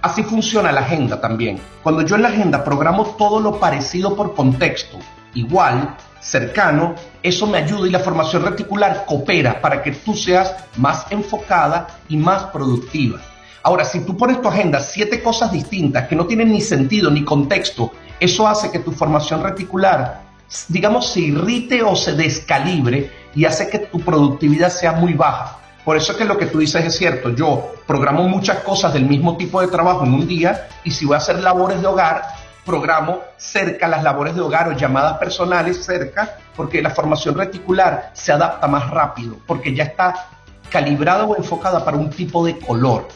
Así 0.00 0.22
funciona 0.22 0.72
la 0.72 0.80
agenda 0.80 1.20
también. 1.20 1.60
Cuando 1.82 2.02
yo 2.02 2.16
en 2.16 2.22
la 2.22 2.28
agenda 2.28 2.64
programo 2.64 3.04
todo 3.18 3.40
lo 3.40 3.58
parecido 3.58 4.16
por 4.16 4.34
contexto, 4.34 4.98
igual, 5.34 5.96
cercano, 6.20 6.94
eso 7.22 7.46
me 7.46 7.58
ayuda 7.58 7.86
y 7.86 7.90
la 7.90 7.98
formación 7.98 8.44
reticular 8.44 9.04
coopera 9.04 9.60
para 9.60 9.82
que 9.82 9.92
tú 9.92 10.14
seas 10.14 10.54
más 10.76 11.06
enfocada 11.10 11.88
y 12.08 12.16
más 12.16 12.44
productiva. 12.44 13.20
Ahora, 13.62 13.84
si 13.84 14.00
tú 14.00 14.16
pones 14.16 14.40
tu 14.40 14.48
agenda 14.48 14.80
siete 14.80 15.22
cosas 15.22 15.50
distintas 15.50 16.06
que 16.08 16.14
no 16.16 16.26
tienen 16.26 16.52
ni 16.52 16.60
sentido 16.60 17.10
ni 17.10 17.24
contexto, 17.24 17.92
eso 18.20 18.46
hace 18.46 18.70
que 18.70 18.78
tu 18.78 18.92
formación 18.92 19.42
reticular, 19.42 20.22
digamos, 20.68 21.08
se 21.08 21.20
irrite 21.20 21.82
o 21.82 21.96
se 21.96 22.12
descalibre 22.12 23.10
y 23.34 23.44
hace 23.44 23.68
que 23.68 23.80
tu 23.80 24.00
productividad 24.00 24.70
sea 24.70 24.92
muy 24.92 25.14
baja. 25.14 25.58
Por 25.84 25.96
eso 25.96 26.12
es 26.12 26.18
que 26.18 26.24
lo 26.24 26.38
que 26.38 26.46
tú 26.46 26.58
dices 26.58 26.84
es 26.84 26.96
cierto. 26.96 27.30
Yo 27.34 27.72
programo 27.86 28.28
muchas 28.28 28.58
cosas 28.58 28.92
del 28.92 29.06
mismo 29.06 29.36
tipo 29.36 29.60
de 29.60 29.68
trabajo 29.68 30.04
en 30.04 30.14
un 30.14 30.26
día 30.26 30.68
y 30.84 30.90
si 30.90 31.04
voy 31.04 31.14
a 31.14 31.18
hacer 31.18 31.40
labores 31.40 31.80
de 31.80 31.86
hogar, 31.86 32.22
programo 32.64 33.20
cerca 33.38 33.88
las 33.88 34.02
labores 34.02 34.34
de 34.34 34.42
hogar 34.42 34.68
o 34.68 34.72
llamadas 34.72 35.18
personales 35.18 35.84
cerca, 35.84 36.36
porque 36.54 36.82
la 36.82 36.90
formación 36.90 37.34
reticular 37.34 38.10
se 38.12 38.30
adapta 38.30 38.66
más 38.66 38.90
rápido, 38.90 39.36
porque 39.46 39.74
ya 39.74 39.84
está 39.84 40.28
calibrada 40.70 41.24
o 41.24 41.36
enfocada 41.36 41.84
para 41.84 41.96
un 41.96 42.10
tipo 42.10 42.44
de 42.44 42.58
color 42.58 43.08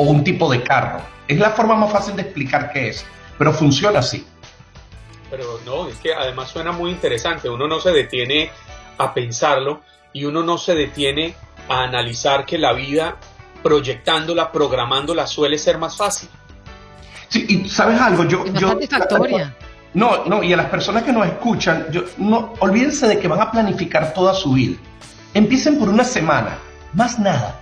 o 0.00 0.04
un 0.04 0.24
tipo 0.24 0.50
de 0.50 0.62
carro. 0.62 1.02
Es 1.28 1.38
la 1.38 1.50
forma 1.50 1.74
más 1.74 1.92
fácil 1.92 2.16
de 2.16 2.22
explicar 2.22 2.72
qué 2.72 2.88
es, 2.88 3.04
pero 3.36 3.52
funciona 3.52 3.98
así. 3.98 4.24
Pero 5.30 5.60
no, 5.66 5.88
es 5.88 5.96
que 5.96 6.14
además 6.14 6.48
suena 6.48 6.72
muy 6.72 6.90
interesante. 6.90 7.50
Uno 7.50 7.68
no 7.68 7.80
se 7.80 7.90
detiene 7.90 8.50
a 8.96 9.12
pensarlo 9.12 9.82
y 10.14 10.24
uno 10.24 10.42
no 10.42 10.56
se 10.56 10.74
detiene 10.74 11.34
a 11.68 11.82
analizar 11.82 12.46
que 12.46 12.56
la 12.56 12.72
vida 12.72 13.18
proyectándola, 13.62 14.50
programándola 14.50 15.26
suele 15.26 15.58
ser 15.58 15.76
más 15.76 15.98
fácil. 15.98 16.30
Sí, 17.28 17.44
y 17.46 17.68
sabes 17.68 18.00
algo, 18.00 18.24
yo... 18.24 18.46
Es 18.46 18.52
más 18.52 18.62
yo 18.62 18.68
satisfactoria. 18.70 19.54
no, 19.92 20.24
no, 20.24 20.42
y 20.42 20.54
a 20.54 20.56
las 20.56 20.70
personas 20.70 21.02
que 21.02 21.12
nos 21.12 21.26
escuchan, 21.26 21.88
yo, 21.92 22.04
no, 22.16 22.54
olvídense 22.60 23.06
de 23.06 23.18
que 23.18 23.28
van 23.28 23.42
a 23.42 23.50
planificar 23.52 24.14
toda 24.14 24.32
su 24.32 24.54
vida. 24.54 24.78
Empiecen 25.34 25.78
por 25.78 25.90
una 25.90 26.04
semana, 26.04 26.56
más 26.94 27.18
nada. 27.18 27.60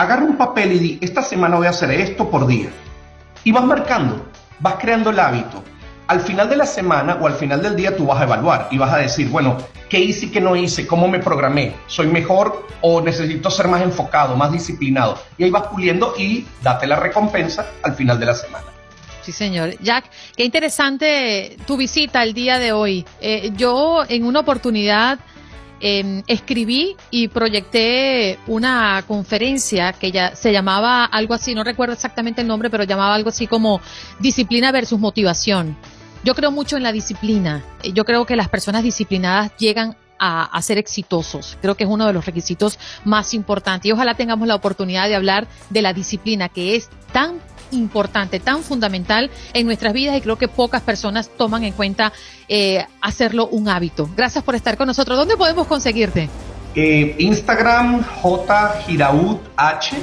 Agarra 0.00 0.24
un 0.24 0.38
papel 0.38 0.72
y 0.72 0.78
di, 0.78 0.98
esta 1.02 1.20
semana 1.20 1.58
voy 1.58 1.66
a 1.66 1.70
hacer 1.70 1.90
esto 1.90 2.30
por 2.30 2.46
día. 2.46 2.70
Y 3.44 3.52
vas 3.52 3.64
marcando, 3.64 4.24
vas 4.58 4.76
creando 4.80 5.10
el 5.10 5.20
hábito. 5.20 5.62
Al 6.06 6.20
final 6.22 6.48
de 6.48 6.56
la 6.56 6.64
semana 6.64 7.18
o 7.20 7.26
al 7.26 7.34
final 7.34 7.60
del 7.60 7.76
día 7.76 7.94
tú 7.94 8.06
vas 8.06 8.18
a 8.18 8.24
evaluar 8.24 8.68
y 8.70 8.78
vas 8.78 8.94
a 8.94 8.96
decir, 8.96 9.28
bueno, 9.28 9.58
¿qué 9.90 10.00
hice 10.00 10.24
y 10.24 10.30
qué 10.30 10.40
no 10.40 10.56
hice? 10.56 10.86
¿Cómo 10.86 11.06
me 11.06 11.18
programé? 11.18 11.74
¿Soy 11.86 12.06
mejor 12.06 12.66
o 12.80 13.02
necesito 13.02 13.50
ser 13.50 13.68
más 13.68 13.82
enfocado, 13.82 14.36
más 14.36 14.50
disciplinado? 14.50 15.18
Y 15.36 15.44
ahí 15.44 15.50
vas 15.50 15.66
puliendo 15.66 16.14
y 16.16 16.46
date 16.62 16.86
la 16.86 16.96
recompensa 16.96 17.66
al 17.82 17.94
final 17.94 18.18
de 18.18 18.24
la 18.24 18.34
semana. 18.34 18.64
Sí, 19.20 19.32
señor. 19.32 19.78
Jack, 19.82 20.06
qué 20.34 20.44
interesante 20.44 21.58
tu 21.66 21.76
visita 21.76 22.22
el 22.22 22.32
día 22.32 22.58
de 22.58 22.72
hoy. 22.72 23.04
Eh, 23.20 23.52
yo 23.54 24.02
en 24.08 24.24
una 24.24 24.40
oportunidad 24.40 25.18
eh, 25.80 26.22
escribí 26.26 26.96
y 27.10 27.28
proyecté 27.28 28.38
una 28.46 29.02
conferencia 29.06 29.92
que 29.92 30.12
ya 30.12 30.34
se 30.34 30.52
llamaba 30.52 31.04
algo 31.04 31.34
así, 31.34 31.54
no 31.54 31.64
recuerdo 31.64 31.94
exactamente 31.94 32.42
el 32.42 32.46
nombre, 32.46 32.70
pero 32.70 32.84
llamaba 32.84 33.14
algo 33.14 33.30
así 33.30 33.46
como 33.46 33.80
disciplina 34.18 34.72
versus 34.72 34.98
motivación. 34.98 35.76
Yo 36.22 36.34
creo 36.34 36.50
mucho 36.50 36.76
en 36.76 36.82
la 36.82 36.92
disciplina. 36.92 37.64
Yo 37.94 38.04
creo 38.04 38.26
que 38.26 38.36
las 38.36 38.48
personas 38.48 38.82
disciplinadas 38.82 39.52
llegan 39.56 39.96
a, 40.18 40.44
a 40.44 40.62
ser 40.62 40.76
exitosos. 40.76 41.56
Creo 41.62 41.76
que 41.76 41.84
es 41.84 41.90
uno 41.90 42.06
de 42.06 42.12
los 42.12 42.26
requisitos 42.26 42.78
más 43.04 43.32
importantes. 43.32 43.88
Y 43.88 43.92
ojalá 43.92 44.14
tengamos 44.14 44.46
la 44.46 44.54
oportunidad 44.54 45.08
de 45.08 45.14
hablar 45.14 45.48
de 45.70 45.80
la 45.80 45.94
disciplina, 45.94 46.50
que 46.50 46.76
es 46.76 46.90
tan 47.12 47.40
importante, 47.72 48.40
tan 48.40 48.62
fundamental 48.62 49.30
en 49.52 49.66
nuestras 49.66 49.92
vidas 49.92 50.16
y 50.16 50.20
creo 50.20 50.36
que 50.36 50.48
pocas 50.48 50.82
personas 50.82 51.30
toman 51.36 51.64
en 51.64 51.72
cuenta 51.72 52.12
eh, 52.48 52.84
hacerlo 53.00 53.48
un 53.48 53.68
hábito. 53.68 54.08
Gracias 54.16 54.44
por 54.44 54.54
estar 54.54 54.76
con 54.76 54.86
nosotros. 54.86 55.18
¿Dónde 55.18 55.36
podemos 55.36 55.66
conseguirte? 55.66 56.28
Eh, 56.74 57.16
Instagram 57.18 58.04
jgiraud 58.22 59.38
h 59.56 59.96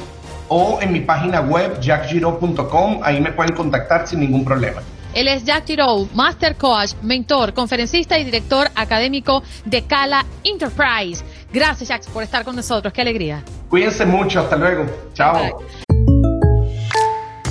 o 0.49 0.79
en 0.81 0.91
mi 0.91 1.01
página 1.01 1.41
web 1.41 1.79
jackgiro.com, 1.79 2.99
ahí 3.03 3.19
me 3.19 3.31
pueden 3.31 3.53
contactar 3.53 4.07
sin 4.07 4.19
ningún 4.19 4.45
problema. 4.45 4.81
Él 5.13 5.27
es 5.27 5.43
Jack 5.45 5.65
Giroux, 5.65 6.07
Master 6.13 6.55
Coach, 6.55 6.93
mentor, 7.01 7.53
conferencista 7.53 8.19
y 8.19 8.23
director 8.23 8.69
académico 8.75 9.41
de 9.65 9.81
Cala 9.83 10.25
Enterprise. 10.43 11.23
Gracias, 11.51 11.89
Jack, 11.89 12.07
por 12.09 12.23
estar 12.23 12.43
con 12.43 12.55
nosotros. 12.55 12.93
Qué 12.93 13.01
alegría. 13.01 13.43
Cuídense 13.69 14.05
mucho, 14.05 14.41
hasta 14.41 14.55
luego. 14.55 14.85
Chao. 15.13 15.59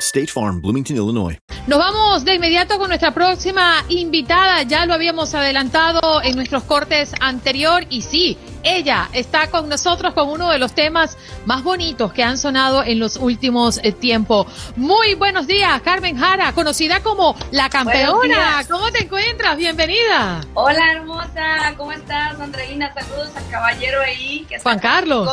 State 0.00 0.28
Farm, 0.28 0.60
Bloomington, 0.60 0.96
Illinois. 0.96 1.38
Nos 1.66 1.78
vamos 1.78 2.24
de 2.24 2.34
inmediato 2.34 2.78
con 2.78 2.88
nuestra 2.88 3.12
próxima 3.12 3.84
invitada. 3.88 4.62
Ya 4.62 4.86
lo 4.86 4.94
habíamos 4.94 5.34
adelantado 5.34 6.22
en 6.22 6.36
nuestros 6.36 6.62
cortes 6.62 7.12
anterior 7.20 7.84
y 7.90 8.02
sí, 8.02 8.38
ella 8.62 9.08
está 9.12 9.50
con 9.50 9.68
nosotros 9.68 10.14
con 10.14 10.28
uno 10.28 10.50
de 10.50 10.58
los 10.58 10.72
temas 10.72 11.18
más 11.46 11.62
bonitos 11.62 12.12
que 12.12 12.22
han 12.22 12.38
sonado 12.38 12.84
en 12.84 12.98
los 13.00 13.16
últimos 13.16 13.80
eh, 13.82 13.92
tiempos. 13.92 14.46
Muy 14.76 15.14
buenos 15.14 15.46
días, 15.46 15.82
Carmen 15.82 16.16
Jara, 16.16 16.52
conocida 16.52 17.00
como 17.02 17.34
la 17.50 17.68
Buenos 17.68 17.70
campeona. 17.72 18.22
días. 18.24 18.68
¿Cómo 18.68 18.90
te 18.92 19.02
encuentras? 19.04 19.56
Bienvenida. 19.56 20.40
Hola 20.54 20.92
hermosa, 20.92 21.74
¿cómo 21.76 21.92
estás 21.92 22.40
Andreina? 22.40 22.94
Saludos 22.94 23.30
al 23.36 23.48
caballero 23.50 24.00
ahí. 24.00 24.46
Que 24.48 24.58
Juan 24.60 24.78
Carlos. 24.78 25.28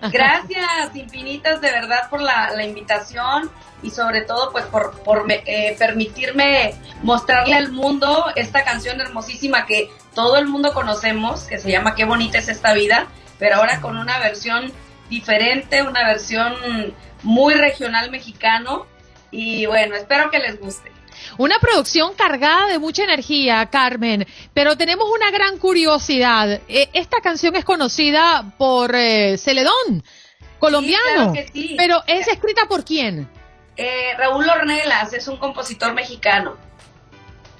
Gracias 0.00 0.94
infinitas 0.94 1.60
de 1.60 1.70
verdad 1.70 2.08
por 2.08 2.20
la, 2.20 2.62
invitación 2.64 3.50
y 3.82 3.90
sobre 3.90 4.22
todo 4.22 4.52
pues 4.52 4.64
por, 4.66 4.92
eh, 5.28 5.76
permitirme 5.78 6.74
mostrarle 7.02 7.54
al 7.54 7.72
mundo 7.72 8.26
esta 8.36 8.64
canción 8.64 9.00
hermosísima 9.00 9.66
que 9.66 9.90
todo 10.14 10.36
el 10.36 10.46
mundo 10.46 10.72
conocemos, 10.72 11.42
que 11.44 11.58
se 11.58 11.70
llama 11.70 11.94
Qué 11.94 12.04
bonita 12.04 12.38
es 12.38 12.48
esta 12.48 12.72
vida, 12.74 13.06
pero 13.38 13.56
ahora 13.56 13.80
con 13.80 13.96
una 13.96 14.18
versión 14.18 14.72
diferente, 15.08 15.82
una 15.82 16.06
versión 16.06 16.54
muy 17.22 17.54
regional 17.54 18.10
mexicano 18.10 18.86
y 19.30 19.66
bueno, 19.66 19.94
espero 19.96 20.30
que 20.30 20.38
les 20.38 20.60
guste. 20.60 20.97
Una 21.38 21.58
producción 21.58 22.14
cargada 22.14 22.66
de 22.68 22.78
mucha 22.78 23.04
energía, 23.04 23.66
Carmen, 23.66 24.26
pero 24.54 24.76
tenemos 24.76 25.06
una 25.14 25.30
gran 25.30 25.58
curiosidad. 25.58 26.60
Eh, 26.68 26.88
Esta 26.92 27.20
canción 27.20 27.56
es 27.56 27.64
conocida 27.64 28.54
por 28.58 28.94
eh, 28.94 29.36
Celedón, 29.38 30.02
colombiano, 30.58 31.04
claro 31.14 31.32
que 31.32 31.48
sí. 31.52 31.74
pero 31.76 32.02
es 32.06 32.26
escrita 32.28 32.66
por 32.68 32.84
quién? 32.84 33.28
Eh, 33.76 34.10
Raúl 34.18 34.48
Ornelas 34.48 35.12
es 35.12 35.28
un 35.28 35.36
compositor 35.36 35.94
mexicano. 35.94 36.56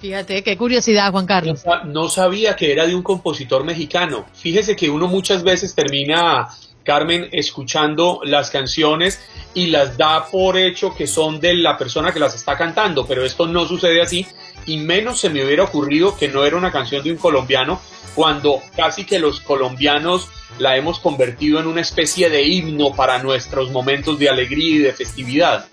Fíjate, 0.00 0.44
qué 0.44 0.56
curiosidad, 0.56 1.10
Juan 1.10 1.26
Carlos. 1.26 1.64
No 1.64 1.72
sa- 1.72 1.84
No 1.84 2.08
sabía 2.08 2.54
que 2.54 2.70
era 2.72 2.86
de 2.86 2.94
un 2.94 3.02
compositor 3.02 3.64
mexicano. 3.64 4.26
Fíjese 4.32 4.76
que 4.76 4.88
uno 4.88 5.08
muchas 5.08 5.42
veces 5.42 5.74
termina, 5.74 6.46
Carmen, 6.84 7.28
escuchando 7.32 8.20
las 8.24 8.50
canciones 8.50 9.20
y 9.54 9.66
las 9.66 9.96
da 9.96 10.26
por 10.30 10.56
hecho 10.56 10.94
que 10.94 11.06
son 11.06 11.40
de 11.40 11.54
la 11.54 11.76
persona 11.76 12.12
que 12.12 12.20
las 12.20 12.34
está 12.34 12.56
cantando, 12.56 13.06
pero 13.06 13.24
esto 13.24 13.46
no 13.46 13.66
sucede 13.66 14.00
así 14.00 14.26
y 14.66 14.78
menos 14.78 15.20
se 15.20 15.30
me 15.30 15.44
hubiera 15.44 15.64
ocurrido 15.64 16.16
que 16.16 16.28
no 16.28 16.44
era 16.44 16.56
una 16.56 16.70
canción 16.70 17.02
de 17.02 17.10
un 17.12 17.18
colombiano 17.18 17.80
cuando 18.14 18.60
casi 18.76 19.04
que 19.04 19.18
los 19.18 19.40
colombianos 19.40 20.28
la 20.58 20.76
hemos 20.76 20.98
convertido 20.98 21.60
en 21.60 21.66
una 21.66 21.80
especie 21.80 22.28
de 22.28 22.42
himno 22.42 22.94
para 22.94 23.22
nuestros 23.22 23.70
momentos 23.70 24.18
de 24.18 24.28
alegría 24.28 24.76
y 24.76 24.78
de 24.78 24.92
festividad. 24.92 25.66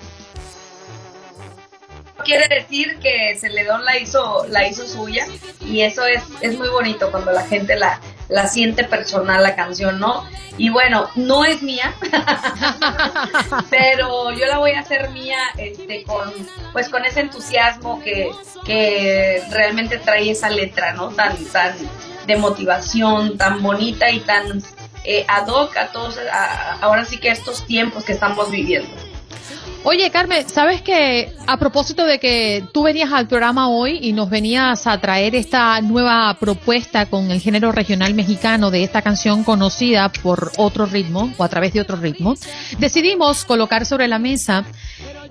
Quiere 2.26 2.48
decir 2.48 2.98
que 3.00 3.38
Celedón 3.40 3.86
la 3.86 3.98
hizo, 3.98 4.46
la 4.50 4.68
hizo 4.68 4.86
suya 4.88 5.26
y 5.62 5.82
eso 5.82 6.06
es, 6.06 6.24
es 6.42 6.58
muy 6.58 6.68
bonito 6.70 7.12
cuando 7.12 7.32
la 7.32 7.46
gente 7.46 7.76
la, 7.76 8.00
la 8.30 8.48
siente 8.48 8.84
personal 8.84 9.42
la 9.44 9.56
canción, 9.56 10.00
¿no? 10.00 10.26
Y 10.58 10.70
bueno, 10.70 11.10
no 11.16 11.44
es 11.46 11.62
mía, 11.62 11.94
pero 13.70 14.32
yo 14.32 14.46
la 14.46 14.58
voy 14.58 14.72
a 14.72 14.80
hacer 14.80 15.10
mía 15.10 15.38
este, 15.58 16.04
con, 16.04 16.32
pues 16.74 16.90
con 16.90 17.06
ese 17.06 17.22
entusiasmo 17.22 18.02
que, 18.02 18.30
que 18.66 19.44
realmente 19.52 19.98
trae 19.98 20.32
esa 20.32 20.50
letra, 20.50 20.94
¿no? 20.94 21.10
Tan, 21.10 21.36
tan, 21.48 21.76
de 22.26 22.38
motivación, 22.38 23.38
tan 23.38 23.62
bonita 23.62 24.10
y 24.10 24.20
tan 24.22 24.64
eh, 25.04 25.26
ad 25.28 25.48
hoc 25.48 25.76
a 25.78 25.92
todos, 25.92 26.18
a- 26.32 26.74
ahora 26.82 27.06
sí 27.06 27.18
que 27.20 27.30
estos 27.30 27.66
tiempos 27.68 28.04
que 28.06 28.14
estamos 28.14 28.50
viviendo. 28.50 28.90
Oye, 29.88 30.10
Carmen, 30.10 30.50
¿sabes 30.50 30.82
que 30.82 31.32
a 31.46 31.58
propósito 31.58 32.08
de 32.08 32.18
que 32.18 32.64
tú 32.74 32.82
venías 32.82 33.14
al 33.14 33.28
programa 33.28 33.70
hoy 33.70 34.00
y 34.02 34.14
nos 34.14 34.32
venías 34.32 34.88
a 34.88 35.00
traer 35.00 35.36
esta 35.36 35.80
nueva 35.82 36.36
propuesta 36.40 37.06
con 37.06 37.30
el 37.30 37.40
género 37.40 37.72
regional 37.72 38.16
mexicano 38.16 38.72
de 38.72 38.82
esta 38.82 39.04
canción 39.04 39.44
conocida 39.44 40.10
por 40.10 40.52
otro 40.58 40.88
ritmo 40.88 41.32
o 41.38 41.44
a 41.44 41.50
través 41.50 41.72
de 41.74 41.82
otro 41.82 41.98
ritmo, 41.98 42.34
decidimos 42.80 43.46
colocar 43.46 43.86
sobre 43.86 44.08
la 44.08 44.18
mesa 44.18 44.66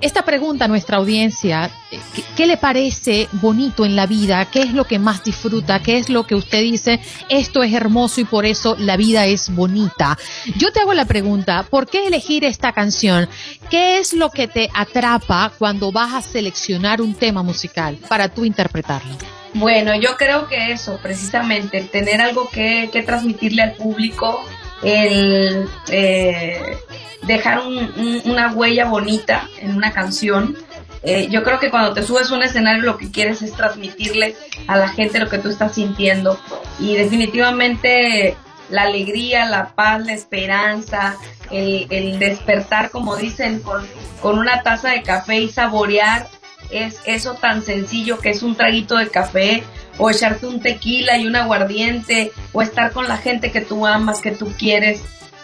esta 0.00 0.24
pregunta 0.24 0.66
a 0.66 0.68
nuestra 0.68 0.98
audiencia, 0.98 1.70
¿qué, 1.90 2.22
qué 2.36 2.46
le 2.46 2.56
parece 2.56 3.28
bonito 3.32 3.84
en 3.84 3.96
la 3.96 4.06
vida? 4.06 4.44
¿Qué 4.50 4.62
es 4.62 4.72
lo 4.72 4.84
que 4.84 4.98
más 4.98 5.24
disfruta? 5.24 5.80
¿Qué 5.80 5.98
es 5.98 6.10
lo 6.10 6.26
que 6.26 6.34
usted 6.34 6.60
dice? 6.60 7.00
Esto 7.28 7.62
es 7.62 7.72
hermoso 7.72 8.20
y 8.20 8.24
por 8.24 8.44
eso 8.44 8.76
la 8.78 8.96
vida 8.96 9.26
es 9.26 9.54
bonita. 9.54 10.18
Yo 10.58 10.72
te 10.72 10.80
hago 10.80 10.94
la 10.94 11.06
pregunta, 11.06 11.64
¿por 11.68 11.88
qué 11.88 12.06
elegir 12.06 12.44
esta 12.44 12.72
canción? 12.72 13.28
¿Qué 13.70 13.98
es 13.98 14.12
lo 14.12 14.30
que 14.30 14.43
te 14.48 14.68
atrapa 14.74 15.52
cuando 15.58 15.90
vas 15.92 16.14
a 16.14 16.22
seleccionar 16.22 17.00
un 17.00 17.14
tema 17.14 17.42
musical 17.42 17.96
para 18.08 18.28
tú 18.28 18.44
interpretarlo? 18.44 19.12
Bueno, 19.54 19.94
yo 19.94 20.16
creo 20.16 20.48
que 20.48 20.72
eso, 20.72 20.98
precisamente, 21.02 21.78
el 21.78 21.88
tener 21.88 22.20
algo 22.20 22.48
que, 22.50 22.90
que 22.92 23.02
transmitirle 23.02 23.62
al 23.62 23.72
público, 23.74 24.44
el 24.82 25.68
eh, 25.88 26.76
dejar 27.22 27.60
un- 27.60 27.92
un- 27.96 28.22
una 28.24 28.52
huella 28.52 28.86
bonita 28.86 29.48
en 29.60 29.76
una 29.76 29.92
canción. 29.92 30.56
Eh, 31.02 31.28
yo 31.30 31.42
creo 31.42 31.58
que 31.60 31.70
cuando 31.70 31.92
te 31.92 32.02
subes 32.02 32.30
a 32.30 32.34
un 32.34 32.42
escenario 32.42 32.82
lo 32.82 32.96
que 32.96 33.10
quieres 33.10 33.42
es 33.42 33.52
transmitirle 33.52 34.34
a 34.66 34.76
la 34.76 34.88
gente 34.88 35.18
lo 35.20 35.28
que 35.28 35.38
tú 35.38 35.50
estás 35.50 35.74
sintiendo 35.74 36.38
y 36.80 36.94
definitivamente 36.96 38.36
la 38.70 38.82
alegría, 38.82 39.46
la 39.46 39.74
paz, 39.74 40.04
la 40.04 40.12
esperanza, 40.12 41.16
el, 41.50 41.86
el 41.90 42.18
despertar, 42.18 42.90
como 42.90 43.16
dicen, 43.16 43.60
con, 43.60 43.86
con 44.20 44.38
una 44.38 44.62
taza 44.62 44.90
de 44.90 45.02
café 45.02 45.40
y 45.40 45.48
saborear 45.48 46.26
es 46.70 47.00
eso 47.04 47.34
tan 47.34 47.62
sencillo 47.62 48.18
que 48.18 48.30
es 48.30 48.42
un 48.42 48.56
traguito 48.56 48.96
de 48.96 49.08
café 49.08 49.62
o 49.98 50.10
echarte 50.10 50.46
un 50.46 50.60
tequila 50.60 51.18
y 51.18 51.26
un 51.26 51.36
aguardiente 51.36 52.32
o 52.52 52.62
estar 52.62 52.92
con 52.92 53.06
la 53.06 53.18
gente 53.18 53.52
que 53.52 53.60
tú 53.60 53.86
amas, 53.86 54.20
que 54.20 54.32
tú 54.32 54.52
quieres 54.58 55.02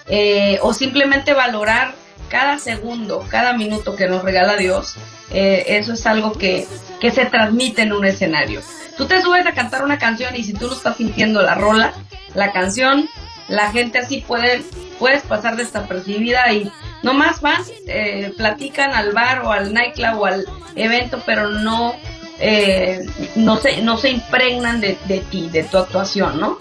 eh, 0.08 0.58
o 0.62 0.72
simplemente 0.74 1.34
valorar 1.34 1.94
cada 2.30 2.58
segundo, 2.58 3.26
cada 3.28 3.52
minuto 3.52 3.94
que 3.96 4.06
nos 4.06 4.22
regala 4.22 4.56
Dios. 4.56 4.96
eh, 5.30 5.64
eso 5.78 5.92
es 5.92 6.06
algo 6.06 6.32
que, 6.32 6.66
que 7.00 7.10
se 7.10 7.26
transmite 7.26 7.82
en 7.82 7.92
un 7.92 8.04
escenario. 8.04 8.62
Tú 8.96 9.06
te 9.06 9.20
subes 9.20 9.46
a 9.46 9.52
cantar 9.52 9.84
una 9.84 9.98
canción 9.98 10.34
y 10.34 10.44
si 10.44 10.52
tú 10.54 10.66
no 10.68 10.74
estás 10.74 10.96
sintiendo 10.96 11.42
la 11.42 11.54
rola, 11.54 11.92
la 12.34 12.52
canción, 12.52 13.08
la 13.48 13.70
gente 13.72 13.98
así 13.98 14.24
puede, 14.26 14.62
puedes 14.98 15.22
pasar 15.22 15.56
desapercibida 15.56 16.52
y 16.52 16.70
nomás 17.02 17.40
van, 17.40 17.62
eh, 17.86 18.32
platican 18.36 18.92
al 18.92 19.12
bar 19.12 19.42
o 19.44 19.52
al 19.52 19.72
nightclub 19.72 20.20
o 20.20 20.26
al 20.26 20.46
evento, 20.76 21.22
pero 21.24 21.48
no, 21.48 21.94
eh, 22.38 23.00
no, 23.36 23.56
se, 23.56 23.82
no 23.82 23.96
se 23.96 24.10
impregnan 24.10 24.80
de, 24.80 24.98
de 25.06 25.18
ti, 25.20 25.48
de 25.48 25.64
tu 25.64 25.78
actuación, 25.78 26.38
¿no? 26.38 26.58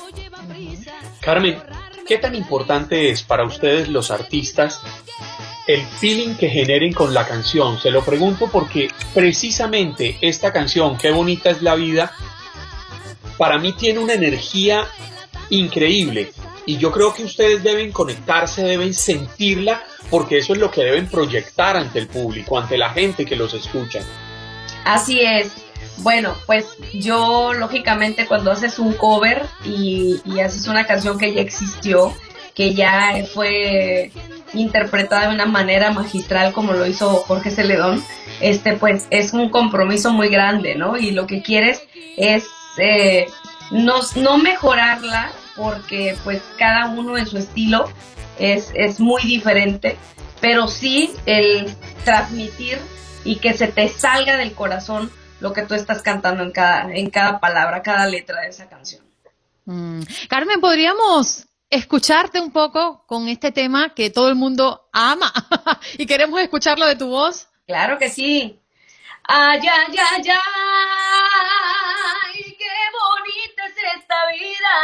Carmen, 1.22 1.62
¿qué 2.08 2.18
tan 2.18 2.34
importante 2.36 3.10
es 3.12 3.24
para 3.24 3.44
ustedes 3.44 3.90
los 3.90 4.12
artistas 4.12 4.82
el 5.70 5.86
feeling 5.86 6.36
que 6.36 6.50
generen 6.50 6.94
con 6.94 7.14
la 7.14 7.28
canción? 7.28 7.80
Se 7.80 7.92
lo 7.92 8.04
pregunto 8.04 8.50
porque 8.52 8.90
precisamente 9.14 10.18
esta 10.20 10.52
canción, 10.52 10.98
Qué 10.98 11.12
bonita 11.12 11.52
es 11.52 11.62
la 11.62 11.76
vida, 11.76 12.12
para 13.38 13.60
mí 13.60 13.74
tiene 13.74 14.00
una 14.00 14.14
energía 14.14 14.88
increíble 15.52 16.32
y 16.66 16.78
yo 16.78 16.92
creo 16.92 17.14
que 17.14 17.24
ustedes 17.24 17.64
deben 17.64 17.92
conectarse, 17.92 18.64
deben 18.64 18.96
sentirla 18.96 19.84
porque 20.10 20.40
eso 20.40 20.54
es 20.54 20.60
lo 20.60 20.72
que 20.72 20.84
deben 20.84 21.08
proyectar 21.08 21.78
ante 21.78 22.00
el 22.00 22.08
público, 22.08 22.58
ante 22.58 22.76
la 22.76 22.90
gente 22.90 23.26
que 23.26 23.36
los 23.36 23.54
escucha. 23.54 24.00
Así 24.86 25.22
es. 25.22 25.52
Bueno, 25.98 26.36
pues 26.48 26.66
yo 26.94 27.54
lógicamente 27.54 28.26
cuando 28.26 28.52
haces 28.52 28.80
un 28.80 28.94
cover 28.94 29.46
y, 29.64 30.20
haces 30.40 30.68
una 30.68 30.88
canción 30.88 31.20
que 31.20 31.32
ya 31.34 31.42
existió, 31.42 32.14
que 32.56 32.74
ya 32.74 33.24
fue 33.34 34.12
interpretada 34.54 35.28
de 35.28 35.36
una 35.36 35.46
manera 35.46 35.92
magistral 35.92 36.54
como 36.54 36.74
lo 36.74 36.86
hizo 36.86 37.10
Jorge 37.10 37.52
Celedón, 37.52 38.04
este 38.42 38.74
pues 38.74 39.08
es 39.10 39.34
un 39.34 39.50
compromiso 39.50 40.12
muy 40.12 40.30
grande, 40.30 40.76
¿no? 40.76 40.98
Y 40.98 41.12
lo 41.12 41.28
que 41.28 41.42
quieres 41.42 41.82
es 42.18 42.46
eh, 42.78 43.28
no, 43.72 44.00
no 44.16 44.38
mejorarla 44.38 45.32
porque 45.56 46.16
pues 46.24 46.42
cada 46.58 46.90
uno 46.90 47.18
en 47.18 47.28
su 47.28 47.38
estilo 47.38 47.90
es, 48.38 48.72
es 48.74 49.00
muy 49.00 49.22
diferente, 49.24 49.98
pero 50.40 50.68
sí 50.68 51.12
el 51.26 51.68
transmitir 52.06 52.80
y 53.24 53.38
que 53.38 53.54
se 53.54 53.68
te 53.68 53.90
salga 53.90 54.38
del 54.38 54.54
corazón 54.54 55.12
lo 55.40 55.54
que 55.54 55.64
tú 55.64 55.74
estás 55.74 56.02
cantando 56.02 56.44
en 56.44 56.52
cada, 56.52 56.94
en 56.94 57.10
cada 57.10 57.40
palabra, 57.40 57.82
cada 57.82 58.08
letra 58.08 58.42
de 58.42 58.50
esa 58.50 58.68
canción. 58.68 59.04
Mm. 59.66 60.02
Carmen, 60.30 60.60
¿podríamos 60.62 61.49
escucharte 61.70 62.40
un 62.40 62.52
poco 62.52 63.06
con 63.06 63.28
este 63.28 63.52
tema 63.52 63.94
que 63.94 64.10
todo 64.10 64.30
el 64.30 64.36
mundo 64.36 64.90
ama 64.92 65.32
y 65.98 66.06
queremos 66.06 66.42
escucharlo 66.42 66.86
de 66.86 66.96
tu 66.96 67.10
voz? 67.10 67.48
Claro 67.68 67.98
que 67.98 68.10
sí. 68.10 68.60
Ay, 69.24 69.60
ay, 69.62 69.96
ay, 69.96 70.24
ay, 70.28 70.28
qué 72.58 72.66
bonita 73.00 73.66
es 73.68 73.76
esta 73.98 74.16
vida. 74.32 74.76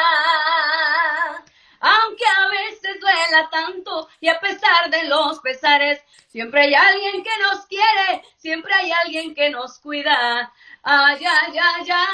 Aunque 1.79 2.23
a 2.25 2.47
veces 2.49 2.99
duela 2.99 3.49
tanto 3.49 4.07
y 4.19 4.27
a 4.27 4.39
pesar 4.39 4.89
de 4.89 5.03
los 5.03 5.39
pesares, 5.39 6.01
siempre 6.27 6.61
hay 6.61 6.75
alguien 6.75 7.23
que 7.23 7.37
nos 7.41 7.65
quiere, 7.65 8.23
siempre 8.37 8.73
hay 8.73 8.91
alguien 8.91 9.33
que 9.33 9.49
nos 9.49 9.79
cuida. 9.79 10.53
Ay, 10.87 11.17
ay, 11.25 11.57
ay, 11.57 11.89
ay, 11.89 12.05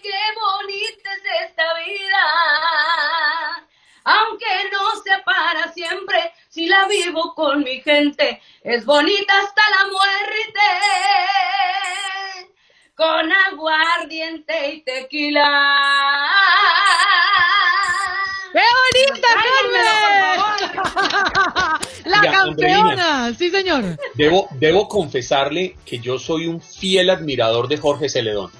qué 0.00 0.20
bonita 0.40 1.12
es 1.14 1.24
esta 1.48 1.64
vida. 1.84 2.24
Aunque 4.04 4.70
no 4.70 4.94
sea 5.02 5.24
para 5.24 5.72
siempre, 5.72 6.32
si 6.48 6.68
la 6.68 6.86
vivo 6.86 7.34
con 7.34 7.64
mi 7.64 7.80
gente, 7.80 8.40
es 8.62 8.84
bonita 8.84 9.36
hasta 9.36 9.62
la 9.68 9.86
muerte. 9.90 10.60
Con 12.94 13.32
aguardiente 13.32 14.74
y 14.74 14.82
tequila. 14.82 16.30
¡Qué 18.54 18.60
bonita, 19.10 19.28
Carmen! 20.70 21.80
La 22.04 22.20
campeona, 22.20 23.34
sí 23.36 23.50
señor. 23.50 23.98
Debo, 24.14 24.46
debo 24.52 24.88
confesarle 24.88 25.76
que 25.84 25.98
yo 25.98 26.18
soy 26.20 26.46
un 26.46 26.60
fiel 26.60 27.10
admirador 27.10 27.66
de 27.66 27.78
Jorge 27.78 28.08
Celedón. 28.08 28.52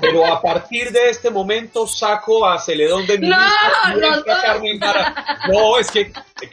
Pero 0.00 0.24
a 0.26 0.40
partir 0.40 0.90
de 0.92 1.10
este 1.10 1.30
momento 1.30 1.86
saco 1.86 2.46
a 2.46 2.58
Celedón 2.58 3.06
de 3.06 3.18
mi 3.18 3.28
No, 3.28 3.36
lista 3.94 4.16
no. 4.34 4.42
Carmen 4.42 4.78
Mara. 4.78 5.38
No, 5.52 5.78
es 5.78 5.90
que, 5.90 6.00
eh, 6.00 6.12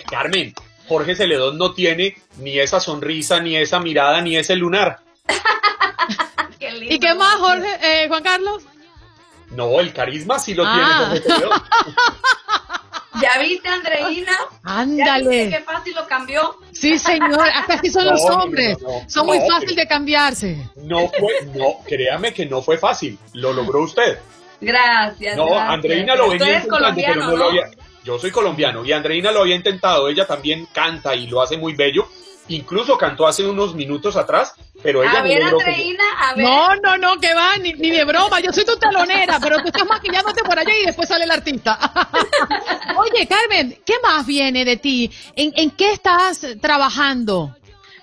Carmen, 0.09 0.53
Jorge 0.87 1.15
Celedón 1.15 1.57
no 1.57 1.73
tiene 1.73 2.15
ni 2.39 2.59
esa 2.59 2.79
sonrisa, 2.81 3.39
ni 3.39 3.55
esa 3.55 3.79
mirada, 3.79 4.19
ni 4.21 4.35
ese 4.35 4.55
lunar. 4.57 4.99
¿Y 6.59 6.99
qué 6.99 7.13
más, 7.13 7.35
Jorge, 7.35 7.69
eh, 7.81 8.07
Juan 8.09 8.23
Carlos? 8.23 8.63
No, 9.51 9.79
el 9.79 9.93
carisma 9.93 10.39
sí 10.39 10.53
lo 10.55 10.63
tiene 10.63 10.81
Ah. 10.83 11.05
Jorge 11.07 11.21
Celedón. 11.21 11.63
¿Ya 13.19 13.37
viste, 13.39 13.67
Andreina? 13.67 14.31
¿Ya 14.31 14.59
Ándale. 14.63 15.29
viste 15.45 15.57
qué 15.57 15.63
fácil 15.63 15.95
lo 15.95 16.07
cambió? 16.07 16.55
Sí, 16.71 16.97
señor, 16.97 17.47
hasta 17.53 17.73
así 17.73 17.89
son 17.89 18.05
los 18.09 18.23
No, 18.23 18.35
hombres. 18.35 18.79
no, 18.81 18.87
no. 18.87 19.09
Son 19.09 19.25
muy 19.25 19.39
pero- 19.39 19.75
de 19.75 19.87
cambiarse. 19.87 20.69
No 20.77 21.09
fue, 21.09 21.33
no, 21.53 21.77
créame 21.85 22.33
que 22.33 22.45
no 22.45 22.61
fue 22.61 22.77
fácil. 22.77 23.17
Lo 23.33 23.51
logró 23.51 23.81
usted. 23.81 24.19
Gracias. 24.61 25.35
No, 25.35 25.47
gracias. 25.47 25.69
Andreina 25.69 26.15
lo 26.15 26.29
venía 26.29 26.55
intentando, 26.57 26.95
pero 26.95 27.15
no 27.15 27.35
lo 27.35 27.49
había. 27.49 27.71
Yo 28.03 28.17
soy 28.17 28.31
colombiano 28.31 28.83
y 28.85 28.91
Andreina 28.91 29.31
lo 29.31 29.41
había 29.41 29.55
intentado. 29.55 30.07
Ella 30.09 30.25
también 30.25 30.67
canta 30.73 31.13
y 31.15 31.27
lo 31.27 31.41
hace 31.41 31.57
muy 31.57 31.73
bello. 31.75 32.07
Incluso 32.47 32.97
cantó 32.97 33.27
hace 33.27 33.45
unos 33.45 33.75
minutos 33.75 34.15
atrás, 34.15 34.53
pero 34.83 35.03
ella 35.03 35.19
A 35.19 35.21
no 35.21 35.23
ver, 35.23 35.43
Andreina, 35.43 36.03
a 36.19 36.33
ver. 36.33 36.45
No, 36.45 36.75
no, 36.75 36.97
no, 36.97 37.19
que 37.19 37.33
va, 37.33 37.57
ni, 37.57 37.73
ni 37.73 37.91
de 37.91 38.03
broma. 38.03 38.39
Yo 38.39 38.51
soy 38.51 38.65
tu 38.65 38.75
talonera, 38.77 39.39
pero 39.39 39.61
tú 39.61 39.67
estás 39.67 39.85
maquillándote 39.85 40.43
por 40.43 40.57
allá 40.57 40.75
y 40.75 40.85
después 40.85 41.07
sale 41.07 41.25
el 41.25 41.31
artista. 41.31 41.77
Oye, 42.97 43.27
Carmen, 43.27 43.79
¿qué 43.85 43.93
más 44.03 44.25
viene 44.25 44.65
de 44.65 44.77
ti? 44.77 45.11
¿En, 45.35 45.53
en 45.55 45.71
qué 45.71 45.91
estás 45.91 46.45
trabajando? 46.61 47.55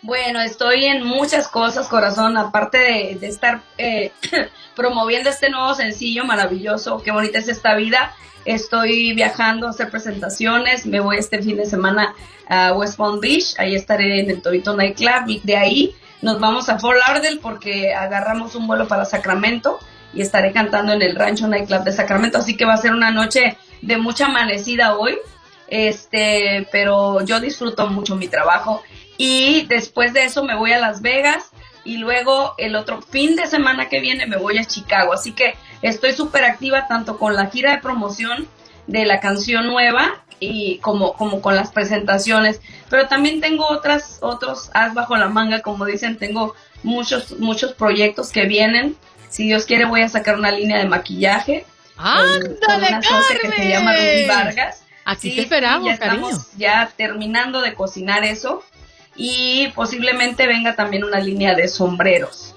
Bueno, 0.02 0.40
estoy 0.40 0.84
en 0.84 1.04
muchas 1.04 1.48
cosas, 1.48 1.88
corazón, 1.88 2.36
aparte 2.36 2.78
de, 2.78 3.18
de 3.20 3.26
estar 3.26 3.60
eh, 3.76 4.12
promoviendo 4.76 5.28
este 5.28 5.50
nuevo 5.50 5.74
sencillo 5.74 6.24
maravilloso, 6.24 7.02
qué 7.02 7.10
bonita 7.10 7.38
es 7.40 7.48
esta 7.48 7.74
vida. 7.74 8.14
Estoy 8.48 9.12
viajando 9.12 9.66
a 9.66 9.70
hacer 9.70 9.90
presentaciones, 9.90 10.86
me 10.86 11.00
voy 11.00 11.18
este 11.18 11.42
fin 11.42 11.58
de 11.58 11.66
semana 11.66 12.14
a 12.48 12.72
West 12.72 12.96
Palm 12.96 13.20
Beach, 13.20 13.54
ahí 13.58 13.74
estaré 13.74 14.20
en 14.20 14.30
el 14.30 14.40
Torito 14.40 14.74
Night 14.74 14.96
Club 14.96 15.42
de 15.42 15.54
ahí 15.54 15.94
nos 16.22 16.40
vamos 16.40 16.70
a 16.70 16.78
Fort 16.78 16.98
Lauderdale 16.98 17.40
porque 17.42 17.92
agarramos 17.92 18.54
un 18.54 18.66
vuelo 18.66 18.88
para 18.88 19.04
Sacramento 19.04 19.78
y 20.14 20.22
estaré 20.22 20.52
cantando 20.52 20.94
en 20.94 21.02
el 21.02 21.14
Rancho 21.14 21.46
Nightclub 21.46 21.84
de 21.84 21.92
Sacramento, 21.92 22.38
así 22.38 22.56
que 22.56 22.64
va 22.64 22.72
a 22.72 22.78
ser 22.78 22.92
una 22.92 23.10
noche 23.10 23.58
de 23.82 23.98
mucha 23.98 24.26
amanecida 24.26 24.96
hoy, 24.96 25.18
este, 25.68 26.66
pero 26.72 27.22
yo 27.26 27.40
disfruto 27.40 27.86
mucho 27.88 28.16
mi 28.16 28.28
trabajo. 28.28 28.82
Y 29.18 29.66
después 29.66 30.14
de 30.14 30.24
eso 30.24 30.42
me 30.42 30.56
voy 30.56 30.72
a 30.72 30.78
Las 30.78 31.02
Vegas 31.02 31.50
y 31.84 31.98
luego 31.98 32.54
el 32.56 32.76
otro 32.76 33.02
fin 33.02 33.36
de 33.36 33.46
semana 33.46 33.90
que 33.90 34.00
viene 34.00 34.26
me 34.26 34.38
voy 34.38 34.56
a 34.56 34.64
Chicago, 34.64 35.12
así 35.12 35.32
que 35.32 35.54
estoy 35.82 36.12
súper 36.12 36.44
activa 36.44 36.86
tanto 36.88 37.18
con 37.18 37.34
la 37.34 37.46
gira 37.46 37.72
de 37.72 37.78
promoción 37.78 38.48
de 38.86 39.04
la 39.04 39.20
canción 39.20 39.66
nueva 39.66 40.22
y 40.40 40.78
como, 40.78 41.14
como 41.14 41.40
con 41.40 41.56
las 41.56 41.72
presentaciones, 41.72 42.60
pero 42.88 43.08
también 43.08 43.40
tengo 43.40 43.66
otras, 43.66 44.18
otros 44.20 44.70
as 44.72 44.94
bajo 44.94 45.16
la 45.16 45.28
manga, 45.28 45.60
como 45.62 45.84
dicen, 45.84 46.16
tengo 46.16 46.54
muchos, 46.82 47.38
muchos 47.38 47.72
proyectos 47.72 48.30
que 48.30 48.46
vienen. 48.46 48.96
Si 49.28 49.46
Dios 49.46 49.66
quiere 49.66 49.84
voy 49.84 50.02
a 50.02 50.08
sacar 50.08 50.36
una 50.36 50.50
línea 50.52 50.78
de 50.78 50.86
maquillaje. 50.86 51.66
¡Ándale, 51.96 52.88
una 52.88 53.02
socia 53.02 53.38
que 53.42 53.50
se 53.50 53.68
llama 53.68 53.92
Ruby 53.94 54.26
Vargas. 54.26 54.84
Aquí 55.04 55.30
Sí, 55.30 55.36
te 55.36 55.42
esperamos, 55.42 55.88
ya 55.88 55.98
cariño. 55.98 56.28
estamos 56.28 56.52
ya 56.56 56.92
terminando 56.96 57.60
de 57.60 57.74
cocinar 57.74 58.24
eso 58.24 58.62
y 59.16 59.68
posiblemente 59.74 60.46
venga 60.46 60.76
también 60.76 61.02
una 61.02 61.18
línea 61.18 61.54
de 61.54 61.66
sombreros. 61.66 62.54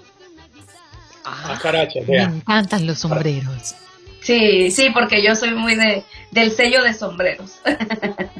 Ah, 1.23 1.59
caracha, 1.61 1.99
Me 2.07 2.17
encantan 2.17 2.87
los 2.87 2.99
sombreros. 2.99 3.75
Sí, 4.21 4.69
sí, 4.69 4.89
porque 4.91 5.23
yo 5.23 5.35
soy 5.35 5.51
muy 5.51 5.75
de 5.75 6.03
del 6.29 6.51
sello 6.51 6.83
de 6.83 6.93
sombreros. 6.93 7.59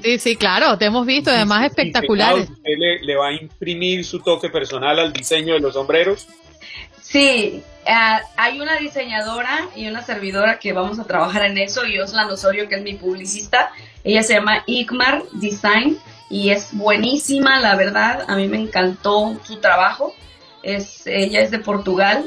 Sí, 0.02 0.18
sí, 0.18 0.36
claro, 0.36 0.78
te 0.78 0.86
hemos 0.86 1.06
visto, 1.06 1.30
además 1.30 1.66
espectaculares. 1.66 2.50
¿Usted 2.50 2.72
le, 2.78 3.04
le 3.04 3.16
va 3.16 3.28
a 3.28 3.34
imprimir 3.34 4.04
su 4.04 4.20
toque 4.20 4.50
personal 4.50 4.98
al 4.98 5.14
diseño 5.14 5.54
de 5.54 5.60
los 5.60 5.74
sombreros? 5.74 6.28
Sí, 7.02 7.62
ah, 7.88 8.22
hay 8.38 8.62
una 8.62 8.78
diseñadora 8.78 9.68
y 9.76 9.88
una 9.88 10.02
servidora 10.02 10.60
que 10.60 10.72
vamos 10.72 10.98
a 10.98 11.04
trabajar 11.04 11.46
en 11.46 11.58
eso 11.58 11.86
y 11.86 12.00
Oslan 12.00 12.32
Osorio, 12.32 12.70
que 12.70 12.76
es 12.76 12.82
mi 12.82 12.94
publicista. 12.94 13.72
Ella 14.04 14.24
se 14.24 14.34
llama 14.34 14.64
Igmar 14.66 15.24
Design 15.34 15.98
y 16.30 16.52
es 16.52 16.70
buenísima, 16.72 17.60
la 17.60 17.76
verdad. 17.76 18.24
A 18.28 18.36
mí 18.38 18.48
me 18.48 18.58
encantó 18.58 19.38
su 19.44 19.58
trabajo. 19.58 20.16
Es, 20.64 21.06
ella 21.06 21.42
es 21.42 21.52
de 21.52 21.60
Portugal 21.60 22.24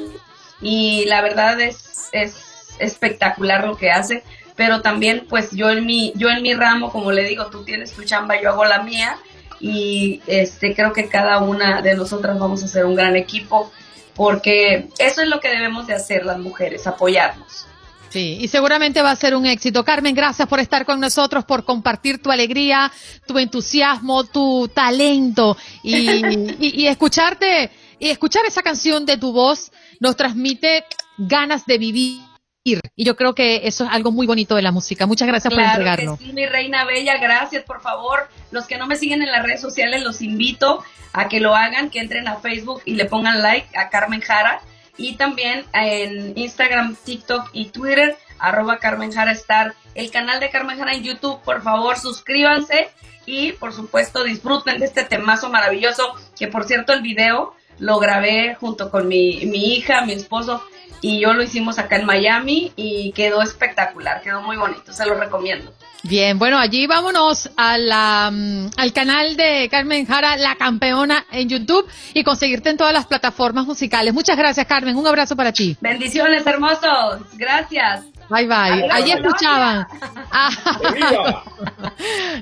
y 0.60 1.04
la 1.06 1.20
verdad 1.22 1.60
es, 1.60 2.08
es 2.12 2.34
espectacular 2.78 3.66
lo 3.66 3.76
que 3.76 3.90
hace. 3.90 4.22
Pero 4.56 4.82
también, 4.82 5.26
pues 5.28 5.50
yo 5.50 5.70
en 5.70 5.84
mi, 5.84 6.12
yo 6.16 6.28
en 6.28 6.40
mi 6.42 6.54
ramo, 6.54 6.92
como 6.92 7.10
le 7.10 7.24
digo, 7.24 7.46
tú 7.46 7.64
tienes 7.64 7.92
tu 7.92 8.04
chamba, 8.04 8.40
yo 8.40 8.50
hago 8.50 8.64
la 8.64 8.82
mía 8.82 9.16
y 9.60 10.20
este 10.26 10.74
creo 10.74 10.92
que 10.92 11.08
cada 11.08 11.38
una 11.40 11.82
de 11.82 11.94
nosotras 11.96 12.38
vamos 12.38 12.62
a 12.62 12.68
ser 12.68 12.84
un 12.84 12.94
gran 12.94 13.16
equipo 13.16 13.72
porque 14.14 14.88
eso 14.98 15.22
es 15.22 15.28
lo 15.28 15.40
que 15.40 15.48
debemos 15.48 15.86
de 15.88 15.94
hacer 15.94 16.24
las 16.24 16.38
mujeres, 16.38 16.86
apoyarnos. 16.86 17.66
Sí, 18.10 18.38
y 18.40 18.46
seguramente 18.46 19.02
va 19.02 19.10
a 19.10 19.16
ser 19.16 19.34
un 19.34 19.44
éxito. 19.44 19.84
Carmen, 19.84 20.14
gracias 20.14 20.46
por 20.46 20.60
estar 20.60 20.86
con 20.86 21.00
nosotros, 21.00 21.44
por 21.44 21.64
compartir 21.64 22.22
tu 22.22 22.30
alegría, 22.30 22.92
tu 23.26 23.36
entusiasmo, 23.40 24.22
tu 24.22 24.70
talento 24.72 25.56
y, 25.82 26.22
y- 26.60 26.82
y 26.82 26.86
escucharte 26.86 27.72
y 27.98 28.10
escuchar 28.10 28.44
esa 28.46 28.62
canción 28.62 29.04
de 29.04 29.16
tu 29.16 29.32
voz 29.32 29.72
nos 30.04 30.16
transmite 30.16 30.84
ganas 31.16 31.64
de 31.64 31.78
vivir. 31.78 32.20
Y 32.62 33.04
yo 33.04 33.16
creo 33.16 33.34
que 33.34 33.62
eso 33.64 33.84
es 33.84 33.90
algo 33.90 34.12
muy 34.12 34.26
bonito 34.26 34.54
de 34.54 34.62
la 34.62 34.70
música. 34.70 35.06
Muchas 35.06 35.28
gracias 35.28 35.52
por 35.52 35.62
entregarlo. 35.62 36.18
que 36.18 36.26
sí, 36.26 36.32
mi 36.32 36.46
reina 36.46 36.84
bella, 36.84 37.16
gracias, 37.18 37.64
por 37.64 37.80
favor. 37.80 38.28
Los 38.50 38.66
que 38.66 38.76
no 38.76 38.86
me 38.86 38.96
siguen 38.96 39.22
en 39.22 39.32
las 39.32 39.42
redes 39.42 39.62
sociales, 39.62 40.02
los 40.02 40.20
invito 40.20 40.84
a 41.12 41.28
que 41.28 41.40
lo 41.40 41.54
hagan, 41.54 41.88
que 41.88 42.00
entren 42.00 42.28
a 42.28 42.36
Facebook 42.36 42.82
y 42.84 42.94
le 42.94 43.06
pongan 43.06 43.40
like 43.40 43.68
a 43.78 43.88
Carmen 43.88 44.20
Jara. 44.20 44.60
Y 44.98 45.16
también 45.16 45.64
en 45.72 46.36
Instagram, 46.36 46.96
TikTok 47.02 47.48
y 47.52 47.66
Twitter, 47.66 48.16
arroba 48.38 48.78
Carmen 48.78 49.10
Jara 49.10 49.32
Star. 49.32 49.74
El 49.94 50.10
canal 50.10 50.38
de 50.38 50.50
Carmen 50.50 50.78
Jara 50.78 50.94
en 50.94 51.02
YouTube, 51.02 51.40
por 51.42 51.62
favor, 51.62 51.98
suscríbanse 51.98 52.90
y 53.26 53.52
por 53.52 53.72
supuesto 53.72 54.22
disfruten 54.22 54.78
de 54.80 54.86
este 54.86 55.04
temazo 55.04 55.48
maravilloso, 55.48 56.14
que 56.38 56.48
por 56.48 56.64
cierto 56.64 56.92
el 56.92 57.00
video 57.00 57.54
lo 57.78 57.98
grabé 57.98 58.54
junto 58.54 58.90
con 58.90 59.08
mi, 59.08 59.46
mi 59.46 59.74
hija, 59.74 60.04
mi 60.04 60.12
esposo, 60.12 60.62
y 61.00 61.20
yo 61.20 61.34
lo 61.34 61.42
hicimos 61.42 61.78
acá 61.78 61.96
en 61.96 62.06
Miami 62.06 62.72
y 62.76 63.12
quedó 63.12 63.42
espectacular, 63.42 64.22
quedó 64.22 64.40
muy 64.40 64.56
bonito, 64.56 64.92
se 64.92 65.04
lo 65.04 65.14
recomiendo. 65.14 65.70
Bien, 66.02 66.38
bueno, 66.38 66.58
allí 66.58 66.86
vámonos 66.86 67.50
a 67.56 67.78
la, 67.78 68.30
mm, 68.30 68.70
al 68.76 68.92
canal 68.92 69.36
de 69.36 69.68
Carmen 69.70 70.06
Jara, 70.06 70.36
la 70.36 70.54
campeona 70.54 71.24
en 71.30 71.48
YouTube 71.48 71.86
y 72.12 72.24
conseguirte 72.24 72.68
en 72.70 72.76
todas 72.76 72.92
las 72.92 73.06
plataformas 73.06 73.66
musicales. 73.66 74.12
Muchas 74.12 74.36
gracias, 74.36 74.66
Carmen. 74.66 74.96
Un 74.96 75.06
abrazo 75.06 75.34
para 75.34 75.52
ti. 75.52 75.76
Bendiciones, 75.80 76.46
hermosos. 76.46 77.20
Gracias. 77.38 78.04
Bye 78.30 78.46
bye. 78.46 78.88
Allí 78.90 79.12
escuchaban. 79.12 79.86
a- 80.30 80.50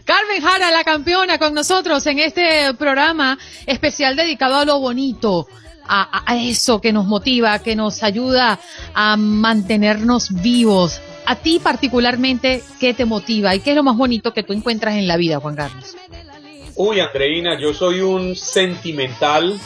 Carmen 0.04 0.40
Jara, 0.42 0.70
la 0.70 0.84
campeona, 0.84 1.38
con 1.38 1.54
nosotros 1.54 2.06
en 2.06 2.18
este 2.18 2.72
programa 2.74 3.38
especial 3.66 4.16
dedicado 4.16 4.56
a 4.56 4.64
lo 4.64 4.78
bonito, 4.80 5.46
a, 5.86 6.02
a- 6.18 6.32
a 6.32 6.36
eso 6.36 6.80
que 6.80 6.92
nos 6.92 7.06
motiva, 7.06 7.58
que 7.60 7.76
nos 7.76 8.02
ayuda 8.02 8.58
a 8.94 9.16
mantenernos 9.16 10.30
vivos. 10.42 11.00
A 11.26 11.36
ti 11.36 11.60
particularmente, 11.62 12.62
¿qué 12.80 12.94
te 12.94 13.04
motiva 13.04 13.54
y 13.54 13.60
qué 13.60 13.70
es 13.70 13.76
lo 13.76 13.82
más 13.84 13.96
bonito 13.96 14.32
que 14.32 14.42
tú 14.42 14.52
encuentras 14.52 14.94
en 14.94 15.06
la 15.06 15.16
vida, 15.16 15.38
Juan 15.40 15.54
Carlos? 15.56 15.96
Uy, 16.74 17.00
Andreina, 17.00 17.58
yo 17.60 17.74
soy 17.74 18.00
un 18.00 18.34
sentimental 18.34 19.58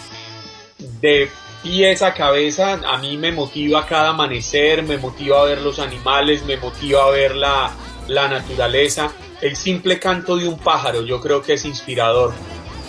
de 1.00 1.30
pies 1.62 2.02
a 2.02 2.14
cabeza. 2.14 2.80
A 2.86 2.98
mí 2.98 3.16
me 3.16 3.32
motiva 3.32 3.86
cada 3.86 4.10
amanecer, 4.10 4.82
me 4.82 4.98
motiva 4.98 5.40
a 5.40 5.44
ver 5.44 5.60
los 5.60 5.78
animales, 5.78 6.44
me 6.44 6.56
motiva 6.56 7.04
a 7.04 7.10
ver 7.10 7.34
la, 7.34 7.72
la 8.08 8.28
naturaleza. 8.28 9.12
El 9.40 9.56
simple 9.56 9.98
canto 9.98 10.36
de 10.36 10.48
un 10.48 10.58
pájaro 10.58 11.02
yo 11.02 11.20
creo 11.20 11.42
que 11.42 11.54
es 11.54 11.64
inspirador. 11.64 12.32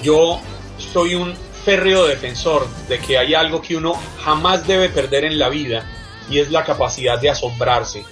Yo 0.02 0.40
soy 0.78 1.16
un 1.16 1.36
férreo 1.66 2.06
defensor 2.06 2.68
de 2.88 3.00
que 3.00 3.18
hay 3.18 3.34
algo 3.34 3.62
que 3.62 3.76
uno 3.76 3.94
jamás 4.24 4.66
debe 4.66 4.90
perder 4.90 5.26
en 5.26 5.38
la 5.38 5.50
vida 5.50 5.86
y 6.30 6.40
es 6.40 6.52
la 6.52 6.64
capacidad 6.64 7.20
de 7.20 7.30
asombrarse. 7.30 8.06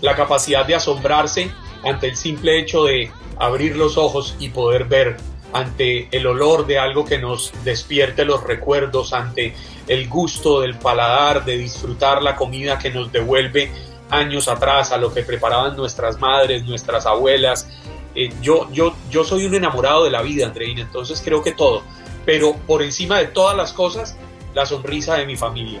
La 0.00 0.14
capacidad 0.14 0.66
de 0.66 0.74
asombrarse 0.74 1.50
ante 1.84 2.08
el 2.08 2.16
simple 2.16 2.58
hecho 2.58 2.84
de 2.84 3.10
abrir 3.38 3.76
los 3.76 3.96
ojos 3.96 4.36
y 4.38 4.50
poder 4.50 4.84
ver 4.84 5.16
ante 5.52 6.08
el 6.10 6.26
olor 6.26 6.66
de 6.66 6.78
algo 6.78 7.04
que 7.04 7.18
nos 7.18 7.52
despierte 7.64 8.24
los 8.24 8.42
recuerdos, 8.44 9.12
ante 9.12 9.54
el 9.86 10.08
gusto 10.08 10.60
del 10.60 10.74
paladar, 10.74 11.44
de 11.44 11.56
disfrutar 11.56 12.22
la 12.22 12.36
comida 12.36 12.78
que 12.78 12.90
nos 12.90 13.10
devuelve 13.10 13.70
años 14.10 14.48
atrás 14.48 14.92
a 14.92 14.98
lo 14.98 15.12
que 15.12 15.22
preparaban 15.22 15.76
nuestras 15.76 16.18
madres, 16.18 16.64
nuestras 16.64 17.06
abuelas. 17.06 17.68
Eh, 18.14 18.32
yo, 18.42 18.68
yo, 18.72 18.94
yo 19.10 19.24
soy 19.24 19.46
un 19.46 19.54
enamorado 19.54 20.04
de 20.04 20.10
la 20.10 20.22
vida, 20.22 20.46
Andreina, 20.46 20.82
entonces 20.82 21.20
creo 21.24 21.42
que 21.42 21.52
todo, 21.52 21.82
pero 22.24 22.54
por 22.66 22.82
encima 22.82 23.18
de 23.18 23.26
todas 23.26 23.56
las 23.56 23.72
cosas, 23.72 24.16
la 24.54 24.66
sonrisa 24.66 25.16
de 25.16 25.26
mi 25.26 25.36
familia. 25.36 25.80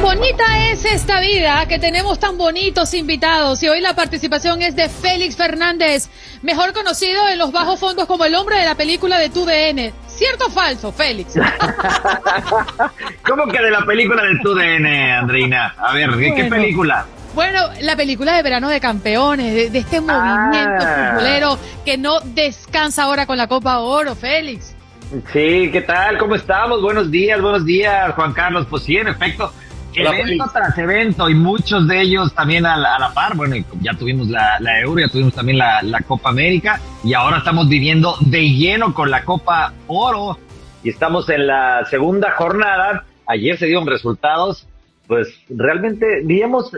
Tan 0.00 0.16
bonita 0.18 0.70
es 0.70 0.84
esta 0.86 1.20
vida 1.20 1.66
que 1.68 1.78
tenemos 1.78 2.18
tan 2.18 2.38
bonitos 2.38 2.94
invitados 2.94 3.62
y 3.62 3.68
hoy 3.68 3.80
la 3.82 3.94
participación 3.94 4.62
es 4.62 4.74
de 4.74 4.88
Félix 4.88 5.36
Fernández, 5.36 6.08
mejor 6.42 6.72
conocido 6.72 7.28
en 7.28 7.38
los 7.38 7.52
bajos 7.52 7.78
fondos 7.78 8.06
como 8.06 8.24
el 8.24 8.34
hombre 8.34 8.56
de 8.56 8.64
la 8.64 8.74
película 8.74 9.18
de 9.18 9.28
tu 9.28 9.44
DN. 9.44 9.92
¿Cierto 10.06 10.46
o 10.46 10.50
falso, 10.50 10.90
Félix? 10.92 11.34
¿Cómo 13.28 13.46
que 13.52 13.60
de 13.62 13.70
la 13.70 13.84
película 13.84 14.22
de 14.24 14.38
tu 14.42 14.54
DN, 14.54 15.12
Andreina? 15.12 15.74
A 15.78 15.92
ver, 15.92 16.10
¿qué, 16.12 16.30
Bueno. 16.32 16.48
película? 16.56 17.06
Bueno, 17.34 17.68
la 17.82 17.94
película 17.94 18.34
de 18.36 18.42
verano 18.42 18.68
de 18.68 18.80
campeones, 18.80 19.54
de, 19.54 19.70
de 19.70 19.78
este 19.80 20.00
movimiento 20.00 20.82
Ah. 20.84 21.10
futbolero 21.14 21.58
que 21.84 21.98
no 21.98 22.20
descansa 22.20 23.02
ahora 23.04 23.26
con 23.26 23.36
la 23.36 23.48
Copa 23.48 23.78
Oro, 23.80 24.14
Félix. 24.14 24.74
Sí, 25.32 25.68
¿qué 25.72 25.82
tal? 25.86 26.16
¿Cómo 26.18 26.36
estamos? 26.36 26.80
Buenos 26.80 27.10
días, 27.10 27.40
buenos 27.40 27.64
días, 27.66 28.14
Juan 28.14 28.32
Carlos. 28.32 28.66
Pues 28.70 28.84
sí, 28.84 28.96
en 28.96 29.08
efecto, 29.08 29.52
evento 29.94 30.44
tras 30.52 30.76
evento 30.78 31.28
y 31.28 31.34
muchos 31.34 31.86
de 31.88 32.00
ellos 32.00 32.32
también 32.34 32.66
a 32.66 32.76
la, 32.76 32.96
a 32.96 32.98
la 32.98 33.14
par. 33.14 33.36
Bueno, 33.36 33.56
y 33.56 33.64
ya 33.80 33.94
tuvimos 33.94 34.28
la, 34.28 34.58
la 34.60 34.80
Euro, 34.80 35.00
ya 35.00 35.08
tuvimos 35.08 35.34
también 35.34 35.58
la, 35.58 35.82
la 35.82 36.00
Copa 36.00 36.30
América 36.30 36.80
y 37.02 37.14
ahora 37.14 37.38
estamos 37.38 37.68
viviendo 37.68 38.16
de 38.20 38.42
lleno 38.50 38.94
con 38.94 39.10
la 39.10 39.24
Copa 39.24 39.72
Oro 39.86 40.38
y 40.82 40.90
estamos 40.90 41.28
en 41.28 41.46
la 41.46 41.84
segunda 41.86 42.32
jornada. 42.32 43.04
Ayer 43.26 43.58
se 43.58 43.66
dieron 43.66 43.86
resultados, 43.86 44.66
pues 45.06 45.28
realmente 45.48 46.22
diríamos 46.22 46.72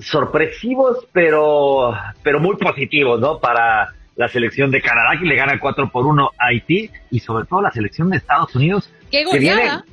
sorpresivos, 0.00 1.06
pero, 1.12 1.94
pero 2.22 2.40
muy 2.40 2.56
positivos, 2.56 3.20
¿no? 3.20 3.38
Para 3.38 3.94
la 4.16 4.28
selección 4.28 4.70
de 4.70 4.82
Canadá, 4.82 5.18
que 5.18 5.26
le 5.26 5.36
gana 5.36 5.58
4 5.58 5.90
por 5.90 6.06
1 6.06 6.30
a 6.38 6.46
Haití, 6.46 6.90
y 7.10 7.20
sobre 7.20 7.46
todo 7.46 7.62
la 7.62 7.70
selección 7.70 8.10
de 8.10 8.18
Estados 8.18 8.54
Unidos, 8.54 8.90
¡Qué 9.10 9.24
que 9.24 9.38
viene, 9.38 9.60
goleada! 9.60 9.84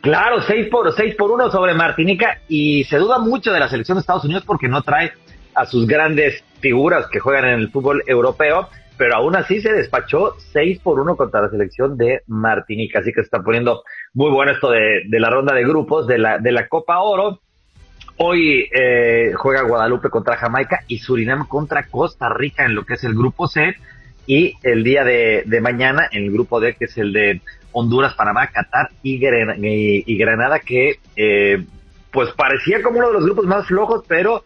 Claro, 0.00 0.40
6 0.40 0.68
por, 0.68 0.90
6 0.92 1.14
por 1.14 1.30
1 1.30 1.50
sobre 1.50 1.74
Martinica 1.74 2.38
y 2.48 2.84
se 2.84 2.96
duda 2.96 3.18
mucho 3.18 3.52
de 3.52 3.60
la 3.60 3.68
selección 3.68 3.96
de 3.96 4.00
Estados 4.00 4.24
Unidos 4.24 4.44
porque 4.46 4.66
no 4.66 4.82
trae 4.82 5.12
a 5.54 5.66
sus 5.66 5.86
grandes 5.86 6.42
figuras 6.60 7.06
que 7.08 7.20
juegan 7.20 7.44
en 7.44 7.60
el 7.60 7.70
fútbol 7.70 8.02
europeo, 8.06 8.68
pero 8.96 9.16
aún 9.16 9.36
así 9.36 9.60
se 9.60 9.72
despachó 9.72 10.36
6 10.52 10.80
por 10.80 11.00
1 11.00 11.16
contra 11.16 11.42
la 11.42 11.50
selección 11.50 11.98
de 11.98 12.22
Martinica, 12.28 13.00
así 13.00 13.10
que 13.12 13.20
se 13.20 13.26
está 13.26 13.42
poniendo 13.42 13.82
muy 14.14 14.30
bueno 14.30 14.52
esto 14.52 14.70
de, 14.70 15.02
de 15.06 15.20
la 15.20 15.28
ronda 15.28 15.54
de 15.54 15.64
grupos 15.64 16.06
de 16.06 16.16
la, 16.16 16.38
de 16.38 16.52
la 16.52 16.66
Copa 16.68 17.00
Oro. 17.00 17.40
Hoy 18.16 18.68
eh, 18.72 19.32
juega 19.36 19.62
Guadalupe 19.62 20.08
contra 20.08 20.36
Jamaica 20.36 20.80
y 20.88 20.98
Surinam 20.98 21.46
contra 21.46 21.86
Costa 21.88 22.30
Rica 22.30 22.64
en 22.64 22.74
lo 22.74 22.84
que 22.84 22.94
es 22.94 23.04
el 23.04 23.14
grupo 23.14 23.48
C. 23.48 23.74
Y 24.26 24.54
el 24.62 24.84
día 24.84 25.04
de, 25.04 25.42
de 25.46 25.60
mañana 25.60 26.06
en 26.12 26.24
el 26.24 26.30
grupo 26.30 26.60
D, 26.60 26.74
que 26.74 26.84
es 26.84 26.96
el 26.98 27.12
de 27.12 27.40
Honduras, 27.72 28.14
Panamá, 28.14 28.48
Qatar 28.48 28.90
y, 29.02 29.18
Granada, 30.18 30.60
que 30.60 30.98
eh, 31.16 31.64
pues 32.10 32.30
parecía 32.32 32.82
como 32.82 32.98
uno 32.98 33.08
de 33.08 33.14
los 33.14 33.24
grupos 33.24 33.46
más 33.46 33.66
flojos, 33.66 34.04
pero 34.08 34.44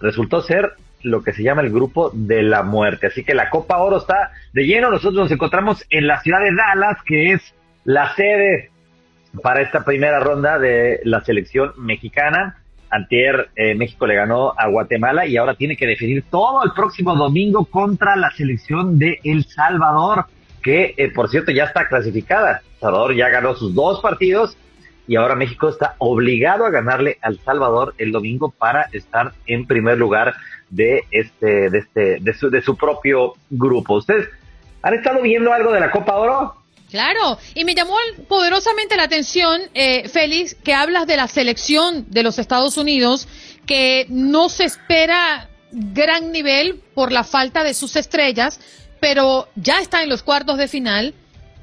resultó 0.00 0.40
ser 0.42 0.72
lo 1.02 1.22
que 1.22 1.32
se 1.32 1.42
llama 1.42 1.62
el 1.62 1.70
grupo 1.70 2.10
de 2.14 2.42
la 2.42 2.62
muerte. 2.62 3.08
Así 3.08 3.24
que 3.24 3.34
la 3.34 3.50
Copa 3.50 3.78
Oro 3.78 3.98
está 3.98 4.30
de 4.52 4.66
lleno. 4.66 4.90
Nosotros 4.90 5.14
nos 5.14 5.32
encontramos 5.32 5.84
en 5.90 6.06
la 6.06 6.20
ciudad 6.20 6.40
de 6.40 6.54
Dallas, 6.54 6.98
que 7.04 7.32
es 7.32 7.54
la 7.84 8.14
sede 8.14 8.70
para 9.42 9.62
esta 9.62 9.84
primera 9.84 10.20
ronda 10.20 10.58
de 10.58 11.00
la 11.04 11.22
selección 11.22 11.72
mexicana. 11.78 12.58
Antier 12.90 13.48
eh, 13.56 13.74
México 13.74 14.06
le 14.06 14.14
ganó 14.14 14.52
a 14.56 14.68
Guatemala 14.68 15.26
y 15.26 15.38
ahora 15.38 15.54
tiene 15.54 15.76
que 15.76 15.86
definir 15.86 16.24
todo 16.30 16.62
el 16.62 16.72
próximo 16.72 17.16
domingo 17.16 17.64
contra 17.64 18.16
la 18.16 18.30
selección 18.32 18.98
de 18.98 19.18
El 19.24 19.44
Salvador, 19.44 20.26
que 20.62 20.94
eh, 20.96 21.10
por 21.12 21.28
cierto 21.28 21.52
ya 21.52 21.64
está 21.64 21.88
clasificada. 21.88 22.62
Salvador 22.80 23.14
ya 23.14 23.28
ganó 23.28 23.54
sus 23.54 23.74
dos 23.74 24.00
partidos 24.00 24.56
y 25.06 25.16
ahora 25.16 25.34
México 25.34 25.68
está 25.68 25.96
obligado 25.98 26.64
a 26.64 26.70
ganarle 26.70 27.18
al 27.22 27.38
Salvador 27.40 27.94
el 27.98 28.12
domingo 28.12 28.50
para 28.50 28.88
estar 28.92 29.32
en 29.46 29.66
primer 29.66 29.98
lugar 29.98 30.34
de 30.70 31.04
este, 31.10 31.70
de 31.70 31.78
este, 31.78 32.18
de 32.20 32.34
su, 32.34 32.50
de 32.50 32.62
su 32.62 32.76
propio 32.76 33.34
grupo. 33.50 33.96
¿Ustedes 33.96 34.28
han 34.82 34.94
estado 34.94 35.22
viendo 35.22 35.52
algo 35.52 35.72
de 35.72 35.80
la 35.80 35.90
Copa 35.90 36.16
Oro? 36.16 36.54
Claro, 36.90 37.38
y 37.54 37.64
me 37.64 37.74
llamó 37.74 37.94
poderosamente 38.28 38.96
la 38.96 39.04
atención, 39.04 39.62
eh, 39.72 40.08
Félix, 40.08 40.54
que 40.54 40.74
hablas 40.74 41.06
de 41.06 41.16
la 41.16 41.26
selección 41.26 42.04
de 42.10 42.22
los 42.22 42.38
Estados 42.38 42.76
Unidos, 42.76 43.28
que 43.66 44.06
no 44.10 44.50
se 44.50 44.64
espera 44.64 45.48
gran 45.72 46.32
nivel 46.32 46.82
por 46.94 47.10
la 47.10 47.24
falta 47.24 47.64
de 47.64 47.72
sus 47.72 47.96
estrellas, 47.96 48.60
pero 49.02 49.48
ya 49.56 49.80
está 49.80 50.04
en 50.04 50.08
los 50.08 50.22
cuartos 50.22 50.56
de 50.58 50.68
final 50.68 51.12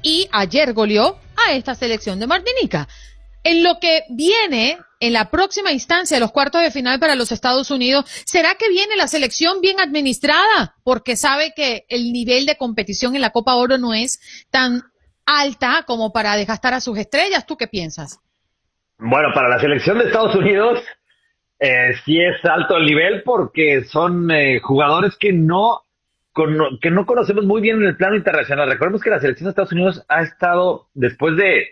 y 0.02 0.28
ayer 0.30 0.74
goleó 0.74 1.18
a 1.48 1.54
esta 1.54 1.74
selección 1.74 2.20
de 2.20 2.26
Martinica. 2.26 2.86
En 3.42 3.64
lo 3.64 3.78
que 3.80 4.02
viene 4.10 4.76
en 5.00 5.14
la 5.14 5.30
próxima 5.30 5.72
instancia 5.72 6.18
de 6.18 6.20
los 6.20 6.32
cuartos 6.32 6.60
de 6.60 6.70
final 6.70 7.00
para 7.00 7.14
los 7.14 7.32
Estados 7.32 7.70
Unidos, 7.70 8.04
¿será 8.26 8.56
que 8.56 8.68
viene 8.68 8.94
la 8.94 9.08
selección 9.08 9.62
bien 9.62 9.80
administrada? 9.80 10.76
Porque 10.84 11.16
sabe 11.16 11.54
que 11.56 11.86
el 11.88 12.12
nivel 12.12 12.44
de 12.44 12.58
competición 12.58 13.14
en 13.14 13.22
la 13.22 13.30
Copa 13.30 13.54
Oro 13.54 13.78
no 13.78 13.94
es 13.94 14.20
tan 14.50 14.82
alta 15.24 15.84
como 15.86 16.12
para 16.12 16.36
desgastar 16.36 16.74
a 16.74 16.82
sus 16.82 16.98
estrellas. 16.98 17.46
¿Tú 17.46 17.56
qué 17.56 17.68
piensas? 17.68 18.20
Bueno, 18.98 19.28
para 19.32 19.48
la 19.48 19.58
selección 19.58 19.96
de 19.96 20.08
Estados 20.08 20.36
Unidos 20.36 20.78
eh, 21.58 21.94
sí 22.04 22.20
es 22.20 22.44
alto 22.44 22.76
el 22.76 22.84
nivel 22.84 23.22
porque 23.22 23.84
son 23.84 24.30
eh, 24.30 24.60
jugadores 24.60 25.16
que 25.18 25.32
no 25.32 25.84
cono- 26.32 26.78
que 26.80 26.90
no 26.90 27.06
conocemos 27.06 27.44
muy 27.44 27.60
bien 27.60 27.76
en 27.78 27.84
el 27.88 27.96
plano 27.96 28.16
internacional. 28.16 28.68
Recordemos 28.70 29.02
que 29.02 29.10
la 29.10 29.20
selección 29.20 29.46
de 29.46 29.50
Estados 29.50 29.72
Unidos 29.72 30.04
ha 30.08 30.22
estado 30.22 30.86
después 30.94 31.36
de 31.36 31.66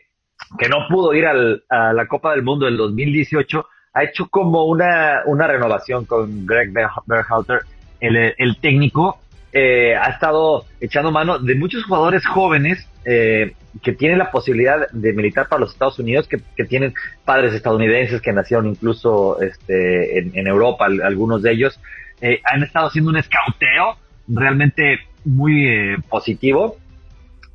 que 0.59 0.69
no 0.69 0.87
pudo 0.89 1.15
ir 1.15 1.27
al- 1.27 1.65
a 1.69 1.93
la 1.93 2.07
Copa 2.07 2.33
del 2.33 2.43
Mundo 2.43 2.67
del 2.67 2.77
2018, 2.77 3.67
ha 3.95 4.05
hecho 4.05 4.29
como 4.29 4.65
una, 4.67 5.23
una 5.27 5.47
renovación 5.47 6.05
con 6.05 6.47
Greg 6.47 6.73
Ber- 6.73 6.87
Berhalter, 7.07 7.61
el, 8.01 8.35
el 8.39 8.57
técnico, 8.61 9.19
eh, 9.53 9.97
ha 9.97 10.11
estado 10.11 10.65
echando 10.81 11.11
mano 11.11 11.39
de 11.39 11.55
muchos 11.55 11.83
jugadores 11.85 12.25
jóvenes 12.27 12.87
eh, 13.05 13.55
que 13.83 13.93
tienen 13.93 14.19
la 14.19 14.31
posibilidad 14.31 14.89
de 14.91 15.13
militar 15.15 15.49
para 15.49 15.61
los 15.61 15.73
Estados 15.73 15.99
Unidos, 15.99 16.29
que, 16.29 16.39
que 16.57 16.65
tienen 16.65 16.95
padres 17.25 17.55
estadounidenses 17.55 18.21
que 18.21 18.33
nacieron 18.33 18.67
incluso 18.67 19.41
este, 19.41 20.19
en, 20.19 20.33
en 20.37 20.47
Europa, 20.47 20.85
al- 20.87 21.01
algunos 21.03 21.43
de 21.43 21.53
ellos, 21.53 21.81
eh, 22.21 22.41
han 22.45 22.63
estado 22.63 22.89
haciendo 22.89 23.11
un 23.11 23.17
escauteo 23.17 23.97
realmente 24.29 24.99
muy 25.25 25.67
eh, 25.69 25.97
positivo 26.09 26.77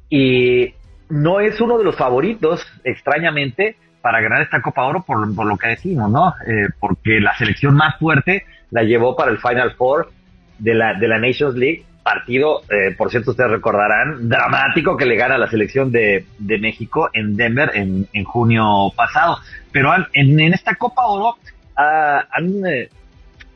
y 0.10 0.74
no 1.10 1.40
es 1.40 1.60
uno 1.62 1.78
de 1.78 1.84
los 1.84 1.96
favoritos, 1.96 2.66
extrañamente, 2.84 3.76
para 4.02 4.20
ganar 4.22 4.42
esta 4.42 4.62
Copa 4.62 4.84
Oro 4.84 5.04
por, 5.04 5.34
por 5.36 5.46
lo 5.46 5.58
que 5.58 5.68
decimos, 5.70 6.10
¿no? 6.12 6.34
Eh, 6.48 6.68
porque 6.80 7.20
la 7.20 7.36
selección 7.38 7.76
más 7.76 7.98
fuerte 7.98 8.46
la 8.72 8.84
llevó 8.84 9.16
para 9.16 9.32
el 9.32 9.38
Final 9.38 9.72
Four 9.76 10.12
de 10.60 10.74
la, 10.74 10.94
de 10.96 11.08
la 11.08 11.20
Nations 11.20 11.56
League, 11.56 11.86
partido, 12.04 12.62
eh, 12.70 12.94
por 12.98 13.10
cierto, 13.10 13.32
ustedes 13.32 13.50
recordarán, 13.52 14.28
dramático 14.28 14.98
que 14.98 15.06
le 15.06 15.16
gana 15.16 15.38
la 15.38 15.50
selección 15.50 15.92
de, 15.92 16.26
de 16.38 16.58
México 16.60 17.10
en 17.14 17.36
Denver 17.38 17.72
en, 17.76 18.08
en 18.12 18.24
junio 18.26 18.92
pasado. 18.96 19.38
Pero 19.72 19.92
han- 19.92 20.08
en, 20.14 20.38
en 20.40 20.54
esta 20.54 20.76
Copa 20.76 21.06
Oro 21.06 21.38
ah, 21.78 22.26
han 22.32 22.66
eh, 22.66 22.90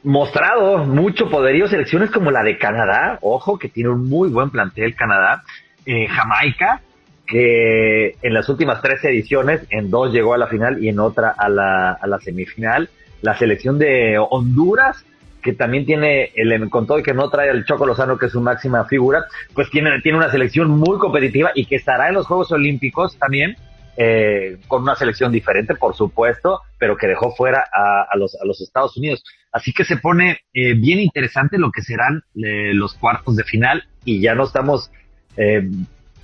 mostrado 0.04 0.80
mucho 0.80 1.30
poderío 1.30 1.68
selecciones 1.68 2.12
como 2.12 2.32
la 2.32 2.44
de 2.44 2.58
Canadá, 2.58 3.20
ojo, 3.22 3.58
que 3.58 3.70
tiene 3.70 3.90
un 3.90 4.08
muy 4.10 4.30
buen 4.30 4.50
plantel 4.50 4.96
Canadá, 4.96 5.44
eh, 5.86 6.08
Jamaica, 6.08 6.82
que 7.26 8.16
en 8.22 8.34
las 8.34 8.48
últimas 8.50 8.82
tres 8.82 9.04
ediciones, 9.04 9.62
en 9.70 9.90
dos 9.90 10.14
llegó 10.14 10.34
a 10.34 10.38
la 10.38 10.48
final 10.48 10.84
y 10.84 10.90
en 10.90 11.00
otra 11.00 11.36
a 11.38 11.50
la, 11.50 11.92
a 11.92 12.08
la 12.08 12.20
semifinal, 12.20 12.90
la 13.22 13.38
selección 13.38 13.78
de 13.78 14.18
Honduras, 14.18 15.06
que 15.42 15.54
también 15.54 15.86
tiene, 15.86 16.32
el, 16.36 16.70
con 16.70 16.88
todo 16.88 17.00
y 17.00 17.04
que 17.04 17.14
no 17.14 17.30
trae 17.30 17.50
al 17.50 17.66
Choco 17.66 17.86
Lozano, 17.86 18.18
que 18.18 18.28
es 18.28 18.32
su 18.32 18.42
máxima 18.42 18.86
figura, 18.86 19.26
pues 19.54 19.70
tiene, 19.70 20.02
tiene 20.02 20.18
una 20.18 20.32
selección 20.32 20.70
muy 20.70 20.98
competitiva 20.98 21.52
y 21.54 21.66
que 21.66 21.76
estará 21.76 22.08
en 22.08 22.16
los 22.16 22.28
Juegos 22.28 22.52
Olímpicos 22.52 23.18
también, 23.18 23.56
eh, 23.98 24.58
con 24.68 24.84
una 24.84 24.96
selección 24.96 25.32
diferente, 25.32 25.76
por 25.76 25.96
supuesto, 25.96 26.62
pero 26.78 26.98
que 26.98 27.08
dejó 27.08 27.36
fuera 27.36 27.66
a, 27.74 28.06
a 28.12 28.18
los, 28.18 28.36
a 28.42 28.46
los 28.46 28.62
Estados 28.62 28.96
Unidos. 28.98 29.24
Así 29.52 29.74
que 29.74 29.86
se 29.86 29.98
pone 29.98 30.42
eh, 30.54 30.74
bien 30.74 31.00
interesante 31.00 31.58
lo 31.58 31.72
que 31.72 31.82
serán 31.82 32.24
eh, 32.36 32.74
los 32.74 32.94
cuartos 32.96 33.36
de 33.36 33.44
final 33.44 33.84
y 34.04 34.22
ya 34.22 34.36
no 34.36 34.44
estamos 34.44 34.92
eh, 35.38 35.70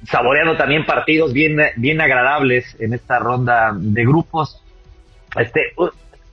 saboreando 0.06 0.58
también 0.58 0.86
partidos 0.86 1.34
bien, 1.34 1.58
bien 1.78 2.02
agradables 2.02 2.76
en 2.80 2.94
esta 2.94 3.20
ronda 3.20 3.72
de 3.76 4.06
grupos. 4.06 4.62
Este, 5.36 5.74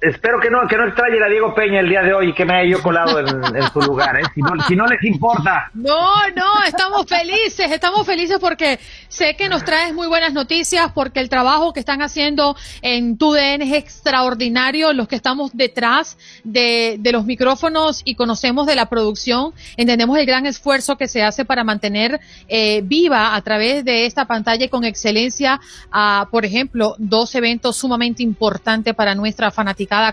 espero 0.00 0.40
que 0.40 0.50
no, 0.50 0.66
que 0.66 0.76
no 0.76 0.86
extrañen 0.86 1.22
a 1.22 1.28
Diego 1.28 1.54
Peña 1.54 1.80
el 1.80 1.88
día 1.88 2.02
de 2.02 2.14
hoy 2.14 2.30
y 2.30 2.32
que 2.32 2.44
me 2.44 2.54
haya 2.54 2.70
yo 2.70 2.82
colado 2.82 3.18
en, 3.20 3.72
su 3.72 3.80
lugar, 3.80 4.18
¿eh? 4.18 4.22
si, 4.34 4.40
no, 4.40 4.50
si 4.66 4.76
no 4.76 4.86
les 4.86 5.02
importa. 5.04 5.70
No, 5.74 6.28
no, 6.34 6.62
estamos 6.66 7.06
felices, 7.06 7.70
estamos 7.70 8.06
felices 8.06 8.38
porque 8.40 8.78
sé 9.08 9.36
que 9.36 9.48
nos 9.48 9.64
traes 9.64 9.92
muy 9.92 10.06
buenas 10.06 10.32
noticias, 10.32 10.92
porque 10.92 11.20
el 11.20 11.28
trabajo 11.28 11.72
que 11.72 11.80
están 11.80 12.02
haciendo 12.02 12.56
en 12.82 13.18
TUDN 13.18 13.62
es 13.62 13.72
extraordinario, 13.74 14.92
los 14.92 15.08
que 15.08 15.16
estamos 15.16 15.50
detrás 15.52 16.16
de, 16.44 16.96
de 16.98 17.12
los 17.12 17.24
micrófonos 17.26 18.02
y 18.04 18.14
conocemos 18.14 18.66
de 18.66 18.76
la 18.76 18.86
producción, 18.86 19.52
entendemos 19.76 20.18
el 20.18 20.26
gran 20.26 20.46
esfuerzo 20.46 20.96
que 20.96 21.08
se 21.08 21.22
hace 21.22 21.44
para 21.44 21.64
mantener 21.64 22.20
eh, 22.48 22.80
viva 22.84 23.34
a 23.34 23.42
través 23.42 23.84
de 23.84 24.06
esta 24.06 24.26
pantalla 24.26 24.64
y 24.64 24.68
con 24.68 24.84
excelencia, 24.84 25.60
a, 25.90 26.28
por 26.30 26.44
ejemplo, 26.44 26.94
dos 26.98 27.34
eventos 27.34 27.76
sumamente 27.76 28.22
importantes 28.22 28.94
para 28.94 29.14
nuestra 29.14 29.50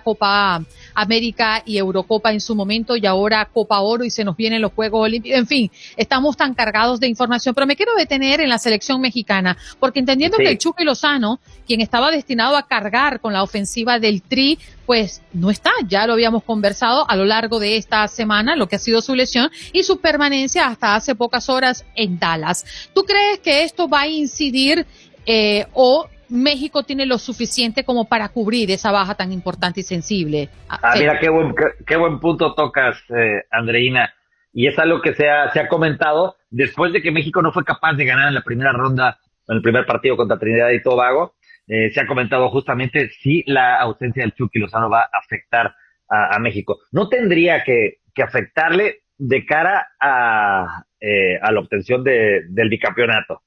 Copa 0.03 0.63
América 0.95 1.61
y 1.65 1.77
Eurocopa 1.77 2.31
en 2.33 2.41
su 2.41 2.55
momento 2.55 2.95
y 2.95 3.05
ahora 3.05 3.45
Copa 3.45 3.79
Oro 3.81 4.03
y 4.03 4.09
se 4.09 4.23
nos 4.23 4.35
vienen 4.35 4.61
los 4.61 4.73
Juegos 4.73 5.05
Olímpicos. 5.05 5.37
En 5.37 5.45
fin, 5.45 5.71
estamos 5.95 6.35
tan 6.35 6.55
cargados 6.55 6.99
de 6.99 7.07
información, 7.07 7.53
pero 7.53 7.67
me 7.67 7.75
quiero 7.75 7.93
detener 7.95 8.41
en 8.41 8.49
la 8.49 8.57
selección 8.57 8.99
mexicana, 8.99 9.55
porque 9.79 9.99
entendiendo 9.99 10.37
Sí. 10.37 10.43
que 10.43 10.49
el 10.49 10.57
Chucky 10.57 10.83
Lozano, 10.83 11.39
quien 11.67 11.81
estaba 11.81 12.09
destinado 12.09 12.57
a 12.57 12.67
cargar 12.67 13.19
con 13.19 13.33
la 13.33 13.43
ofensiva 13.43 13.99
del 13.99 14.21
Tri, 14.23 14.57
pues 14.87 15.21
no 15.33 15.51
está, 15.51 15.71
ya 15.87 16.07
lo 16.07 16.13
habíamos 16.13 16.43
conversado 16.43 17.07
a 17.07 17.15
lo 17.15 17.25
largo 17.25 17.59
de 17.59 17.77
esta 17.77 18.07
semana, 18.07 18.55
lo 18.55 18.67
que 18.67 18.77
ha 18.77 18.79
sido 18.79 19.01
su 19.01 19.13
lesión 19.13 19.51
y 19.73 19.83
su 19.83 19.99
permanencia 19.99 20.67
hasta 20.67 20.95
hace 20.95 21.13
pocas 21.13 21.49
horas 21.49 21.85
en 21.95 22.17
Dallas. 22.17 22.65
¿Tú 22.95 23.03
crees 23.03 23.39
que 23.39 23.63
esto 23.63 23.87
va 23.87 24.01
a 24.01 24.07
incidir 24.07 24.87
eh, 25.27 25.67
o 25.73 26.07
México 26.29 26.83
tiene 26.83 27.05
lo 27.05 27.17
suficiente 27.17 27.83
como 27.83 28.05
para 28.05 28.29
cubrir 28.29 28.71
esa 28.71 28.91
baja 28.91 29.15
tan 29.15 29.31
importante 29.31 29.79
y 29.81 29.83
sensible? 29.83 30.49
Ah, 30.69 30.93
mira, 30.97 31.19
qué 31.19 31.29
buen, 31.29 31.55
qué, 31.55 31.65
qué 31.85 31.95
buen 31.97 32.19
punto 32.19 32.53
tocas, 32.53 32.97
eh, 33.09 33.43
Andreina. 33.51 34.13
Y 34.53 34.67
es 34.67 34.79
algo 34.79 35.01
que 35.01 35.13
se 35.13 35.29
ha, 35.29 35.51
se 35.51 35.59
ha 35.59 35.67
comentado 35.67 36.35
después 36.49 36.91
de 36.91 37.01
que 37.01 37.11
México 37.11 37.41
no 37.41 37.51
fue 37.51 37.63
capaz 37.63 37.93
de 37.93 38.05
ganar 38.05 38.27
en 38.27 38.33
la 38.33 38.41
primera 38.41 38.71
ronda, 38.71 39.19
en 39.47 39.57
el 39.57 39.61
primer 39.61 39.85
partido 39.85 40.17
contra 40.17 40.39
Trinidad 40.39 40.71
y 40.71 40.81
Tobago. 40.81 41.35
eh, 41.67 41.91
se 41.91 41.99
ha 41.99 42.07
comentado 42.07 42.49
justamente 42.49 43.09
si 43.09 43.43
la 43.45 43.75
ausencia 43.79 44.23
del 44.23 44.33
Chucky 44.33 44.59
Lozano 44.59 44.89
va 44.89 45.01
a 45.01 45.09
afectar 45.19 45.75
a, 46.09 46.35
a 46.35 46.39
México. 46.39 46.79
No 46.91 47.09
tendría 47.09 47.63
que, 47.63 47.97
que 48.15 48.23
afectarle 48.23 49.01
de 49.17 49.45
cara 49.45 49.87
a, 49.99 50.85
eh, 50.99 51.37
a 51.41 51.51
la 51.51 51.59
obtención 51.59 52.03
de, 52.03 52.43
del 52.49 52.69
bicampeonato, 52.69 53.41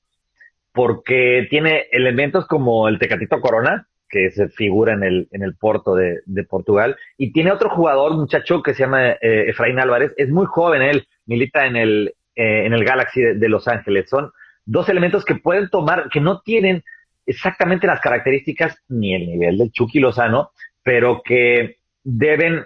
porque 0.72 1.46
tiene 1.50 1.86
elementos 1.92 2.46
como 2.46 2.88
el 2.88 2.98
Tecatito 2.98 3.40
Corona, 3.40 3.86
que 4.08 4.30
se 4.30 4.48
figura 4.48 4.92
en 4.92 5.04
el, 5.04 5.28
en 5.30 5.42
el 5.42 5.54
Porto 5.54 5.94
de, 5.94 6.20
de 6.26 6.44
Portugal. 6.44 6.96
Y 7.16 7.32
tiene 7.32 7.52
otro 7.52 7.70
jugador, 7.70 8.14
muchacho, 8.14 8.62
que 8.62 8.74
se 8.74 8.82
llama 8.82 9.10
eh, 9.10 9.46
Efraín 9.48 9.78
Álvarez. 9.78 10.12
Es 10.16 10.28
muy 10.28 10.46
joven 10.46 10.82
él, 10.82 11.06
milita 11.26 11.66
en 11.66 11.76
el, 11.76 12.14
eh, 12.34 12.64
en 12.66 12.72
el 12.72 12.84
Galaxy 12.84 13.20
de, 13.20 13.48
Los 13.48 13.68
Ángeles. 13.68 14.08
Son 14.08 14.32
dos 14.64 14.88
elementos 14.88 15.24
que 15.24 15.34
pueden 15.34 15.68
tomar, 15.68 16.08
que 16.10 16.20
no 16.20 16.40
tienen 16.40 16.82
exactamente 17.26 17.86
las 17.86 18.00
características 18.00 18.82
ni 18.88 19.14
el 19.14 19.26
nivel 19.26 19.58
del 19.58 19.72
Chucky 19.72 20.00
Lozano, 20.00 20.50
pero 20.82 21.22
que 21.24 21.78
deben 22.02 22.64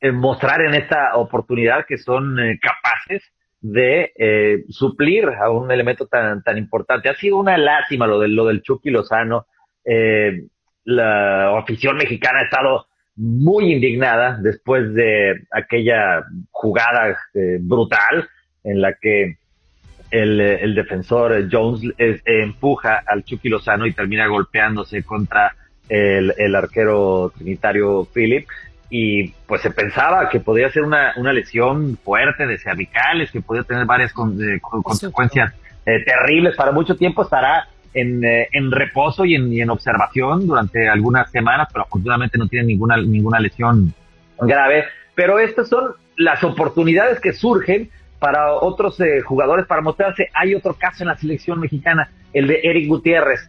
eh, 0.00 0.12
mostrar 0.12 0.60
en 0.62 0.74
esta 0.74 1.16
oportunidad 1.16 1.86
que 1.86 1.98
son 1.98 2.40
eh, 2.40 2.58
capaces 2.60 3.22
de 3.62 4.12
eh, 4.18 4.64
suplir 4.68 5.24
a 5.28 5.48
un 5.50 5.70
elemento 5.70 6.06
tan, 6.06 6.42
tan 6.42 6.58
importante. 6.58 7.08
Ha 7.08 7.14
sido 7.14 7.38
una 7.38 7.56
lástima 7.56 8.06
lo, 8.06 8.18
de, 8.20 8.28
lo 8.28 8.46
del 8.46 8.60
Chucky 8.62 8.90
Lozano. 8.90 9.46
Eh, 9.84 10.42
la 10.84 11.56
afición 11.56 11.96
mexicana 11.96 12.40
ha 12.40 12.44
estado 12.44 12.86
muy 13.14 13.72
indignada 13.72 14.36
después 14.42 14.92
de 14.94 15.44
aquella 15.52 16.24
jugada 16.50 17.16
eh, 17.34 17.58
brutal 17.60 18.28
en 18.64 18.80
la 18.80 18.94
que 18.94 19.36
el, 20.10 20.40
el 20.40 20.74
defensor 20.74 21.48
Jones 21.50 21.82
es- 21.98 22.20
empuja 22.26 23.02
al 23.06 23.22
Chucky 23.24 23.48
Lozano 23.48 23.86
y 23.86 23.92
termina 23.92 24.26
golpeándose 24.26 25.04
contra 25.04 25.54
el, 25.88 26.34
el 26.36 26.54
arquero 26.54 27.32
trinitario 27.36 28.06
Philip 28.12 28.46
y 28.94 29.28
pues 29.46 29.62
se 29.62 29.70
pensaba 29.70 30.28
que 30.28 30.38
podía 30.38 30.70
ser 30.70 30.82
una, 30.82 31.14
una 31.16 31.32
lesión 31.32 31.96
fuerte 32.04 32.46
de 32.46 32.58
cervicales, 32.58 33.30
que 33.30 33.40
podía 33.40 33.62
tener 33.62 33.86
varias 33.86 34.12
con- 34.12 34.38
eh, 34.38 34.60
con- 34.60 34.82
consecuencias 34.82 35.54
eh, 35.86 36.04
terribles. 36.04 36.54
Para 36.56 36.72
mucho 36.72 36.94
tiempo 36.94 37.22
estará 37.22 37.68
en, 37.94 38.22
eh, 38.22 38.48
en 38.52 38.70
reposo 38.70 39.24
y 39.24 39.34
en, 39.34 39.50
y 39.50 39.62
en 39.62 39.70
observación 39.70 40.46
durante 40.46 40.90
algunas 40.90 41.30
semanas, 41.30 41.68
pero 41.72 41.84
afortunadamente 41.84 42.36
no 42.36 42.48
tiene 42.48 42.66
ninguna, 42.66 42.98
ninguna 42.98 43.40
lesión 43.40 43.94
grave. 44.38 44.84
Pero 45.14 45.38
estas 45.38 45.70
son 45.70 45.92
las 46.18 46.44
oportunidades 46.44 47.18
que 47.18 47.32
surgen 47.32 47.88
para 48.18 48.52
otros 48.52 49.00
eh, 49.00 49.22
jugadores 49.22 49.64
para 49.66 49.80
mostrarse. 49.80 50.28
Hay 50.34 50.54
otro 50.54 50.74
caso 50.74 51.02
en 51.02 51.08
la 51.08 51.16
selección 51.16 51.58
mexicana, 51.60 52.10
el 52.34 52.46
de 52.46 52.60
Eric 52.62 52.88
Gutiérrez. 52.88 53.48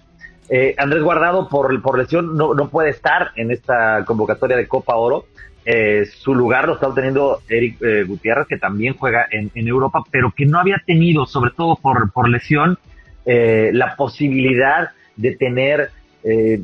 Eh, 0.49 0.75
Andrés 0.77 1.03
Guardado 1.03 1.47
por, 1.49 1.81
por 1.81 1.97
lesión 1.97 2.35
no, 2.35 2.53
no 2.53 2.69
puede 2.69 2.89
estar 2.89 3.31
en 3.35 3.51
esta 3.51 4.03
convocatoria 4.05 4.57
de 4.57 4.67
Copa 4.67 4.95
Oro. 4.95 5.25
Eh, 5.65 6.05
su 6.05 6.35
lugar 6.35 6.67
lo 6.67 6.73
está 6.73 6.87
obteniendo 6.87 7.41
Eric 7.47 7.81
eh, 7.81 8.03
Gutiérrez, 8.03 8.47
que 8.47 8.57
también 8.57 8.95
juega 8.95 9.25
en, 9.31 9.49
en 9.55 9.67
Europa, 9.67 10.03
pero 10.11 10.33
que 10.35 10.45
no 10.45 10.59
había 10.59 10.81
tenido, 10.85 11.25
sobre 11.25 11.51
todo 11.51 11.77
por, 11.77 12.11
por 12.11 12.27
lesión, 12.27 12.77
eh, 13.25 13.71
la 13.73 13.95
posibilidad 13.95 14.89
de 15.15 15.35
tener 15.37 15.91
eh, 16.23 16.61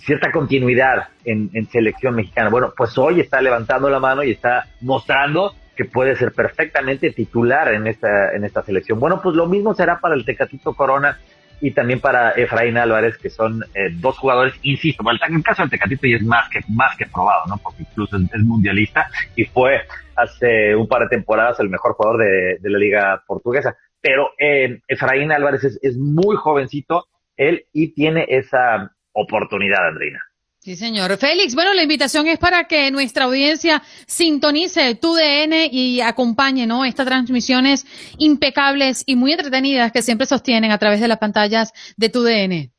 cierta 0.00 0.30
continuidad 0.30 1.08
en, 1.24 1.50
en 1.54 1.66
selección 1.70 2.14
mexicana. 2.14 2.50
Bueno, 2.50 2.74
pues 2.76 2.96
hoy 2.98 3.20
está 3.20 3.40
levantando 3.40 3.88
la 3.88 3.98
mano 3.98 4.22
y 4.22 4.32
está 4.32 4.66
mostrando 4.82 5.54
que 5.74 5.86
puede 5.86 6.14
ser 6.16 6.32
perfectamente 6.32 7.10
titular 7.12 7.72
en 7.72 7.86
esta, 7.86 8.32
en 8.32 8.44
esta 8.44 8.62
selección. 8.62 9.00
Bueno, 9.00 9.20
pues 9.22 9.34
lo 9.34 9.46
mismo 9.46 9.72
será 9.74 9.98
para 9.98 10.14
el 10.14 10.26
Tecatito 10.26 10.74
Corona 10.74 11.18
y 11.60 11.72
también 11.72 12.00
para 12.00 12.30
Efraín 12.32 12.78
Álvarez, 12.78 13.18
que 13.18 13.30
son 13.30 13.62
eh, 13.74 13.90
dos 13.92 14.18
jugadores, 14.18 14.54
insisto, 14.62 15.04
en 15.08 15.34
el 15.34 15.42
caso 15.42 15.62
del 15.62 15.70
Tecatito 15.70 16.06
y 16.06 16.14
es 16.14 16.22
más 16.22 16.48
que, 16.48 16.60
más 16.68 16.96
que 16.96 17.06
probado, 17.06 17.44
¿no? 17.46 17.58
Porque 17.58 17.82
incluso 17.82 18.16
es, 18.16 18.40
mundialista 18.42 19.10
y 19.36 19.44
fue 19.44 19.82
hace 20.16 20.74
un 20.74 20.88
par 20.88 21.02
de 21.02 21.08
temporadas 21.08 21.60
el 21.60 21.68
mejor 21.68 21.94
jugador 21.94 22.20
de, 22.20 22.70
la 22.70 22.78
liga 22.78 23.22
portuguesa. 23.26 23.76
Pero 24.00 24.30
eh, 24.38 24.80
Efraín 24.88 25.30
Álvarez 25.32 25.78
es, 25.82 25.96
muy 25.98 26.36
jovencito, 26.36 27.06
él, 27.36 27.66
y 27.72 27.92
tiene 27.92 28.26
esa 28.28 28.92
oportunidad, 29.12 29.88
Andreina. 29.88 30.20
Sí, 30.62 30.76
señor. 30.76 31.16
Félix, 31.16 31.54
bueno, 31.54 31.72
la 31.72 31.82
invitación 31.82 32.26
es 32.26 32.38
para 32.38 32.64
que 32.64 32.90
nuestra 32.90 33.24
audiencia 33.24 33.80
sintonice 34.06 34.94
tu 34.94 35.14
DN 35.14 35.70
y 35.72 36.02
acompañe, 36.02 36.66
¿no? 36.66 36.84
Estas 36.84 37.06
transmisiones 37.06 37.86
impecables 38.18 39.02
y 39.06 39.16
muy 39.16 39.32
entretenidas 39.32 39.90
que 39.90 40.02
siempre 40.02 40.26
sostienen 40.26 40.70
a 40.70 40.76
través 40.76 41.00
de 41.00 41.08
las 41.08 41.16
pantallas 41.16 41.72
de 41.96 42.10
tu 42.10 42.22
DN. 42.22 42.70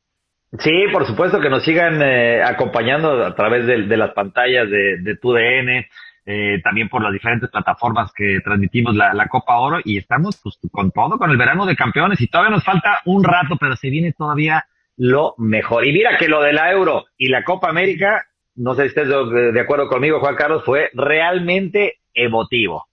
Sí, 0.60 0.70
por 0.92 1.06
supuesto 1.08 1.40
que 1.40 1.50
nos 1.50 1.64
sigan 1.64 2.00
eh, 2.02 2.40
acompañando 2.44 3.26
a 3.26 3.34
través 3.34 3.66
de, 3.66 3.96
las 3.96 4.12
pantallas 4.12 4.70
de, 4.70 4.98
de 4.98 5.16
TUDN, 5.16 5.84
eh, 6.24 6.60
también 6.62 6.88
por 6.88 7.02
las 7.02 7.12
diferentes 7.12 7.50
plataformas 7.50 8.12
que 8.14 8.38
transmitimos 8.44 8.94
la, 8.94 9.12
la 9.12 9.26
Copa 9.26 9.56
Oro 9.56 9.80
y 9.82 9.96
estamos 9.96 10.38
pues, 10.40 10.56
con 10.70 10.92
todo, 10.92 11.18
con 11.18 11.30
el 11.30 11.36
verano 11.36 11.66
de 11.66 11.74
campeones 11.74 12.20
y 12.20 12.28
todavía 12.28 12.54
nos 12.54 12.64
falta 12.64 13.00
un 13.06 13.24
rato, 13.24 13.56
pero 13.58 13.74
se 13.74 13.90
viene 13.90 14.12
todavía 14.12 14.66
lo 14.96 15.34
mejor. 15.38 15.86
Y 15.86 15.92
mira 15.92 16.16
que 16.18 16.28
lo 16.28 16.42
de 16.42 16.52
la 16.52 16.70
Euro 16.72 17.04
y 17.16 17.28
la 17.28 17.44
Copa 17.44 17.68
América, 17.68 18.26
no 18.56 18.74
sé 18.74 18.82
si 18.82 18.88
estés 18.88 19.08
de, 19.08 19.52
de 19.52 19.60
acuerdo 19.60 19.88
conmigo, 19.88 20.20
Juan 20.20 20.36
Carlos, 20.36 20.62
fue 20.64 20.90
realmente 20.92 21.98
emotivo. 22.14 22.86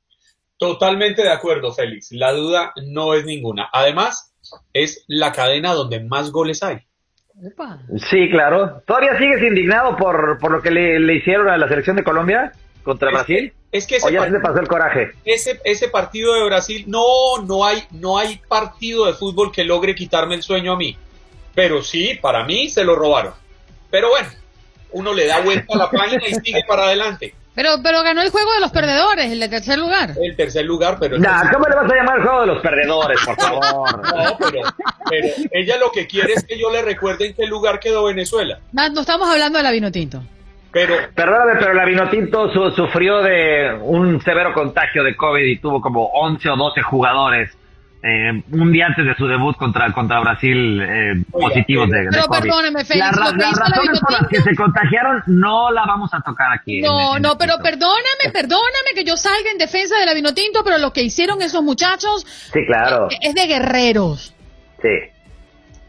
Totalmente 0.58 1.22
de 1.22 1.32
acuerdo, 1.32 1.72
Félix. 1.74 2.12
La 2.12 2.32
duda 2.34 2.74
no 2.88 3.14
es 3.14 3.26
ninguna. 3.26 3.70
Además, 3.72 4.34
es 4.74 5.06
la 5.08 5.32
cadena 5.32 5.74
donde 5.74 6.02
más 6.04 6.32
goles 6.32 6.62
hay. 6.64 6.80
Sí, 8.10 8.30
claro. 8.30 8.82
¿Todavía 8.86 9.18
sigues 9.18 9.42
indignado 9.42 9.96
por, 9.96 10.38
por 10.40 10.52
lo 10.52 10.62
que 10.62 10.72
le, 10.72 11.00
le 11.00 11.16
hicieron 11.16 11.48
a 11.48 11.58
la 11.58 11.70
selección 11.70 11.96
de 11.96 12.04
Colombia 12.04 12.52
contra 12.84 13.10
Es 13.10 13.14
Brasil? 13.14 13.52
que- 13.54 13.60
es 13.78 13.86
que 13.86 13.98
ese 13.98 14.08
¿O 14.08 14.10
ya 14.10 14.28
se 14.28 14.40
pasó 14.40 14.60
el 14.60 14.68
coraje? 14.68 15.12
Ese, 15.24 15.60
ese 15.64 15.90
partido 15.90 16.34
de 16.34 16.44
Brasil, 16.44 16.86
no, 16.88 17.04
no 17.48 17.64
hay, 17.64 17.84
no 17.92 18.18
hay 18.18 18.42
partido 18.50 19.06
de 19.06 19.14
fútbol 19.14 19.52
que 19.52 19.64
logre 19.64 19.94
quitarme 19.94 20.34
el 20.36 20.42
sueño 20.42 20.74
a 20.74 20.76
mí. 20.78 20.98
Pero 21.56 21.82
sí, 21.82 22.18
para 22.22 22.44
mí 22.46 22.70
se 22.70 22.84
lo 22.84 22.96
robaron. 22.96 23.34
Pero 23.92 24.10
bueno, 24.10 24.30
uno 24.92 25.14
le 25.14 25.28
da 25.28 25.42
vuelta 25.42 25.74
a 25.76 25.78
la 25.78 25.90
página 25.90 26.24
y 26.28 26.34
sigue 26.36 26.62
para 26.68 26.84
adelante. 26.84 27.34
Pero, 27.56 27.72
pero 27.84 28.04
ganó 28.04 28.22
el 28.22 28.30
juego 28.30 28.54
de 28.54 28.62
los 28.62 28.72
perdedores, 28.72 29.32
el 29.32 29.40
de 29.40 29.50
tercer 29.50 29.78
lugar. 29.78 30.12
El 30.22 30.36
tercer 30.36 30.64
lugar, 30.66 30.98
pero... 31.00 31.18
Nah, 31.18 31.52
¿cómo 31.52 31.66
le 31.68 31.76
vas 31.76 31.92
a 31.92 31.96
llamar 31.96 32.18
el 32.20 32.24
juego 32.24 32.42
de 32.42 32.48
los 32.48 32.62
perdedores, 32.62 33.20
por 33.26 33.36
favor? 33.42 34.02
No, 34.16 34.38
pero, 34.38 34.62
pero 35.10 35.28
ella 35.52 35.78
lo 35.78 35.92
que 35.92 36.08
quiere 36.08 36.34
es 36.34 36.46
que 36.46 36.58
yo 36.58 36.72
le 36.72 36.82
recuerde 36.82 37.28
en 37.28 37.34
qué 37.34 37.46
lugar 37.48 37.80
quedó 37.80 38.06
Venezuela. 38.06 38.60
No, 38.72 38.88
no 38.90 39.02
estamos 39.02 39.28
hablando 39.28 39.58
de 39.58 39.64
la 39.64 39.72
vino 39.72 39.92
tinto. 39.92 40.24
Pero, 40.72 40.94
Perdóname, 41.16 41.60
pero 41.60 41.74
la 41.74 41.84
Vinotinto 41.84 42.54
su- 42.54 42.70
sufrió 42.72 43.24
de 43.24 43.74
un 43.82 44.22
severo 44.22 44.54
contagio 44.54 45.04
de 45.04 45.16
COVID 45.18 45.44
y 45.44 45.58
tuvo 45.58 45.82
como 45.82 46.06
11 46.14 46.48
o 46.52 46.56
12 46.56 46.82
jugadores 46.84 47.50
eh, 48.02 48.44
un 48.54 48.72
día 48.72 48.88
antes 48.88 49.06
de 49.06 49.14
su 49.16 49.28
debut 49.28 49.56
contra, 49.58 49.92
contra 49.92 50.20
Brasil 50.22 50.82
eh, 50.82 51.24
positivos 51.32 51.90
de, 51.90 52.04
de 52.04 52.08
Pero 52.12 52.24
COVID. 52.28 52.40
perdóneme, 52.42 52.86
Félix, 52.86 53.06
La 53.06 53.12
ra- 53.12 53.26
lo 53.26 53.32
que 53.34 53.38
las 53.40 53.52
hizo 53.52 53.60
la 53.60 53.66
razones 53.68 54.00
por 54.00 54.12
las 54.14 54.28
que 54.30 54.42
se 54.42 54.56
contagiaron 54.56 55.24
no 55.28 55.72
la 55.72 55.86
vamos 55.86 56.14
a 56.14 56.22
tocar 56.22 56.54
aquí. 56.54 56.80
No, 56.82 57.18
en- 57.18 57.24
no, 57.24 57.38
pero 57.38 57.56
perdóname, 57.62 58.32
perdóname 58.32 58.92
que 58.96 59.04
yo 59.04 59.18
salga 59.18 59.52
en 59.52 59.58
defensa 59.58 59.98
de 60.00 60.06
la 60.06 60.14
vino 60.14 60.34
tinto, 60.34 60.64
pero 60.64 60.78
lo 60.78 60.94
que 60.94 61.02
hicieron 61.04 61.42
esos 61.42 61.62
muchachos 61.62 62.26
Sí, 62.54 62.60
claro. 62.66 63.10
es 63.22 63.36
de 63.36 63.46
guerreros. 63.48 64.34
Sí. 64.82 64.90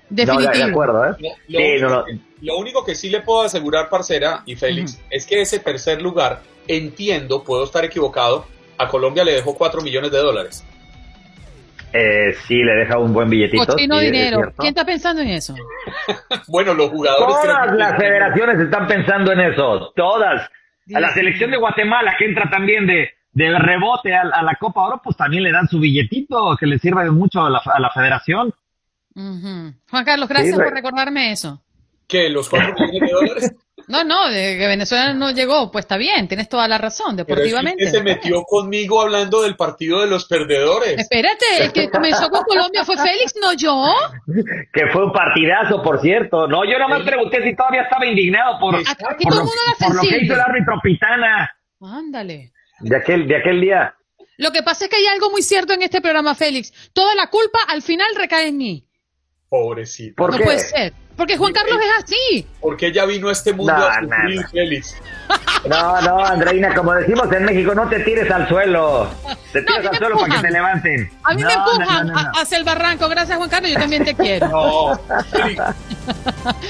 Definitivo. 0.09 0.51
No, 0.53 0.59
de, 0.59 0.65
acuerdo, 0.65 1.05
¿eh? 1.07 1.15
Lo, 1.21 1.29
lo 1.29 1.59
Sí, 1.61 1.65
único, 1.73 1.89
no, 1.89 1.95
no. 2.01 2.05
que- 2.05 2.19
lo 2.43 2.57
único 2.59 2.85
que 2.85 2.95
sí 2.97 3.09
le 3.11 3.21
puedo 3.21 3.43
asegurar, 3.43 3.89
parcera 3.89 4.43
y 4.47 4.57
Félix, 4.57 5.01
es 5.11 5.27
que 5.27 5.43
ese 5.43 5.59
tercer 5.61 6.03
lugar, 6.03 6.41
entiendo, 6.67 7.45
puedo 7.45 7.63
estar 7.65 7.85
equivocado, 7.85 8.47
a 8.79 8.89
Colombia 8.89 9.23
le 9.25 9.33
dejó 9.35 9.55
4 9.55 9.83
millones 9.83 10.11
de 10.11 10.19
dólares. 10.19 10.65
Eh, 11.93 12.33
sí, 12.47 12.57
le 12.63 12.73
deja 12.77 12.99
un 12.99 13.13
buen 13.13 13.29
billetito. 13.29 13.67
Cochino 13.67 13.99
sí, 13.99 14.07
dinero. 14.07 14.53
¿Quién 14.57 14.69
está 14.71 14.85
pensando 14.85 15.23
en 15.23 15.29
eso? 15.29 15.55
Bueno, 16.49 16.75
los 16.75 16.91
jugadores... 16.91 17.37
Todas 17.43 17.73
las 17.77 17.97
federaciones 17.97 18.61
están 18.61 18.87
pensando 18.87 19.33
en 19.33 19.41
eso, 19.41 19.93
todas. 19.95 20.49
A 20.95 21.01
la 21.01 21.13
selección 21.13 21.51
de 21.51 21.57
Guatemala, 21.59 22.15
que 22.19 22.25
entra 22.27 22.49
también 22.51 22.87
de, 22.87 23.11
de 23.33 23.59
rebote 23.59 24.15
a, 24.15 24.23
a 24.23 24.43
la 24.43 24.55
Copa 24.57 24.83
Oro, 24.83 25.01
pues 25.03 25.17
también 25.17 25.43
le 25.45 25.53
dan 25.53 25.69
su 25.69 25.79
billetito, 25.79 26.57
que 26.59 26.67
le 26.67 26.79
sirve 26.79 27.05
de 27.05 27.11
mucho 27.11 27.43
a 27.43 27.51
la, 27.51 27.61
a 27.65 27.79
la 27.81 27.91
federación. 27.91 28.53
Juan 29.15 30.05
Carlos, 30.05 30.29
gracias 30.29 30.51
Sí, 30.51 30.57
por 30.57 30.65
re- 30.65 30.71
recordarme 30.75 31.33
eso. 31.33 31.61
¿Qué? 32.09 32.29
¿Los 32.29 32.49
4 32.49 32.75
millones 32.75 33.01
de 33.01 33.13
dólares? 33.15 33.53
No, 33.91 34.05
no, 34.05 34.31
de 34.31 34.57
que 34.57 34.69
Venezuela 34.69 35.13
no 35.13 35.33
llegó, 35.33 35.73
pues 35.73 35.83
está 35.85 35.97
bien, 35.97 36.29
tienes 36.29 36.49
toda 36.49 36.69
la 36.69 36.79
razón, 36.79 37.17
Pero 37.17 37.23
es 37.23 37.27
que 37.27 37.33
deportivamente. 37.35 37.91
se 37.91 38.03
metió 38.03 38.43
conmigo 38.45 39.01
hablando 39.01 39.43
del 39.43 39.57
partido 39.57 40.01
de 40.01 40.07
los 40.07 40.27
perdedores. 40.27 40.97
Espérate, 40.97 41.45
el 41.59 41.73
que 41.73 41.91
comenzó 41.91 42.31
con 42.31 42.45
Colombia 42.45 42.85
fue 42.85 42.97
Félix, 42.97 43.35
no 43.41 43.53
yo. 43.55 43.93
Que 44.73 44.87
fue 44.93 45.05
un 45.05 45.13
partidazo, 45.13 45.83
por 45.83 46.01
cierto. 46.01 46.47
No, 46.47 46.65
yo 46.65 46.79
nada 46.79 46.87
más 46.87 47.03
pregunté 47.03 47.43
si 47.43 47.57
todavía 47.57 47.83
estaba 47.83 48.07
indignado 48.07 48.61
por, 48.61 48.77
Aquí 48.77 49.25
por, 49.25 49.33
todo 49.35 49.43
el 49.43 49.47
lo, 49.47 49.87
por 49.87 49.97
lo 49.97 50.03
que 50.03 50.25
hizo 50.25 50.35
el 50.35 50.41
árbitro 50.41 50.75
Pitana 50.81 51.51
Ándale. 51.81 52.53
de 52.79 52.97
aquel, 52.97 53.27
de 53.27 53.37
aquel 53.37 53.61
día. 53.61 53.95
Lo 54.39 54.53
que 54.53 54.63
pasa 54.63 54.85
es 54.85 54.91
que 54.91 54.97
hay 54.97 55.07
algo 55.07 55.31
muy 55.31 55.43
cierto 55.43 55.73
en 55.73 55.83
este 55.83 56.01
programa, 56.01 56.37
Félix. 56.37 56.73
Toda 56.93 57.15
la 57.17 57.27
culpa 57.27 57.59
al 57.67 57.83
final 57.83 58.09
recae 58.17 58.47
en 58.49 58.57
mí. 58.57 58.87
Pobrecito. 59.49 60.15
¿Por 60.15 60.31
no 60.31 60.39
qué? 60.39 60.45
puede 60.45 60.59
ser. 60.61 60.93
Porque 61.21 61.37
Juan 61.37 61.53
Carlos 61.53 61.77
es 61.79 62.03
así. 62.05 62.47
Porque 62.63 62.87
ella 62.87 63.05
vino 63.05 63.29
a 63.29 63.33
este 63.33 63.53
mundo 63.53 63.75
No, 63.77 63.85
a 63.85 63.95
sufrir, 64.01 64.37
no, 64.37 64.41
no. 64.43 64.49
Félix. 64.49 64.97
No, 65.69 66.01
no, 66.01 66.25
Andreina, 66.25 66.75
como 66.75 66.95
decimos 66.95 67.31
en 67.31 67.45
México, 67.45 67.75
no 67.75 67.87
te 67.91 68.01
tires 68.01 68.31
al 68.31 68.49
suelo. 68.49 69.07
Te 69.53 69.61
tiras 69.61 69.77
a 69.77 69.81
mí 69.83 69.87
al 69.89 69.93
me 69.93 69.99
suelo 69.99 70.15
para 70.17 70.27
que 70.29 70.35
empujan. 70.37 70.43
te 70.43 70.51
levanten. 70.51 71.11
A 71.23 71.35
mí 71.35 71.43
me 71.45 71.53
No, 71.55 71.67
no, 71.67 71.73
empujan 71.73 72.07
no, 72.07 72.15
no, 72.15 72.23
no. 72.23 72.29
a- 72.39 72.41
hacia 72.41 72.57
el 72.57 72.65
barranco. 72.65 73.07
Gracias, 73.11 73.37
Juan 73.37 73.51
Carlos. 73.51 73.71
Yo 73.71 73.79
también 73.79 74.03
te 74.07 74.15
quiero. 74.15 74.49
No, 74.49 74.99
Félix, 75.31 75.63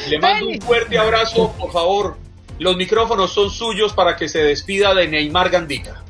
Le 0.09 0.19
mando 0.19 0.47
un 0.49 0.61
fuerte 0.61 0.99
abrazo, 0.99 1.55
por 1.57 1.71
favor. 1.71 2.17
Los 2.59 2.77
micrófonos 2.77 3.33
son 3.33 3.51
suyos 3.51 3.93
para 3.93 4.17
que 4.17 4.29
se 4.29 4.41
despida 4.43 4.93
de 4.95 5.07
Neymar 5.07 5.49
Gandica. 5.49 6.03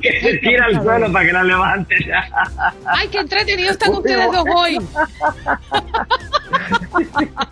Que 0.00 0.20
se 0.22 0.38
tira 0.38 0.66
al 0.66 0.82
suelo 0.82 1.12
para 1.12 1.26
que 1.26 1.32
la 1.32 1.42
levanten. 1.42 1.98
Ay, 2.86 3.08
qué 3.08 3.18
entretenidos 3.18 3.72
están 3.72 3.90
ustedes 3.94 4.30
dos 4.32 4.44
hoy. 4.54 4.78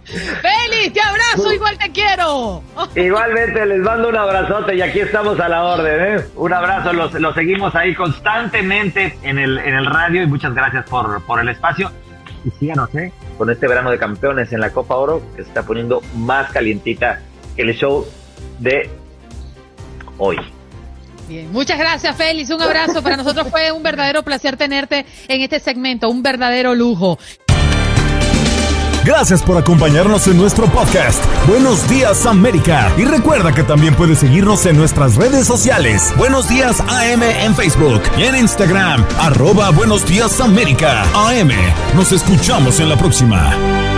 Félix, 0.04 0.92
te 0.92 1.00
abrazo, 1.00 1.52
igual 1.52 1.78
te 1.78 1.90
quiero. 1.90 2.62
Igualmente 2.94 3.66
les 3.66 3.80
mando 3.80 4.08
un 4.08 4.16
abrazote 4.16 4.76
y 4.76 4.82
aquí 4.82 5.00
estamos 5.00 5.38
a 5.40 5.48
la 5.48 5.64
orden. 5.64 6.18
¿eh? 6.18 6.24
Un 6.36 6.52
abrazo, 6.52 6.92
los, 6.92 7.12
los 7.14 7.34
seguimos 7.34 7.74
ahí 7.74 7.94
constantemente 7.94 9.18
en 9.22 9.38
el, 9.38 9.58
en 9.58 9.74
el 9.74 9.86
radio 9.86 10.22
y 10.22 10.26
muchas 10.26 10.54
gracias 10.54 10.88
por, 10.88 11.22
por 11.24 11.40
el 11.40 11.48
espacio. 11.48 11.90
Y 12.44 12.50
síganos, 12.50 12.94
¿eh? 12.94 13.12
Con 13.36 13.50
este 13.50 13.66
verano 13.66 13.90
de 13.90 13.98
campeones 13.98 14.52
en 14.52 14.60
la 14.60 14.70
Copa 14.70 14.94
Oro 14.96 15.22
que 15.34 15.42
se 15.42 15.48
está 15.48 15.64
poniendo 15.64 16.00
más 16.14 16.50
calientita 16.50 17.20
que 17.56 17.62
el 17.62 17.74
show 17.74 18.06
de 18.58 18.88
hoy. 20.18 20.38
Muchas 21.52 21.78
gracias 21.78 22.16
Félix, 22.16 22.50
un 22.50 22.62
abrazo. 22.62 23.02
Para 23.02 23.16
nosotros 23.16 23.48
fue 23.50 23.72
un 23.72 23.82
verdadero 23.82 24.22
placer 24.22 24.56
tenerte 24.56 25.06
en 25.28 25.40
este 25.40 25.60
segmento, 25.60 26.08
un 26.08 26.22
verdadero 26.22 26.74
lujo. 26.74 27.18
Gracias 29.04 29.42
por 29.42 29.56
acompañarnos 29.56 30.26
en 30.26 30.36
nuestro 30.36 30.66
podcast. 30.66 31.24
Buenos 31.46 31.88
días 31.88 32.26
América. 32.26 32.92
Y 32.98 33.06
recuerda 33.06 33.54
que 33.54 33.62
también 33.62 33.94
puedes 33.94 34.18
seguirnos 34.18 34.66
en 34.66 34.76
nuestras 34.76 35.16
redes 35.16 35.46
sociales. 35.46 36.12
Buenos 36.18 36.46
días 36.48 36.80
AM 36.80 37.22
en 37.22 37.54
Facebook 37.54 38.02
y 38.18 38.24
en 38.24 38.36
Instagram. 38.36 39.02
Arroba 39.18 39.70
Buenos 39.70 40.06
días 40.06 40.38
América. 40.40 41.04
AM. 41.14 41.52
Nos 41.96 42.12
escuchamos 42.12 42.80
en 42.80 42.90
la 42.90 42.96
próxima. 42.98 43.97